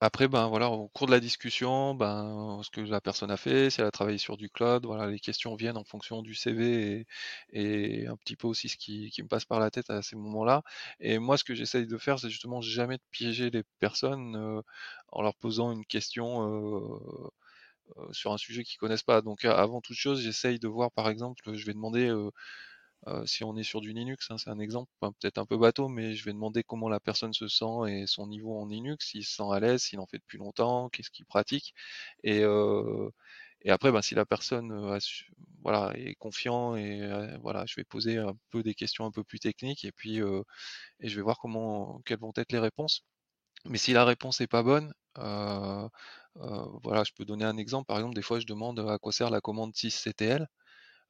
[0.01, 3.70] après, ben voilà, au cours de la discussion, ben, ce que la personne a fait,
[3.70, 7.07] si elle a travaillé sur du cloud, voilà, les questions viennent en fonction du CV
[7.53, 10.62] et, un petit peu aussi ce qui, me passe par la tête à ces moments-là.
[11.01, 14.62] Et moi, ce que j'essaye de faire, c'est justement jamais de piéger les personnes euh,
[15.09, 17.30] en leur posant une question euh,
[17.96, 19.22] euh, sur un sujet qu'ils connaissent pas.
[19.22, 22.30] Donc, avant toute chose, j'essaye de voir, par exemple, je vais demander euh,
[23.26, 26.14] si on est sur du Linux, hein, c'est un exemple peut-être un peu bateau, mais
[26.14, 29.36] je vais demander comment la personne se sent et son niveau en Linux, s'il se
[29.36, 31.74] sent à l'aise, s'il en fait depuis longtemps, qu'est-ce qu'il pratique.
[32.24, 33.11] Et, euh,
[33.68, 34.99] après, ben, si la personne euh,
[35.94, 40.16] est confiant je vais poser un peu des questions un peu plus techniques et puis
[40.16, 41.38] je vais voir
[42.04, 43.04] quelles vont être les réponses.
[43.66, 47.87] Mais si la réponse n'est pas bonne, je peux donner un exemple.
[47.87, 50.46] Par exemple, des fois, je demande à quoi sert la commande 6CTL.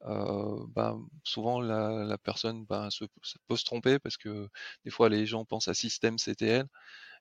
[0.06, 3.04] Euh, ben, souvent la, personne ben, se,
[3.48, 4.48] peut se tromper parce que
[4.84, 6.66] des fois les gens pensent à système CTL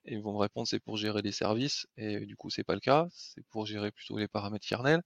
[0.04, 2.74] et ils vont me répondre c'est pour gérer les services et du coup c'est pas
[2.74, 5.02] le cas, c'est pour gérer plutôt les paramètres kernel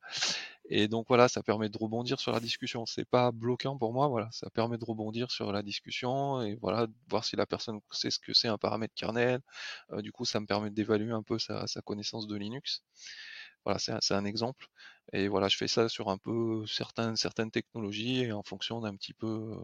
[0.66, 4.09] et donc voilà ça permet de rebondir sur la discussion, c'est pas bloquant pour moi,
[4.09, 4.28] voilà.
[4.32, 8.19] Ça permet de rebondir sur la discussion et voilà voir si la personne sait ce
[8.19, 9.40] que c'est un paramètre kernel,
[9.93, 12.82] euh, du coup ça me permet d'évaluer un peu sa, sa connaissance de Linux.
[13.64, 14.66] Voilà, c'est un, exemple.
[15.12, 19.14] Et voilà, je fais ça sur un peu certaines, technologies et en fonction d'un petit
[19.14, 19.56] peu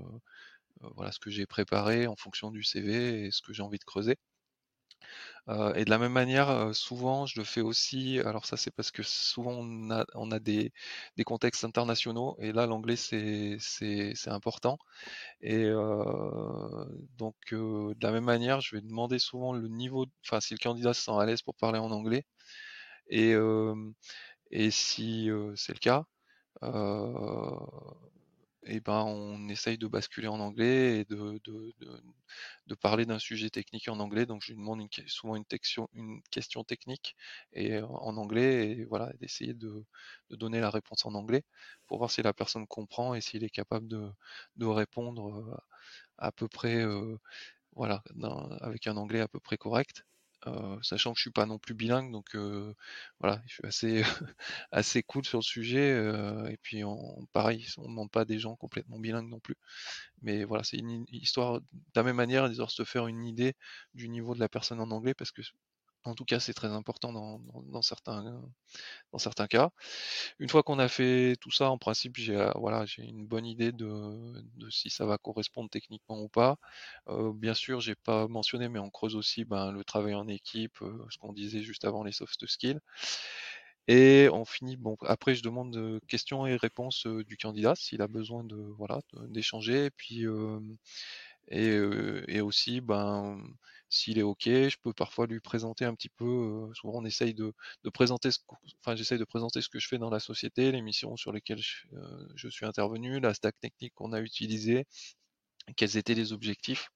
[0.96, 3.84] voilà ce que j'ai préparé, en fonction du CV et ce que j'ai envie de
[3.84, 4.16] creuser.
[5.48, 8.20] Euh, et de la même manière, euh, souvent, je le fais aussi.
[8.20, 10.72] Alors ça, c'est parce que souvent on a, des,
[11.24, 13.58] contextes internationaux et là, l'anglais c'est
[14.26, 14.78] important.
[15.42, 16.84] Et euh,
[17.16, 20.94] donc de la même manière, je vais demander souvent le niveau, enfin si le candidat
[20.94, 22.24] se sent à l'aise pour parler en anglais.
[23.10, 26.04] Et si c'est le cas,
[28.80, 31.40] ben on essaye de basculer en anglais et de,
[32.80, 34.26] parler d'un sujet technique en anglais.
[34.26, 37.16] Donc je lui demande souvent une, question, technique
[37.52, 39.84] et en anglais et voilà d'essayer de,
[40.30, 41.44] donner la réponse en anglais
[41.86, 44.10] pour voir si la personne comprend et s'il est capable de,
[44.56, 45.62] de répondre
[46.18, 46.84] à peu près
[47.72, 48.02] voilà
[48.60, 50.04] avec un anglais à peu près correct.
[50.46, 52.72] Euh, sachant que je suis pas non plus bilingue, donc euh,
[53.18, 54.02] voilà, je suis assez
[54.72, 55.92] assez cool sur le sujet.
[55.92, 59.56] Euh, et puis on, pareil, on demande pas des gens complètement bilingues non plus.
[60.22, 61.66] Mais voilà, c'est une histoire de
[61.96, 63.54] la même manière, de se faire une idée
[63.94, 65.42] du niveau de la personne en anglais, parce que
[66.08, 68.42] en tout cas, c'est très important dans, certains,
[69.12, 69.70] dans certains cas.
[70.38, 73.46] Une fois qu'on a fait tout ça, en principe, j'ai euh, voilà, j'ai une bonne
[73.46, 74.34] idée de,
[74.70, 76.56] si ça va correspondre techniquement ou pas.
[77.08, 80.80] Euh, bien sûr, j'ai pas mentionné, mais on creuse aussi ben, le travail en équipe,
[80.82, 82.80] euh, ce qu'on disait juste avant les soft skills.
[83.86, 88.44] Et on finit, bon, après je demande questions et réponses du candidat s'il a besoin
[88.44, 89.86] de voilà d'échanger.
[89.86, 90.26] Et puis
[91.50, 93.42] et aussi, ben
[93.90, 96.68] s'il est OK, je peux parfois lui présenter un petit peu.
[96.74, 97.54] souvent, on essaye de,
[97.92, 98.38] présenter, ce,
[98.94, 101.62] j'essaye de présenter ce que je fais dans la société, les missions sur lesquelles
[102.34, 104.86] je, suis intervenu, la stack technique qu'on a utilisée,
[105.76, 106.90] quels étaient les objectifs,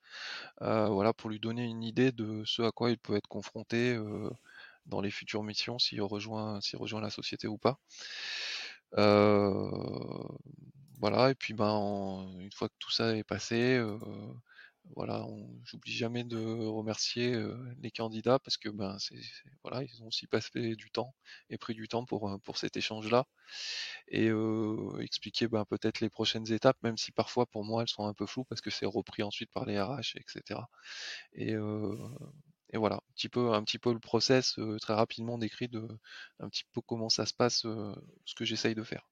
[0.60, 3.98] voilà, pour lui donner une idée de ce à quoi il peut être confronté
[4.86, 7.78] dans les futures missions s'il rejoint, rejoint la société ou pas.
[11.00, 13.82] voilà, et puis ben, une fois que tout ça est passé,
[14.96, 15.26] voilà,
[15.64, 17.34] j'oublie jamais de remercier
[17.80, 19.16] les candidats parce que ben c'est
[19.62, 21.14] voilà, ils ont aussi passé du temps
[21.50, 23.26] et pris du temps pour pour cet échange-là
[24.08, 24.30] et
[25.00, 28.26] expliquer ben peut-être les prochaines étapes, même si parfois pour moi elles sont un peu
[28.26, 30.68] floues parce que c'est repris ensuite par les RH, etc.
[31.34, 31.54] Et
[32.74, 35.86] et voilà, un petit peu un petit peu le process très rapidement décrit de
[36.40, 39.11] un petit peu comment ça se passe, ce que j'essaye de faire.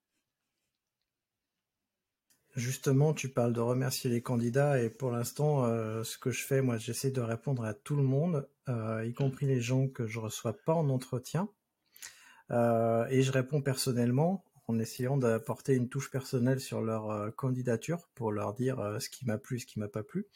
[2.57, 6.63] Justement, tu parles de remercier les candidats et pour l'instant, euh, ce que je fais,
[6.63, 10.19] moi, j'essaie de répondre à tout le monde, euh, y compris les gens que je
[10.19, 11.49] reçois pas en entretien.
[12.51, 18.33] Euh, et je réponds personnellement en essayant d'apporter une touche personnelle sur leur candidature pour
[18.33, 20.27] leur dire ce qui m'a plu, ce qui m'a pas plu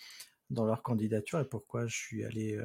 [0.51, 2.61] dans leur candidature et pourquoi je suis allé,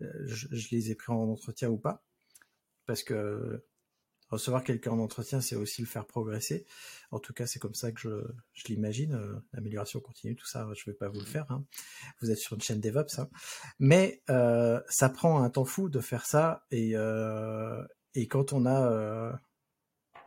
[0.00, 2.04] je, je, les ai pris en entretien ou pas.
[2.86, 3.64] Parce que
[4.32, 6.66] recevoir quelqu'un en entretien, c'est aussi le faire progresser.
[7.10, 9.14] En tout cas, c'est comme ça que je, je l'imagine.
[9.14, 11.50] Euh, l'amélioration continue, tout ça, je ne vais pas vous le faire.
[11.50, 11.64] Hein.
[12.20, 13.18] Vous êtes sur une chaîne DevOps.
[13.18, 13.28] Hein.
[13.78, 16.64] Mais euh, ça prend un temps fou de faire ça.
[16.70, 17.84] Et, euh,
[18.14, 19.38] et quand on a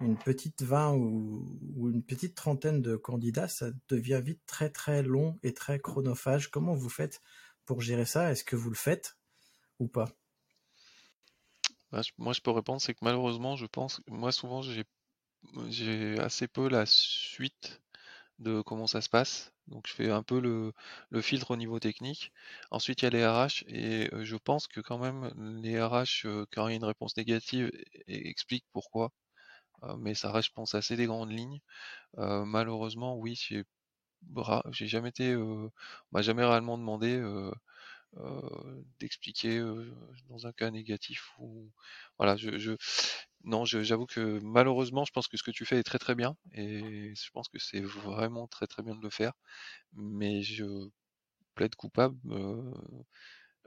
[0.01, 5.03] une petite vingt ou, ou, une petite trentaine de candidats, ça devient vite très très
[5.03, 6.51] long et très chronophage.
[6.51, 7.21] Comment vous faites
[7.65, 8.31] pour gérer ça?
[8.31, 9.17] Est-ce que vous le faites
[9.79, 10.09] ou pas?
[11.95, 14.61] Bah, moi, je peux répondre, c'est que malheureusement, je pense, moi souvent,
[15.69, 17.81] j'ai assez peu la suite
[18.39, 19.53] de comment ça se passe.
[19.67, 20.73] Donc je fais un peu le,
[21.21, 22.33] filtre au niveau technique.
[22.71, 25.31] Ensuite, il y a les RH et euh, je pense que quand même
[25.63, 27.71] les RH, euh, quand il y a une réponse négative,
[28.07, 29.11] expliquent pourquoi.
[29.83, 31.61] Euh, mais ça reste, je pense, assez des grandes lignes.
[32.17, 33.35] malheureusement, oui,
[34.71, 35.71] j'ai jamais été, on
[36.11, 37.21] m'a jamais réellement demandé
[38.99, 39.91] d'expliquer euh,
[40.29, 41.71] dans un cas négatif ou
[42.17, 42.73] voilà je, je
[43.43, 46.35] non j'avoue que malheureusement je pense que ce que tu fais est très très bien
[46.53, 49.33] et je pense que c'est vraiment très très bien de le faire.
[49.93, 50.65] Mais je
[51.55, 52.17] plaide coupable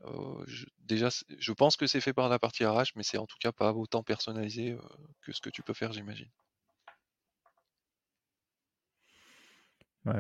[0.05, 1.09] euh, je, déjà
[1.39, 3.73] je pense que c'est fait par la partie RH mais c'est en tout cas pas
[3.73, 4.77] autant personnalisé
[5.23, 6.31] que ce que tu peux faire j'imagine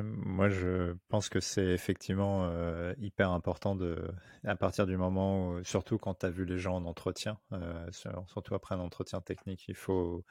[0.02, 4.10] moi, je pense que c'est effectivement euh, hyper important de,
[4.44, 7.90] à partir du moment où, surtout quand tu as vu les gens en entretien, euh,
[7.92, 10.24] surtout après un entretien technique, il faut,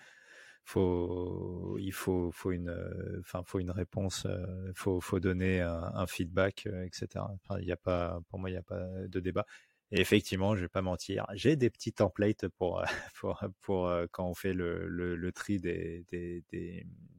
[0.65, 2.75] faut, il faut, faut une,
[3.19, 7.25] enfin, faut une réponse, euh, faut, faut donner un, feedback, etc.
[7.59, 9.45] il y a pas, pour moi, il n'y a pas de débat.
[9.91, 12.83] Et effectivement, je vais pas mentir, j'ai des petits templates pour,
[13.19, 16.43] pour, pour, quand on fait le, le, tri des, des,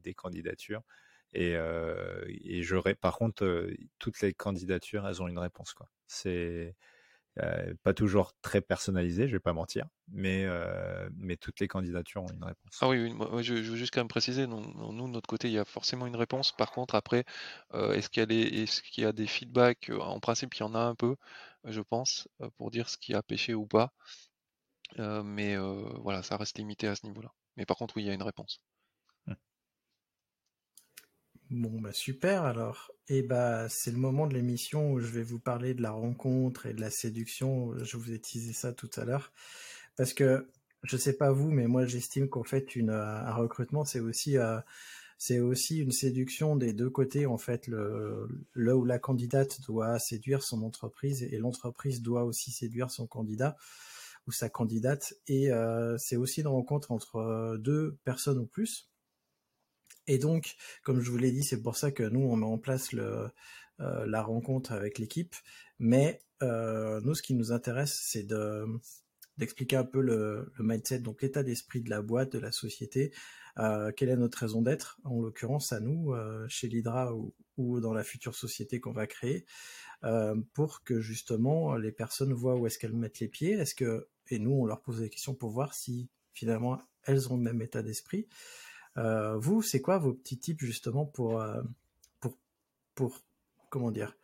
[0.03, 0.83] des candidatures.
[1.33, 1.55] Et,
[3.01, 3.69] par contre,
[3.99, 5.89] toutes les candidatures, elles ont une réponse, quoi.
[6.07, 6.75] C'est,
[7.83, 10.45] pas toujours très personnalisé, je vais pas mentir, mais,
[11.15, 12.77] mais toutes les candidatures ont une réponse.
[12.81, 14.61] Ah oui, je, veux juste quand même préciser, nous,
[14.91, 16.51] nous, de notre côté, il y a forcément une réponse.
[16.51, 17.25] Par contre, après,
[17.73, 19.91] est-ce qu'il y, est qu'il y, a des feedbacks?
[19.99, 21.15] En principe, il y en a un peu,
[21.63, 22.27] je pense,
[22.57, 23.93] pour dire ce qui a pêché ou pas.
[24.97, 25.55] mais
[26.01, 27.31] voilà, ça reste limité à ce niveau-là.
[27.57, 28.61] Mais par contre, oui, il y a une réponse.
[31.49, 32.91] Bon bah super alors.
[33.07, 36.67] Et bah c'est le moment de l'émission où je vais vous parler de la rencontre
[36.67, 37.73] et de la séduction.
[37.83, 39.31] Je vous ai teasé ça tout à l'heure
[39.97, 40.47] parce que
[40.83, 44.59] je sais pas vous, mais moi j'estime qu'en fait une, un recrutement c'est aussi euh,
[45.17, 49.99] c'est aussi une séduction des deux côtés en fait le là où la candidate doit
[49.99, 53.57] séduire son entreprise et l'entreprise doit aussi séduire son candidat
[54.27, 58.88] ou sa candidate et euh, c'est aussi une rencontre entre euh, deux personnes ou plus
[60.09, 62.57] et donc, comme je vous l'ai dit, c'est pour ça que nous, on met en
[62.57, 63.29] place euh,
[63.77, 65.35] la rencontre avec l'équipe.
[65.77, 68.65] Mais euh, nous, ce qui nous intéresse, c'est de
[69.37, 73.13] d'expliquer un peu le, mindset, donc l'état d'esprit de la boîte, de la société,
[73.57, 76.13] euh, quelle est notre raison d'être, en l'occurrence à nous,
[76.49, 79.45] chez l'Hydra ou, ou, dans la future société qu'on va créer,
[80.53, 84.39] pour que justement les personnes voient où est-ce qu'elles mettent les pieds, est-ce que et
[84.39, 87.81] nous on leur pose des questions pour voir si finalement elles ont le même état
[87.81, 88.27] d'esprit.
[88.99, 91.61] Euh, vous, c'est quoi vos petits tips justement pour, euh,
[92.19, 92.37] pour,
[92.95, 93.17] pour,
[93.69, 94.17] comment dire,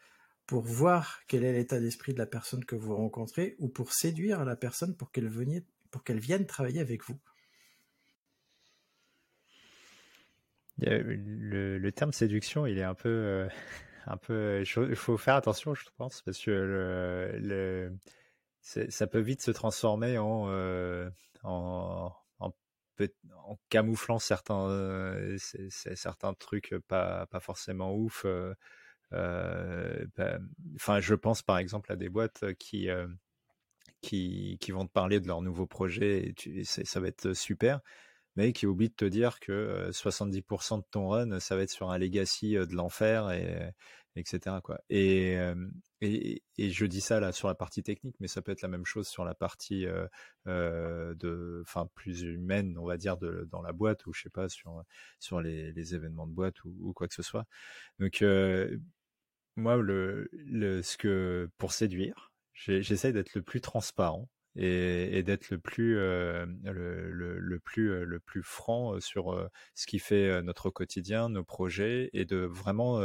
[0.45, 4.43] pour voir quel est l'état d'esprit de la personne que vous rencontrez ou pour séduire
[4.43, 5.31] la personne pour qu'elle
[5.91, 7.17] pour qu'elle vienne travailler avec vous?
[10.77, 13.47] Le, terme séduction, il est un peu, euh,
[14.07, 17.91] un peu, il faut faire attention, je pense, parce que
[18.61, 20.49] ça peut vite se transformer en,
[21.43, 22.11] en,
[23.45, 25.37] en camouflant certains euh,
[26.39, 28.23] trucs pas forcément ouf.
[28.25, 28.53] Euh,
[29.13, 30.39] euh, bah,
[30.99, 32.87] je pense par exemple à des boîtes qui
[34.01, 37.79] qui, qui vont te parler de leur nouveau projet et ça va être super,
[38.35, 41.91] mais qui oublient de te dire que 70% de ton run, ça va être sur
[41.91, 43.71] un legacy de l'enfer et,
[44.15, 44.57] etc.
[44.63, 44.79] Quoi.
[44.89, 45.37] Et,
[46.01, 48.67] et, et, je dis ça là sur la partie technique, mais ça peut être la
[48.67, 49.85] même chose sur la partie
[50.45, 54.83] de, enfin plus humaine, on va dire, dans la boîte ou je sais pas sur
[55.19, 57.45] sur les, événements de boîte ou, quoi que ce soit.
[57.99, 58.23] Donc
[59.55, 60.29] moi, le,
[60.83, 67.59] ce que pour séduire, j'essaye d'être le plus transparent et, d'être le plus le, le,
[67.59, 73.01] plus le plus franc sur ce qui fait notre quotidien, nos projets et de vraiment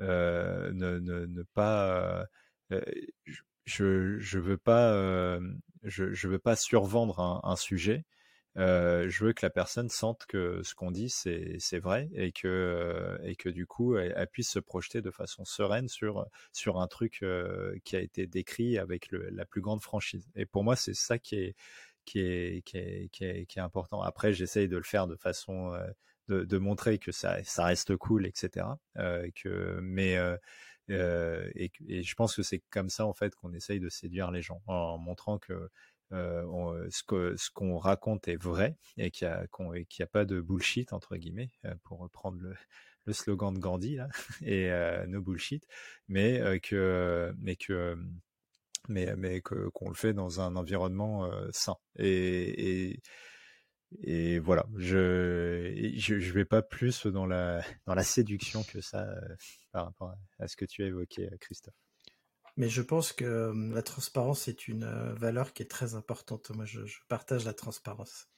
[0.00, 2.26] ne, ne, ne, pas
[2.72, 2.80] euh,
[3.64, 5.40] je je veux pas euh,
[5.84, 8.04] je, veux pas survendre un, un sujet.
[8.58, 13.18] Euh, je veux que la personne sente que ce qu'on dit c'est vrai et que
[13.24, 17.20] et que du coup elle, puisse se projeter de façon sereine sur sur un truc
[17.22, 20.28] euh, qui a été décrit avec la plus grande franchise.
[20.36, 21.56] Et pour moi c'est ça qui est
[22.04, 24.02] qui est qui est qui est, important.
[24.02, 25.86] Après j'essaye de le faire de façon euh,
[26.28, 28.66] de, montrer que ça, reste cool, etc.
[28.98, 30.36] Euh, que, mais euh,
[30.90, 31.70] euh, et,
[32.02, 34.98] je pense que c'est comme ça en fait qu'on essaye de séduire les gens en
[34.98, 35.68] montrant que
[36.10, 40.40] ce qu'on ce qu'on raconte est vrai et qu'il n'y a, qu a, pas de
[40.40, 41.50] bullshit entre guillemets
[41.84, 42.54] pour reprendre le,
[43.06, 44.08] le slogan de Gandhi là
[44.42, 45.66] et euh, bullshit
[46.08, 47.96] mais que mais que
[48.88, 53.00] mais mais que qu'on le fait dans un environnement sain et
[54.02, 59.36] et voilà, je, je, vais pas plus dans la dans la séduction que ça euh,
[59.72, 61.74] par rapport à ce que tu as évoqué, Christophe.
[62.56, 66.50] Mais je pense que euh, la transparence est une euh, valeur qui est très importante.
[66.50, 68.28] Moi, je partage la transparence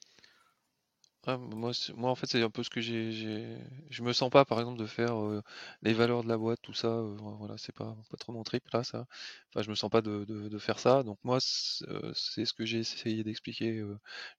[1.27, 1.71] moi,
[2.11, 3.57] en fait, c'est un peu ce que j'ai.
[3.89, 5.15] Je me sens pas, par exemple, de faire
[5.81, 7.01] les valeurs de la boîte, tout ça.
[7.39, 9.05] voilà, c'est pas, pas trop mon trip là, ça.
[9.49, 11.03] Enfin, je me sens pas de, de, faire ça.
[11.03, 13.83] Donc moi, c'est euh, c'est ce que j'ai essayé d'expliquer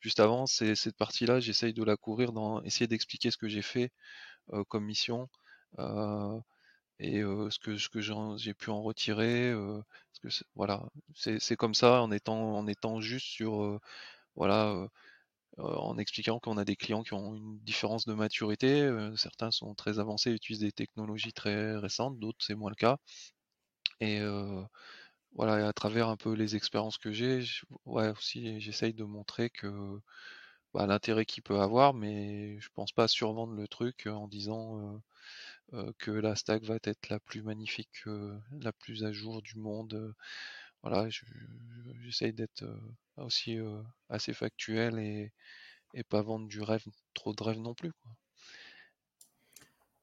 [0.01, 0.47] juste avant.
[0.47, 3.91] C'est cette partie-là, j'essaye de la courir dans essayer d'expliquer ce que j'ai fait
[4.69, 5.29] comme mission
[5.79, 6.41] euh,
[7.01, 9.55] et ce que ce que j'ai pu en retirer.
[10.23, 10.85] que voilà,
[11.15, 13.81] c'est c'est comme ça en étant en étant juste sur
[14.37, 14.89] voilà.
[15.59, 18.83] En expliquant qu'on a des clients qui ont une différence de maturité.
[18.83, 22.99] Euh, certains sont très avancés, utilisent des technologies très récentes, d'autres c'est moins le cas.
[24.01, 24.63] Et euh,
[25.35, 27.45] voilà, et à travers un peu les expériences que j'ai,
[27.87, 30.01] ouais aussi j'essaye de montrer que
[30.75, 34.99] bah, l'intérêt qu'il peut avoir, mais je pense pas survendre le truc en disant euh,
[35.75, 39.57] euh, que la stack va être la plus magnifique, euh, la plus à jour du
[39.59, 40.15] monde.
[40.89, 41.09] Voilà,
[42.01, 42.65] j'essaye d'être
[43.17, 43.59] aussi
[44.09, 45.33] assez factuel et,
[45.95, 47.91] et pas vendre du rêve, trop de rêve non plus.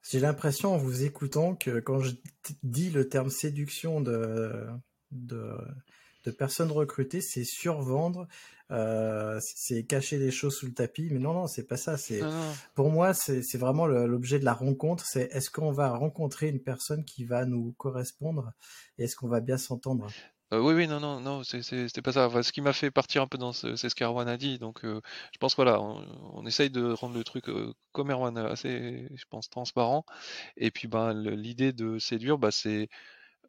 [0.10, 2.11] J'ai l'impression en vous écoutant que quand je
[2.64, 4.68] dis le terme séduction de,
[5.11, 5.55] de
[6.23, 8.27] de personnes recrutées, c'est survendre,
[8.72, 11.10] euh, c'est cacher les choses sous le tapis.
[11.11, 11.97] Mais non, non, c'est pas ça.
[11.97, 12.22] C'est
[12.76, 15.05] pour moi, c'est vraiment l'objet de la rencontre.
[15.05, 18.53] C'est est-ce qu'on va rencontrer une personne qui va nous correspondre
[18.97, 20.10] et est-ce qu'on va bien s'entendre?
[20.54, 22.44] Euh, oui, oui, non, non, non, c'était pas ça.
[22.44, 24.60] ce qui m'a fait partir un peu dans ce, c'est ce qu'Erwan a dit.
[24.60, 25.02] Donc, euh,
[25.34, 27.46] je pense voilà, on, essaye de rendre le truc
[27.92, 30.06] comme Erwan assez, je pense, transparent.
[30.58, 32.90] Et puis, ben, l'idée de séduire, bah, c'est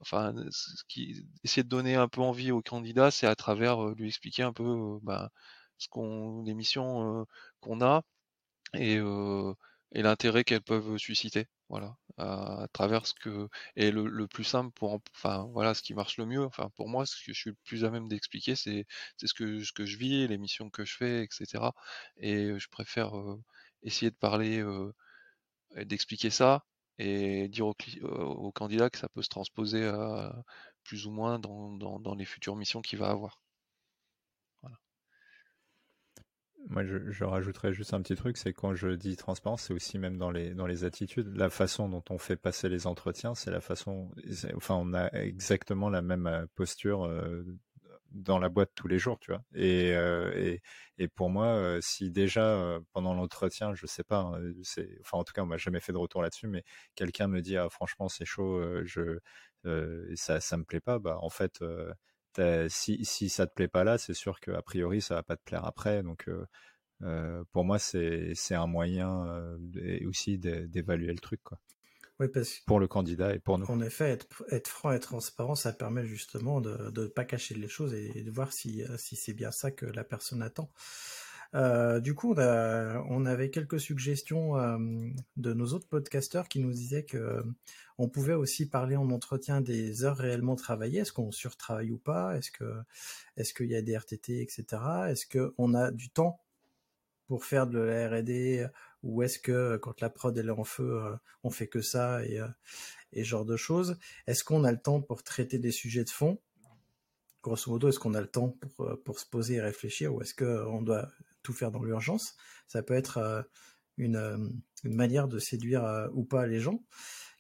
[0.01, 4.09] enfin, ce qui, essayer de donner un peu envie au candidat, c'est à travers lui
[4.09, 5.31] expliquer un peu bah,
[5.79, 7.27] ce qu'on, les missions
[7.61, 8.03] qu'on a
[8.75, 9.01] et,
[9.95, 11.47] et l'intérêt qu'elles peuvent susciter.
[11.71, 16.19] Voilà, à, travers ce que et le, plus simple pour, enfin voilà, ce qui marche
[16.19, 16.45] le mieux.
[16.45, 19.35] Enfin pour moi, ce que je suis le plus à même d'expliquer, c'est c'est ce
[19.35, 21.73] que ce que je vis, les missions que je fais, etc.
[22.19, 23.13] Et je préfère
[23.83, 24.63] essayer de parler,
[25.77, 26.65] d'expliquer ça
[26.99, 29.91] et dire au, candidat que ça peut se transposer
[30.85, 33.41] plus ou moins dans, les futures missions qu'il va avoir.
[36.69, 40.17] Moi, je, rajouterais juste un petit truc, c'est quand je dis transparence, c'est aussi même
[40.17, 43.61] dans les dans les attitudes, la façon dont on fait passer les entretiens, c'est la
[43.61, 44.11] façon,
[44.57, 47.45] enfin, on a exactement la même euh, posture euh,
[48.13, 49.43] dans la boîte tous les jours, tu vois.
[49.55, 50.57] Et, euh,
[50.99, 54.41] et, pour moi, si déjà pendant l'entretien, je sais pas, hein,
[55.01, 56.65] enfin en tout cas, on m'a jamais fait de retour là-dessus, mais
[56.95, 59.19] quelqu'un me dit ah franchement c'est chaud, je
[60.15, 61.61] ça ça me plaît pas, bah en fait
[62.69, 65.45] si si ça te plaît pas là, c'est sûr qu'a priori ça va pas te
[65.45, 66.29] plaire après, donc
[67.53, 69.57] pour moi c'est un moyen
[70.07, 71.59] aussi d'évaluer le truc quoi.
[72.21, 73.67] Oui, parce pour le candidat et pour nous.
[73.67, 77.67] En effet, être, être franc et transparent, ça permet justement de ne pas cacher les
[77.67, 80.71] choses et de voir si, euh, si c'est bien ça que la personne attend.
[81.55, 84.79] Euh, du coup, on, avait quelques suggestions euh,
[85.37, 87.45] de nos autres podcasteurs qui nous disaient que
[87.99, 91.01] on pouvait aussi parler en entretien des heures réellement travaillées.
[91.01, 92.37] Est-ce qu'on surtravaille ou pas?
[92.37, 92.75] Est-ce que
[93.37, 94.65] est-ce qu'il y a des RTT, etc.
[95.11, 96.41] Est-ce qu'on a du temps
[97.29, 98.67] pour faire de la R&D
[99.05, 101.15] ou est-ce que euh, quand la prod elle est en feu, euh,
[101.45, 102.49] on fait que ça et, euh,
[103.25, 103.99] genre de choses?
[104.27, 106.41] Est-ce qu'on a le temps pour traiter des sujets de fond?
[107.43, 110.15] Grosso modo, est-ce qu'on a le temps pour, pour se poser et réfléchir?
[110.15, 111.11] Ou est-ce qu'on doit
[111.45, 112.35] tout faire dans l'urgence
[112.67, 113.47] Ça peut être
[113.97, 114.53] une,
[114.83, 116.83] une, manière de séduire ou pas les gens.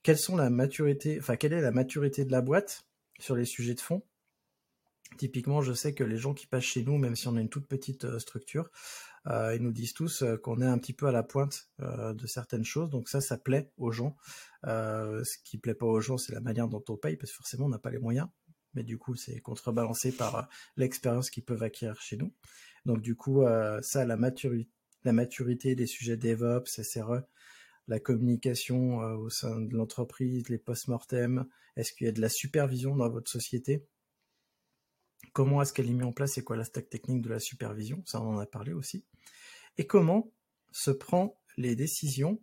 [0.02, 2.86] Quelle est la maturité de la boîte
[3.18, 4.02] sur les sujets de fond?
[5.18, 7.48] Typiquement, je sais que les gens qui passent chez nous, même si on a une
[7.48, 8.70] toute petite structure,
[9.26, 12.12] euh, ils nous disent tous euh, qu'on est un petit peu à la pointe euh,
[12.12, 14.16] de certaines choses, donc ça, ça plaît aux gens.
[14.64, 17.66] ce qui plaît pas aux gens, c'est la manière dont on paye, parce que forcément,
[17.66, 18.28] on n'a pas les moyens.
[18.74, 22.34] Mais du coup, c'est contrebalancé par l'expérience qu'ils peuvent acquérir chez nous.
[22.84, 23.44] Donc du coup,
[23.82, 27.22] ça, la maturité, des sujets DevOps, SRE,
[27.88, 31.46] la communication au sein de l'entreprise, les post-mortem,
[31.76, 33.86] est-ce qu'il y a de la supervision dans votre société?
[35.32, 38.02] Comment est-ce qu'elle est mise en place et quoi la stack technique de la supervision?
[38.06, 39.04] Ça, on en a parlé aussi.
[39.78, 40.32] Et comment
[40.70, 42.40] se prend les décisions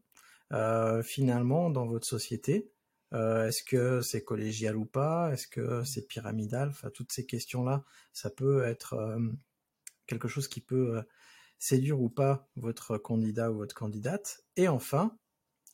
[0.52, 2.72] euh, finalement dans votre société?
[3.14, 5.32] Euh, Est-ce que c'est collégial ou pas?
[5.32, 6.70] Est-ce que c'est pyramidal?
[6.70, 9.20] Enfin, toutes ces questions-là, ça peut être euh,
[10.12, 11.02] quelque chose qui peut
[11.58, 14.44] séduire ou pas votre candidat ou votre candidate.
[14.58, 15.18] Et enfin,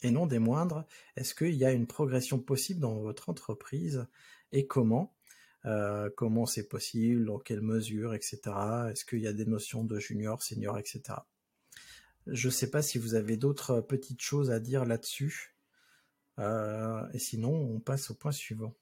[0.03, 0.85] et non des moindres,
[1.15, 4.05] est-ce qu'il y a une progression possible dans votre entreprise
[4.51, 5.13] et comment
[5.65, 8.39] euh, comment c'est possible, dans quelle mesure, etc.
[8.89, 11.01] Est-ce qu'il y a des notions de junior, senior, etc.
[12.25, 15.55] Je ne sais pas si vous avez d'autres petites choses à dire là-dessus.
[16.39, 18.75] Euh, et sinon, on passe au point suivant.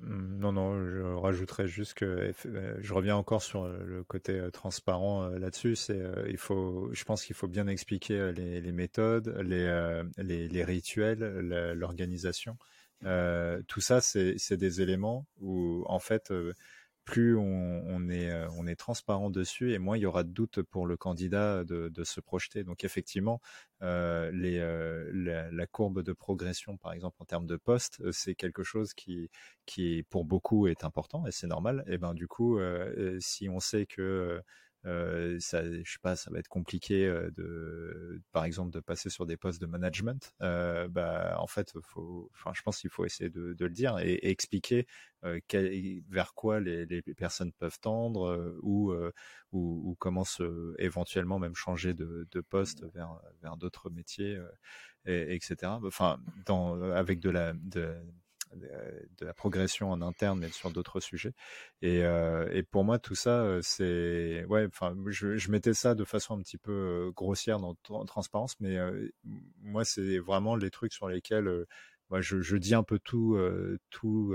[0.00, 5.28] Mmh, non, non, je rajouterais juste que euh, je reviens encore sur le côté transparent
[5.28, 5.76] là-dessus.
[5.76, 11.18] Je pense qu'il faut bien expliquer les, méthodes, les, les rituels,
[11.74, 12.56] l'organisation.
[13.04, 16.54] Euh, tout ça, c'est des éléments où, en fait, euh,
[17.12, 20.62] plus on, est, euh, on est transparent dessus et moins il y aura de doute
[20.62, 22.64] pour le candidat de, se projeter.
[22.64, 23.42] Donc effectivement,
[23.82, 24.58] les,
[25.12, 29.28] la, courbe de progression, par exemple en termes de poste, c'est quelque chose qui,
[29.66, 31.84] qui pour beaucoup est important et c'est normal.
[31.86, 32.58] Et ben du coup,
[33.20, 34.42] si on sait que
[34.84, 39.10] euh, ça, je sais pas, ça va être compliqué euh, de, par exemple, de passer
[39.10, 40.34] sur des postes de management.
[40.42, 43.98] Euh, bah, en fait, faut, enfin, je pense qu'il faut essayer de, de, le dire
[44.00, 44.86] et, expliquer
[45.24, 48.92] euh, quel, vers quoi les, les, personnes peuvent tendre euh, ou,
[49.52, 54.38] ou, ou, comment se, éventuellement même changer de, de poste vers, vers d'autres métiers,
[55.06, 55.72] et, etc.
[55.84, 57.94] Enfin, dans, avec de la, de,
[58.54, 61.32] de la progression en interne, mais sur d'autres sujets.
[61.80, 64.66] Et, euh, et, pour moi, tout ça, euh, c'est ouais.
[64.66, 67.74] Enfin, je, je, mettais ça de façon un petit peu euh, grossière dans,
[68.04, 68.78] transparence, mais
[69.60, 71.66] moi, c'est vraiment les trucs sur lesquels
[72.20, 73.38] je, dis un peu tout,
[73.90, 74.34] tout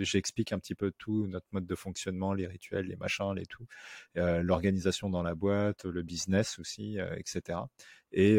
[0.00, 3.66] j'explique un petit peu tout, notre mode de fonctionnement, les rituels, les machins, les tout,
[4.14, 7.58] l'organisation dans la boîte, le business aussi, etc.
[8.12, 8.38] Et,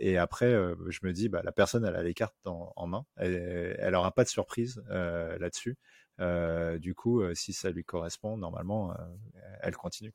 [0.00, 0.52] et après,
[0.88, 4.12] je me dis, bah, la personne, elle a les cartes en, main, elle, elle aura
[4.12, 5.76] pas de surprise là-dessus.
[6.80, 8.94] du coup, si ça lui correspond, normalement,
[9.60, 10.12] elle continue.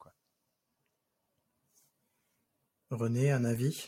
[2.92, 3.88] René, un avis?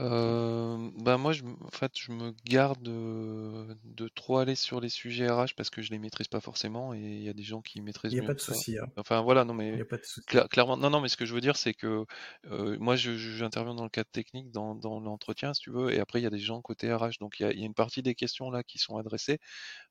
[0.00, 5.28] Euh, bah moi, je, en fait, je me garde de, trop aller sur les sujets
[5.28, 7.80] RH parce que je les maîtrise pas forcément et il y a des gens qui
[7.80, 8.78] maîtrisent Il n'y a pas de souci.
[8.78, 8.86] Hein.
[8.96, 10.26] Enfin voilà, non mais Il a pas de souci.
[10.50, 12.04] clairement, non non, mais ce que je veux dire, c'est que
[12.50, 16.20] euh, moi, j'interviens dans le cadre technique, dans, dans l'entretien, si tu veux, et après
[16.20, 17.74] il y a des gens côté RH, donc il y a, il y a une
[17.74, 19.38] partie des questions là qui sont adressées.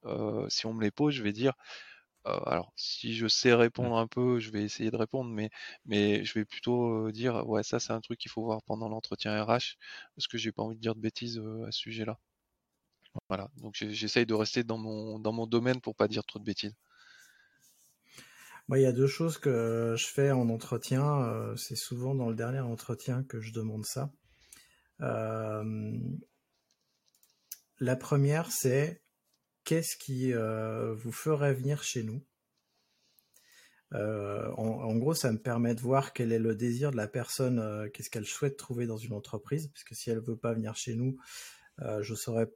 [0.06, 1.54] Euh, si on me les pose, je vais dire.
[2.28, 3.56] Euh, alors, si je sais mmh.
[3.56, 5.50] répondre un peu, je vais essayer de répondre, mais,
[5.86, 9.44] mais je vais plutôt dire, ouais, ça c'est un truc qu'il faut voir pendant l'entretien
[9.44, 9.78] RH,
[10.16, 12.20] parce que j'ai pas envie de dire de bêtises à ce sujet-là.
[13.30, 16.44] Voilà, donc j'essaye de rester dans mon, dans mon domaine pour pas dire trop de
[16.44, 16.76] bêtises.
[18.68, 21.56] Moi, il y a deux choses que je fais en entretien.
[21.56, 24.12] c'est souvent dans le dernier entretien que je demande ça.
[27.80, 29.02] la première, c'est
[29.68, 32.24] qu'est-ce qui euh, vous ferait venir chez nous?
[33.94, 37.60] Euh, en, gros, ça me permet de voir quel est le désir de la personne,
[37.60, 40.76] euh, qu'est-ce qu'elle souhaite trouver dans une entreprise, parce que si elle veut pas venir
[40.76, 41.18] chez nous,
[42.02, 42.50] je saurais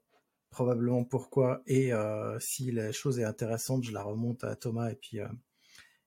[0.50, 1.62] probablement pourquoi.
[1.68, 1.92] Et
[2.40, 5.20] si la chose est intéressante, je la remonte à Thomas et puis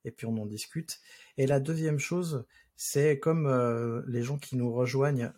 [0.05, 1.01] et puis on en discute.
[1.37, 2.45] Et la deuxième chose,
[2.77, 5.33] c'est comme les gens qui nous rejoignent.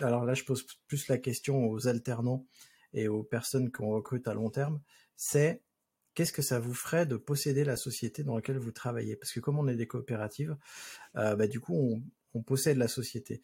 [0.00, 2.46] Alors là, je pose plus la question aux alternants
[2.94, 4.80] et aux personnes qu'on recrute à long terme
[5.18, 5.62] c'est
[6.14, 9.16] qu'est-ce que ça vous ferait de posséder la société dans laquelle vous travaillez?
[9.16, 10.56] Parce que comme on est des coopératives,
[11.16, 12.02] euh, bah, du coup,
[12.34, 13.42] on, possède la société.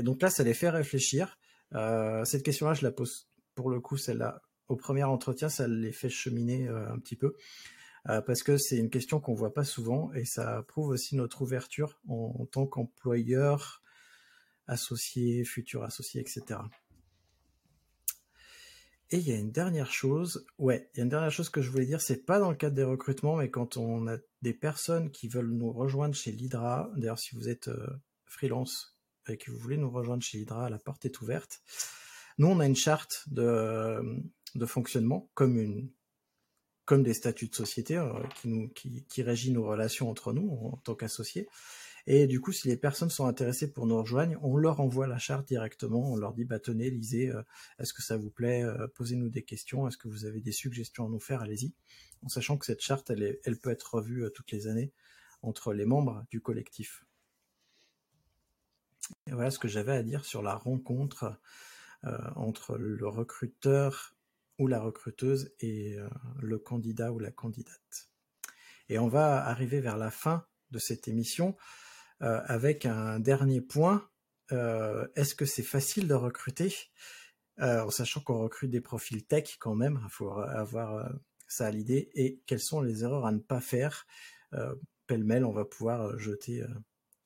[0.00, 1.38] donc là, ça les fait réfléchir.
[1.76, 5.92] Euh, cette question-là, je la pose pour le coup, celle-là, au premier entretien, ça les
[5.92, 7.36] fait cheminer euh, un petit peu.
[8.04, 12.00] parce que c'est une question qu'on voit pas souvent et ça prouve aussi notre ouverture
[12.08, 13.80] en, en tant qu'employeur,
[14.66, 16.58] associé, futur associé, etc.
[19.12, 21.60] Et il y a une dernière chose, ouais, il y a une dernière chose que
[21.60, 24.54] je voulais dire, c'est pas dans le cadre des recrutements, mais quand on a des
[24.54, 27.86] personnes qui veulent nous rejoindre chez l'Hydra, d'ailleurs si vous êtes euh,
[28.24, 28.98] freelance
[29.28, 31.60] et que vous voulez nous rejoindre chez l'Hydra, la porte est ouverte.
[32.38, 34.00] Nous, on a une charte de,
[34.54, 35.90] de fonctionnement, comme une
[36.84, 40.50] comme des statuts de société euh, qui, nous, qui, qui régit nos relations entre nous
[40.72, 41.48] en tant qu'associés.
[42.06, 45.18] Et du coup, si les personnes sont intéressées pour nous rejoindre, on leur envoie la
[45.18, 46.12] charte directement.
[46.12, 47.42] On leur dit, bah, tenez, lisez, euh,
[47.78, 49.86] est-ce que ça vous plaît euh, Posez-nous des questions.
[49.86, 51.72] Est-ce que vous avez des suggestions à nous faire Allez-y.
[52.22, 54.92] En sachant que cette charte, elle, peut être revue euh, toutes les années
[55.42, 57.04] entre les membres du collectif.
[59.26, 61.38] Voilà ce que j'avais à dire sur la rencontre
[62.36, 64.14] entre le recruteur
[64.58, 65.96] ou la recruteuse et
[66.40, 68.10] le candidat ou la candidate.
[68.88, 71.56] Et on va arriver vers la fin de cette émission.
[72.22, 74.08] Euh, avec un dernier point.
[74.52, 76.72] Euh, est-ce que c'est facile de recruter?
[77.60, 81.10] Euh, en sachant qu'on recrute des profils tech quand même, il faut avoir
[81.48, 84.06] ça à l'idée, et quelles sont les erreurs à ne pas faire?
[85.06, 86.64] Pêle-mêle, on va pouvoir jeter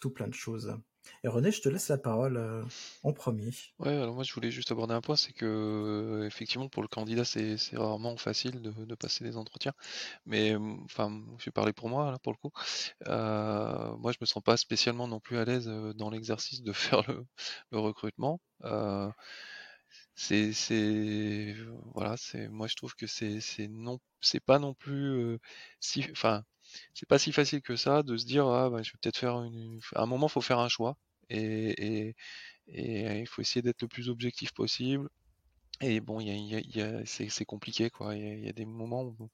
[0.00, 0.76] tout plein de choses.
[1.24, 2.62] Et René, je te laisse la parole euh,
[3.02, 3.50] en premier.
[3.78, 6.88] Ouais, alors moi je voulais juste aborder un point, c'est que euh, effectivement pour le
[6.88, 9.72] candidat c'est rarement facile de, passer des entretiens,
[10.24, 12.50] mais euh, enfin je vais parler pour moi là pour le coup.
[13.06, 15.66] moi je me sens pas spécialement non plus à l'aise
[15.96, 18.40] dans l'exercice de faire le, recrutement.
[20.14, 21.54] c'est
[21.94, 22.16] voilà,
[22.50, 25.38] moi je trouve que c'est non c'est pas non plus
[25.80, 26.44] si enfin
[26.94, 29.42] c'est pas si facile que ça de se dire ah bah, je vais peut-être faire
[29.42, 30.96] une à un moment faut faire un choix
[31.30, 32.14] et,
[32.68, 35.08] et, il faut essayer d'être le plus objectif possible
[35.80, 38.14] et bon y a, y a, c'est compliqué quoi.
[38.16, 39.30] Il y, a, des moments où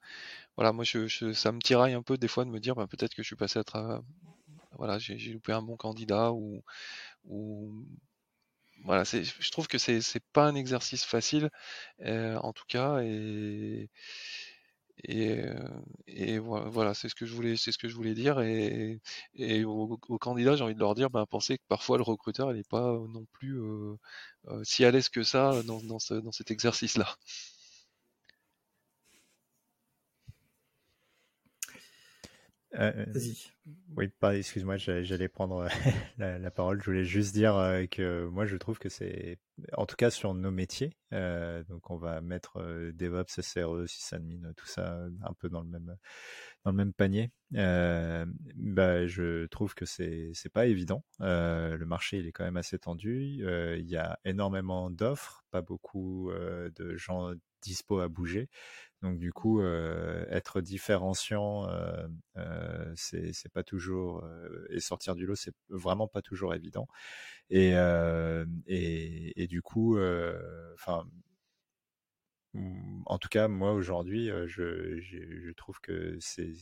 [0.57, 3.15] voilà moi je, ça me tiraille un peu des fois de me dire bah, peut-être
[3.15, 4.03] que je suis passé à travers
[4.79, 6.63] voilà j'ai loupé un bon candidat ou,
[7.27, 7.87] ou
[8.85, 10.03] voilà je trouve que c'est
[10.33, 11.51] pas un exercice facile
[12.01, 13.89] euh, en tout cas et
[15.05, 18.41] et, voilà, c'est ce que je voulais, c'est ce que je voulais dire.
[18.41, 19.01] Et,
[19.65, 22.93] aux, candidats, j'ai envie de leur dire, ben, pensez que parfois le recruteur, n'est pas
[23.09, 23.61] non plus
[24.65, 27.17] si à l'aise que ça dans cet exercice-là.
[32.75, 33.51] Euh, Vas-y.
[33.97, 35.69] Oui, excuse-moi, j'allais prendre
[36.19, 36.81] la, parole.
[36.81, 37.55] Je voulais juste dire
[37.91, 39.39] que moi, je trouve que c'est,
[39.75, 42.61] en tout cas sur nos métiers, donc on va mettre
[42.93, 45.97] DevOps, SRE, sysadmin, tout ça un peu dans le même
[46.65, 47.31] dans le même panier.
[47.51, 51.05] bah, je trouve que c'est c'est pas évident.
[51.21, 53.23] le marché il est quand même assez tendu.
[53.79, 57.33] Il y a énormément d'offres, pas beaucoup de gens
[57.63, 58.49] dispo à bouger.
[59.03, 62.07] Donc du coup, euh, être différenciant, euh,
[62.37, 64.25] euh, c'est pas toujours
[64.71, 66.87] et sortir du lot, c'est vraiment pas toujours évident.
[67.51, 67.73] Et
[68.67, 69.99] et, et, du coup,
[70.75, 71.05] enfin.
[73.07, 76.53] en tout cas, moi aujourd'hui, je, je, trouve que c'est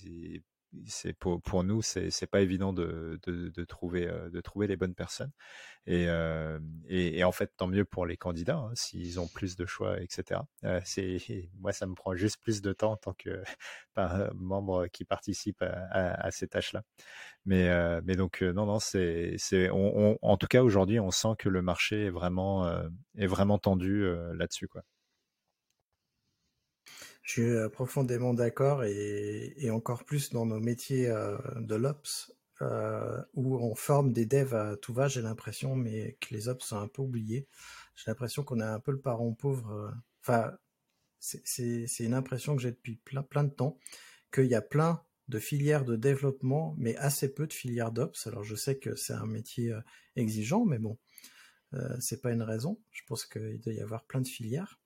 [0.86, 4.76] c'est pour, pour nous c'est c'est pas évident de, de, de, trouver de trouver les
[4.76, 5.32] bonnes personnes.
[5.86, 6.06] Et,
[6.88, 10.00] et, et en fait tant mieux pour les candidats hein, s'ils ont plus de choix
[10.00, 10.40] etc
[10.84, 11.18] c'est
[11.58, 13.42] moi ça me prend juste plus de temps en tant que
[14.34, 16.82] membre qui participe à, à, ces tâches là
[17.46, 17.70] mais
[18.02, 21.62] mais donc non non c'est c'est on, en tout cas aujourd'hui on sent que le
[21.62, 22.70] marché est vraiment
[23.16, 24.82] est vraiment tendu là-dessus quoi
[27.30, 33.22] je suis euh, profondément d'accord et, encore plus dans nos métiers euh, de l'Ops euh,
[33.34, 36.78] où on forme des devs à tout va, j'ai l'impression, mais que les Ops sont
[36.78, 37.46] un peu oubliés.
[37.94, 39.94] J'ai l'impression qu'on a un peu le parent pauvre.
[40.24, 40.58] Enfin,
[41.20, 43.78] c'est une impression que j'ai depuis plein, de temps,
[44.32, 48.26] qu'il y a plein de filières de développement, mais assez peu de filières d'Ops.
[48.26, 49.72] Alors je sais que c'est un métier
[50.16, 50.98] exigeant, mais bon,
[52.00, 52.80] c'est pas une raison.
[52.90, 54.80] Je pense qu'il doit y avoir plein de filières.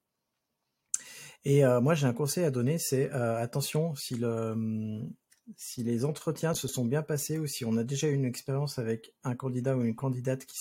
[1.44, 3.92] Et euh, moi, j'ai un conseil à donner, c'est euh, attention,
[4.22, 5.12] hum,
[5.56, 8.78] si les entretiens se sont bien passés ou si on a déjà eu une expérience
[8.78, 10.58] avec un candidat ou une candidate qui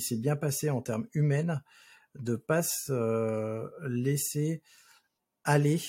[0.00, 1.60] s'est bien passé en termes humains,
[2.14, 4.62] de pas se euh, laisser
[5.44, 5.80] aller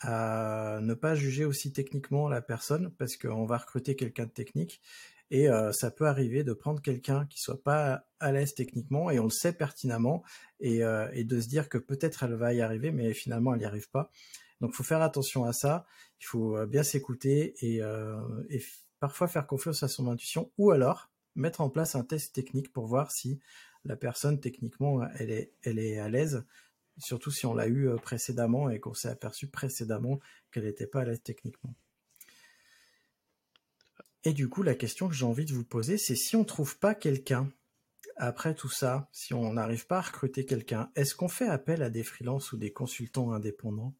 [0.00, 4.82] à ne pas juger aussi techniquement la personne parce qu'on va recruter quelqu'un de technique
[5.34, 9.18] et euh, ça peut arriver de prendre quelqu'un qui soit pas à l'aise techniquement et
[9.18, 10.22] on le sait pertinemment
[10.60, 13.66] et, euh, de se dire que peut-être elle va y arriver, mais finalement elle n'y
[13.66, 14.12] arrive pas.
[14.60, 15.86] Donc il faut faire attention à ça.
[16.20, 17.80] Il faut euh, bien s'écouter et,
[18.48, 18.62] et
[19.00, 22.86] parfois faire confiance à son intuition ou alors mettre en place un test technique pour
[22.86, 23.40] voir si
[23.84, 26.44] la personne techniquement elle est, elle est à l'aise,
[26.98, 30.20] surtout si on l'a eu précédemment et qu'on s'est aperçu précédemment
[30.52, 31.74] qu'elle n'était pas à l'aise techniquement.
[34.24, 36.78] Et du coup, la question que j'ai envie de vous poser, c'est si on trouve
[36.78, 37.50] pas quelqu'un
[38.16, 41.90] après tout ça, si on n'arrive pas à recruter quelqu'un, est-ce qu'on fait appel à
[41.90, 43.94] des freelances ou des consultants indépendants?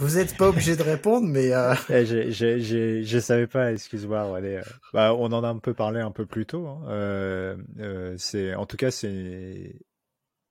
[0.00, 1.74] Vous n'êtes pas obligé de répondre, mais euh...
[1.90, 3.72] Eh, je savais pas.
[3.72, 4.40] Excuse-moi.
[4.40, 6.66] Euh, bah, on en a un peu parlé un peu plus tôt.
[6.66, 6.82] Hein.
[6.88, 9.74] Euh, euh, c'est, en tout cas, c'est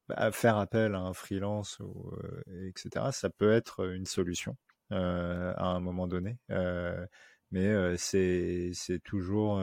[0.07, 3.11] bah, faire appel à un freelance ou euh, etc.
[3.11, 4.55] Ça peut être une solution
[4.89, 6.39] à un moment donné,
[7.51, 9.61] mais c'est toujours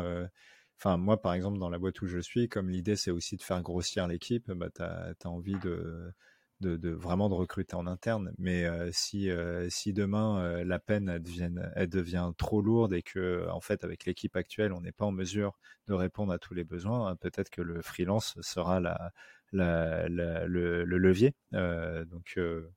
[0.78, 3.42] Enfin, moi, par exemple, dans la boîte où je suis, comme l'idée, c'est aussi de
[3.42, 6.12] faire grossir l'équipe, bah, tu as, envie de,
[6.60, 8.32] de, de, vraiment de recruter en interne.
[8.38, 9.30] Mais si,
[9.70, 14.04] si demain, la peine, elle devient, elle devient trop lourde et que, en fait, avec
[14.04, 17.62] l'équipe actuelle, on n'est pas en mesure de répondre à tous les besoins, peut-être que
[17.62, 19.12] le freelance sera la,
[19.55, 21.35] le, levier.
[21.55, 22.70] Euh, donc, euh,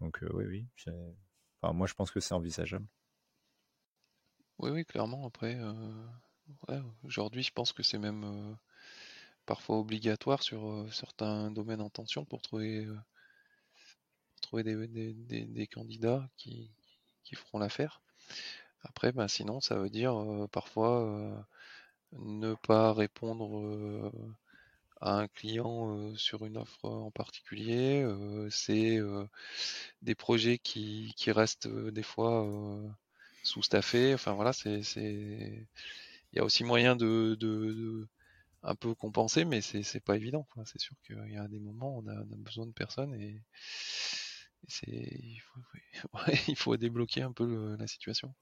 [0.00, 0.66] donc euh, oui, oui.
[1.60, 2.86] Enfin, moi, je pense que c'est envisageable.
[4.58, 5.26] Oui, oui, clairement.
[5.26, 5.58] Après,
[7.04, 8.56] aujourd'hui, je pense que c'est même
[9.44, 12.86] parfois obligatoire sur certains domaines en tension pour trouver,
[14.40, 16.70] trouver des, candidats qui,
[17.24, 18.00] qui feront l'affaire.
[18.82, 20.14] Après, ben, sinon, ça veut dire
[20.52, 21.46] parfois
[22.12, 24.10] ne pas répondre
[25.00, 28.06] à un client sur une offre en particulier.
[28.50, 29.00] c'est
[30.02, 32.46] des projets qui, qui restent des fois
[33.42, 34.14] sous-staffés.
[34.14, 34.82] Enfin voilà, c'est
[36.32, 38.06] il y a aussi moyen de, de,
[38.62, 40.46] un peu compenser, mais c'est pas évident.
[40.64, 43.40] C'est sûr qu'il y a des moments où on a, besoin de personnes et,
[44.68, 44.86] c'est
[46.48, 48.34] il faut, débloquer un peu la situation.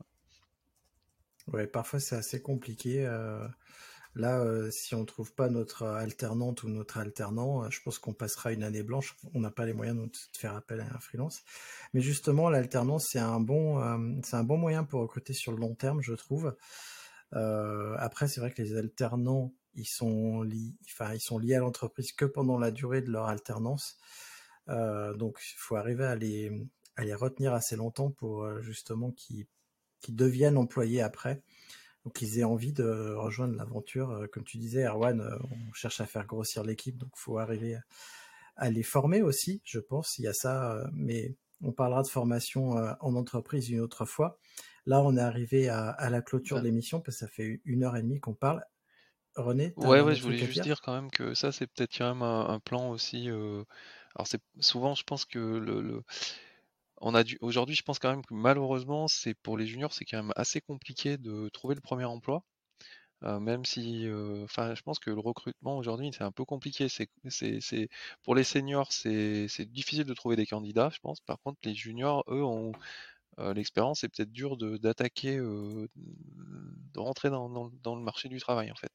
[1.49, 3.07] Ouais, parfois c'est assez compliqué.
[4.17, 8.13] Là, euh, si on trouve pas notre alternante ou notre alternant, euh, je pense qu'on
[8.13, 9.17] passera une année blanche.
[9.35, 11.43] On n'a pas les moyens de faire appel à un freelance.
[11.95, 15.75] Mais justement, l'alternance, c'est un bon, euh, un bon moyen pour recruter sur le long
[15.75, 16.55] terme, je trouve.
[17.33, 22.13] après, c'est vrai que les alternants, ils sont liés, enfin, ils sont liés à l'entreprise
[22.13, 23.97] que pendant la durée de leur alternance.
[24.69, 26.53] donc, il faut arriver à les,
[26.97, 29.47] à les retenir assez longtemps pour justement qu'ils
[30.09, 31.43] deviennent employés après
[32.05, 34.11] donc qu'ils aient envie de rejoindre l'aventure.
[34.11, 37.39] Euh, comme tu disais, Erwan, euh, on cherche à faire grossir l'équipe, donc il faut
[37.39, 37.79] arriver
[38.57, 40.19] à les former aussi, je pense.
[40.19, 44.39] Il y a ça, mais on parlera de formation en entreprise une autre fois.
[44.87, 47.97] Là, on est arrivé à, la clôture de l'émission parce que ça fait une heure
[47.97, 48.63] et demie qu'on parle.
[49.35, 50.81] René Ouais, ouais, je voulais juste dire?
[50.83, 53.29] quand même que ça, c'est peut-être quand même un, plan aussi.
[53.29, 56.05] Alors, c'est souvent, je pense que le,
[57.41, 60.61] aujourd'hui, je pense quand même que malheureusement, c'est pour les juniors, c'est quand même assez
[60.61, 62.43] compliqué de trouver le premier emploi.
[63.23, 64.07] même si,
[64.45, 66.89] enfin, je pense que le recrutement aujourd'hui, c'est un peu compliqué.
[66.89, 67.09] C'est,
[68.23, 71.21] pour les seniors, c'est, difficile de trouver des candidats, je pense.
[71.21, 72.73] Par contre, les juniors, eux, ont
[73.55, 75.89] l'expérience, c'est peut-être dur d'attaquer, de
[76.99, 78.93] rentrer dans, dans, le marché du travail, en fait.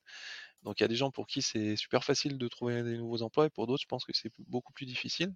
[0.64, 3.22] Donc, il y a des gens pour qui c'est super facile de trouver des nouveaux
[3.24, 5.34] emplois, et pour d'autres, je pense que c'est beaucoup plus difficile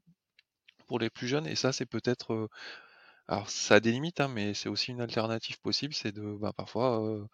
[0.88, 1.48] pour les plus jeunes.
[1.48, 2.50] Et ça, c'est peut-être.
[3.28, 5.94] alors, ça a des limites, hein, mais c'est aussi une alternative possible.
[5.94, 7.28] C'est de bah, parfois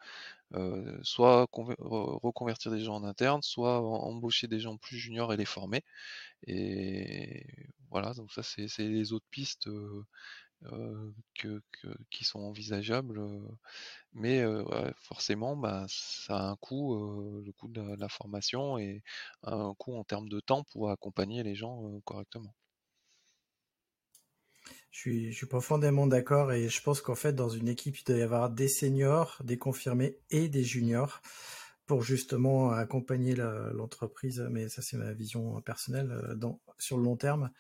[1.04, 5.84] soit reconvertir des gens en interne, soit embaucher des gens plus juniors et les former.
[6.48, 7.46] Et
[7.92, 9.70] voilà, donc ça, c'est les autres pistes.
[11.36, 11.62] que,
[12.10, 13.20] qui sont envisageables.
[14.14, 14.44] mais
[14.96, 19.04] forcément, bah, ça a un coût, le coût de la, formation et
[19.44, 22.54] un coût en termes de temps pour accompagner les gens correctement.
[24.92, 28.04] Je suis, je suis profondément d'accord et je pense qu'en fait, dans une équipe, il
[28.04, 31.22] doit y avoir des seniors, des confirmés et des juniors
[31.86, 34.48] pour justement accompagner l'entreprise.
[34.52, 37.52] Mais ça, c'est ma vision personnelle euh, dans, sur le long terme.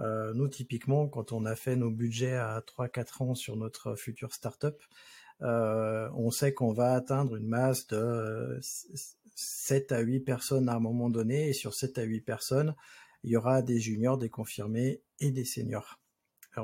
[0.00, 4.32] Euh, nous, typiquement, quand on a fait nos budgets à 3-4 ans sur notre future
[4.32, 4.82] startup,
[5.42, 8.58] euh, on sait qu'on va atteindre une masse de
[9.34, 11.48] 7 à 8 personnes à un moment donné.
[11.48, 12.74] Et sur 7 à 8 personnes,
[13.22, 15.98] il y aura des juniors, des confirmés et des seniors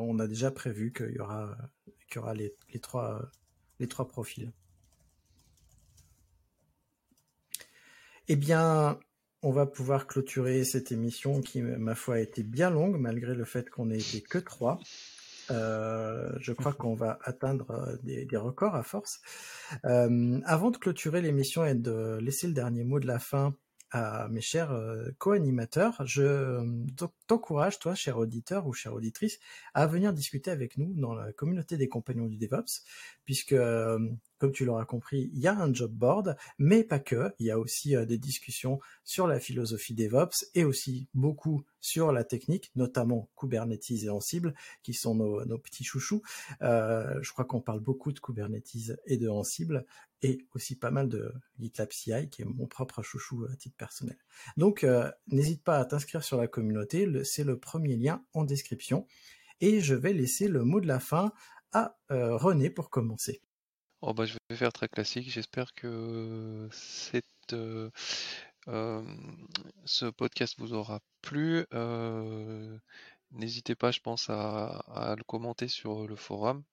[0.01, 1.57] on a déjà prévu qu'il y aura,
[2.09, 3.31] qu'il y aura les, trois,
[3.79, 4.53] les trois profils.
[8.29, 8.99] Eh bien,
[9.43, 13.45] on va pouvoir clôturer cette émission qui, ma foi, a été bien longue, malgré le
[13.45, 14.81] fait qu'on ait été que trois.
[15.51, 19.21] Euh, je crois qu'on va atteindre euh, des, records à force.
[19.85, 23.55] Euh, avant de clôturer l'émission et de laisser le dernier mot de la fin
[24.31, 26.87] mes chers euh, co-animateurs, je euh,
[27.27, 29.39] t'encourage, toi, cher auditeur ou chère auditrice,
[29.73, 32.83] à venir discuter avec nous dans la communauté des compagnons du DevOps,
[33.25, 33.99] puisque euh,
[34.53, 37.33] tu l'auras compris, il y a un job board, mais pas que.
[37.39, 42.13] Il y a aussi euh, des discussions sur la philosophie DevOps et aussi beaucoup sur
[42.13, 46.23] la technique, notamment Kubernetes et Ansible, qui sont nos, petits chouchous.
[46.63, 49.85] Euh, je crois qu'on parle beaucoup de Kubernetes et de Ansible,
[50.23, 54.17] et aussi pas mal de GitLab CI, qui est mon propre chouchou à titre personnel.
[54.57, 54.87] Donc,
[55.27, 59.07] n'hésite pas à t'inscrire sur la communauté, c'est le premier lien en description.
[59.61, 61.33] Et je vais laisser le mot de la fin
[61.73, 63.43] à René pour commencer.
[64.07, 65.31] Oh bah, je vais faire très classique.
[65.31, 67.91] J'espère que cette, euh,
[69.87, 71.65] ce podcast vous aura plu.
[71.73, 72.77] Euh,
[73.31, 76.65] n'hésitez pas, je pense, à, le commenter sur le forum.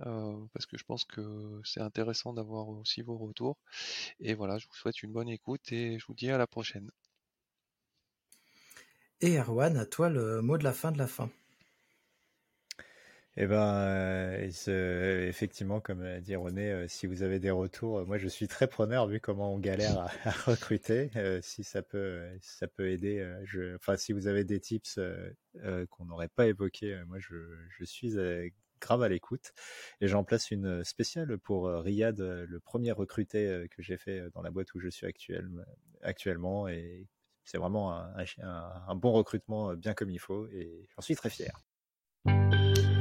[0.00, 3.56] Euh, parce que je pense que c'est intéressant d'avoir aussi vos retours.
[4.18, 6.90] Et voilà, je vous souhaite une bonne écoute et je vous dis à la prochaine.
[9.20, 11.30] Et Erwan, à toi le mot de la fin de la fin.
[13.36, 14.38] Eh ben,
[14.68, 18.28] euh, effectivement, comme a dit René, euh, si vous avez des retours, euh, moi je
[18.28, 21.10] suis très preneur vu comment on galère à, recruter.
[21.42, 23.26] si ça peut, ça peut aider.
[23.44, 25.00] je, enfin, si vous avez des tips
[25.90, 27.34] qu'on n'aurait pas évoqués, moi je,
[27.70, 28.14] je suis
[28.80, 29.52] grave à l'écoute.
[30.00, 34.50] Et j'en place une spéciale pour Riyad, le premier recruté que j'ai fait dans la
[34.52, 35.50] boîte où je suis actuel,
[36.02, 36.68] actuellement.
[36.68, 37.08] Et
[37.44, 38.14] c'est vraiment un,
[38.88, 40.46] un bon recrutement bien comme il faut.
[40.48, 41.64] Et j'en suis très fier.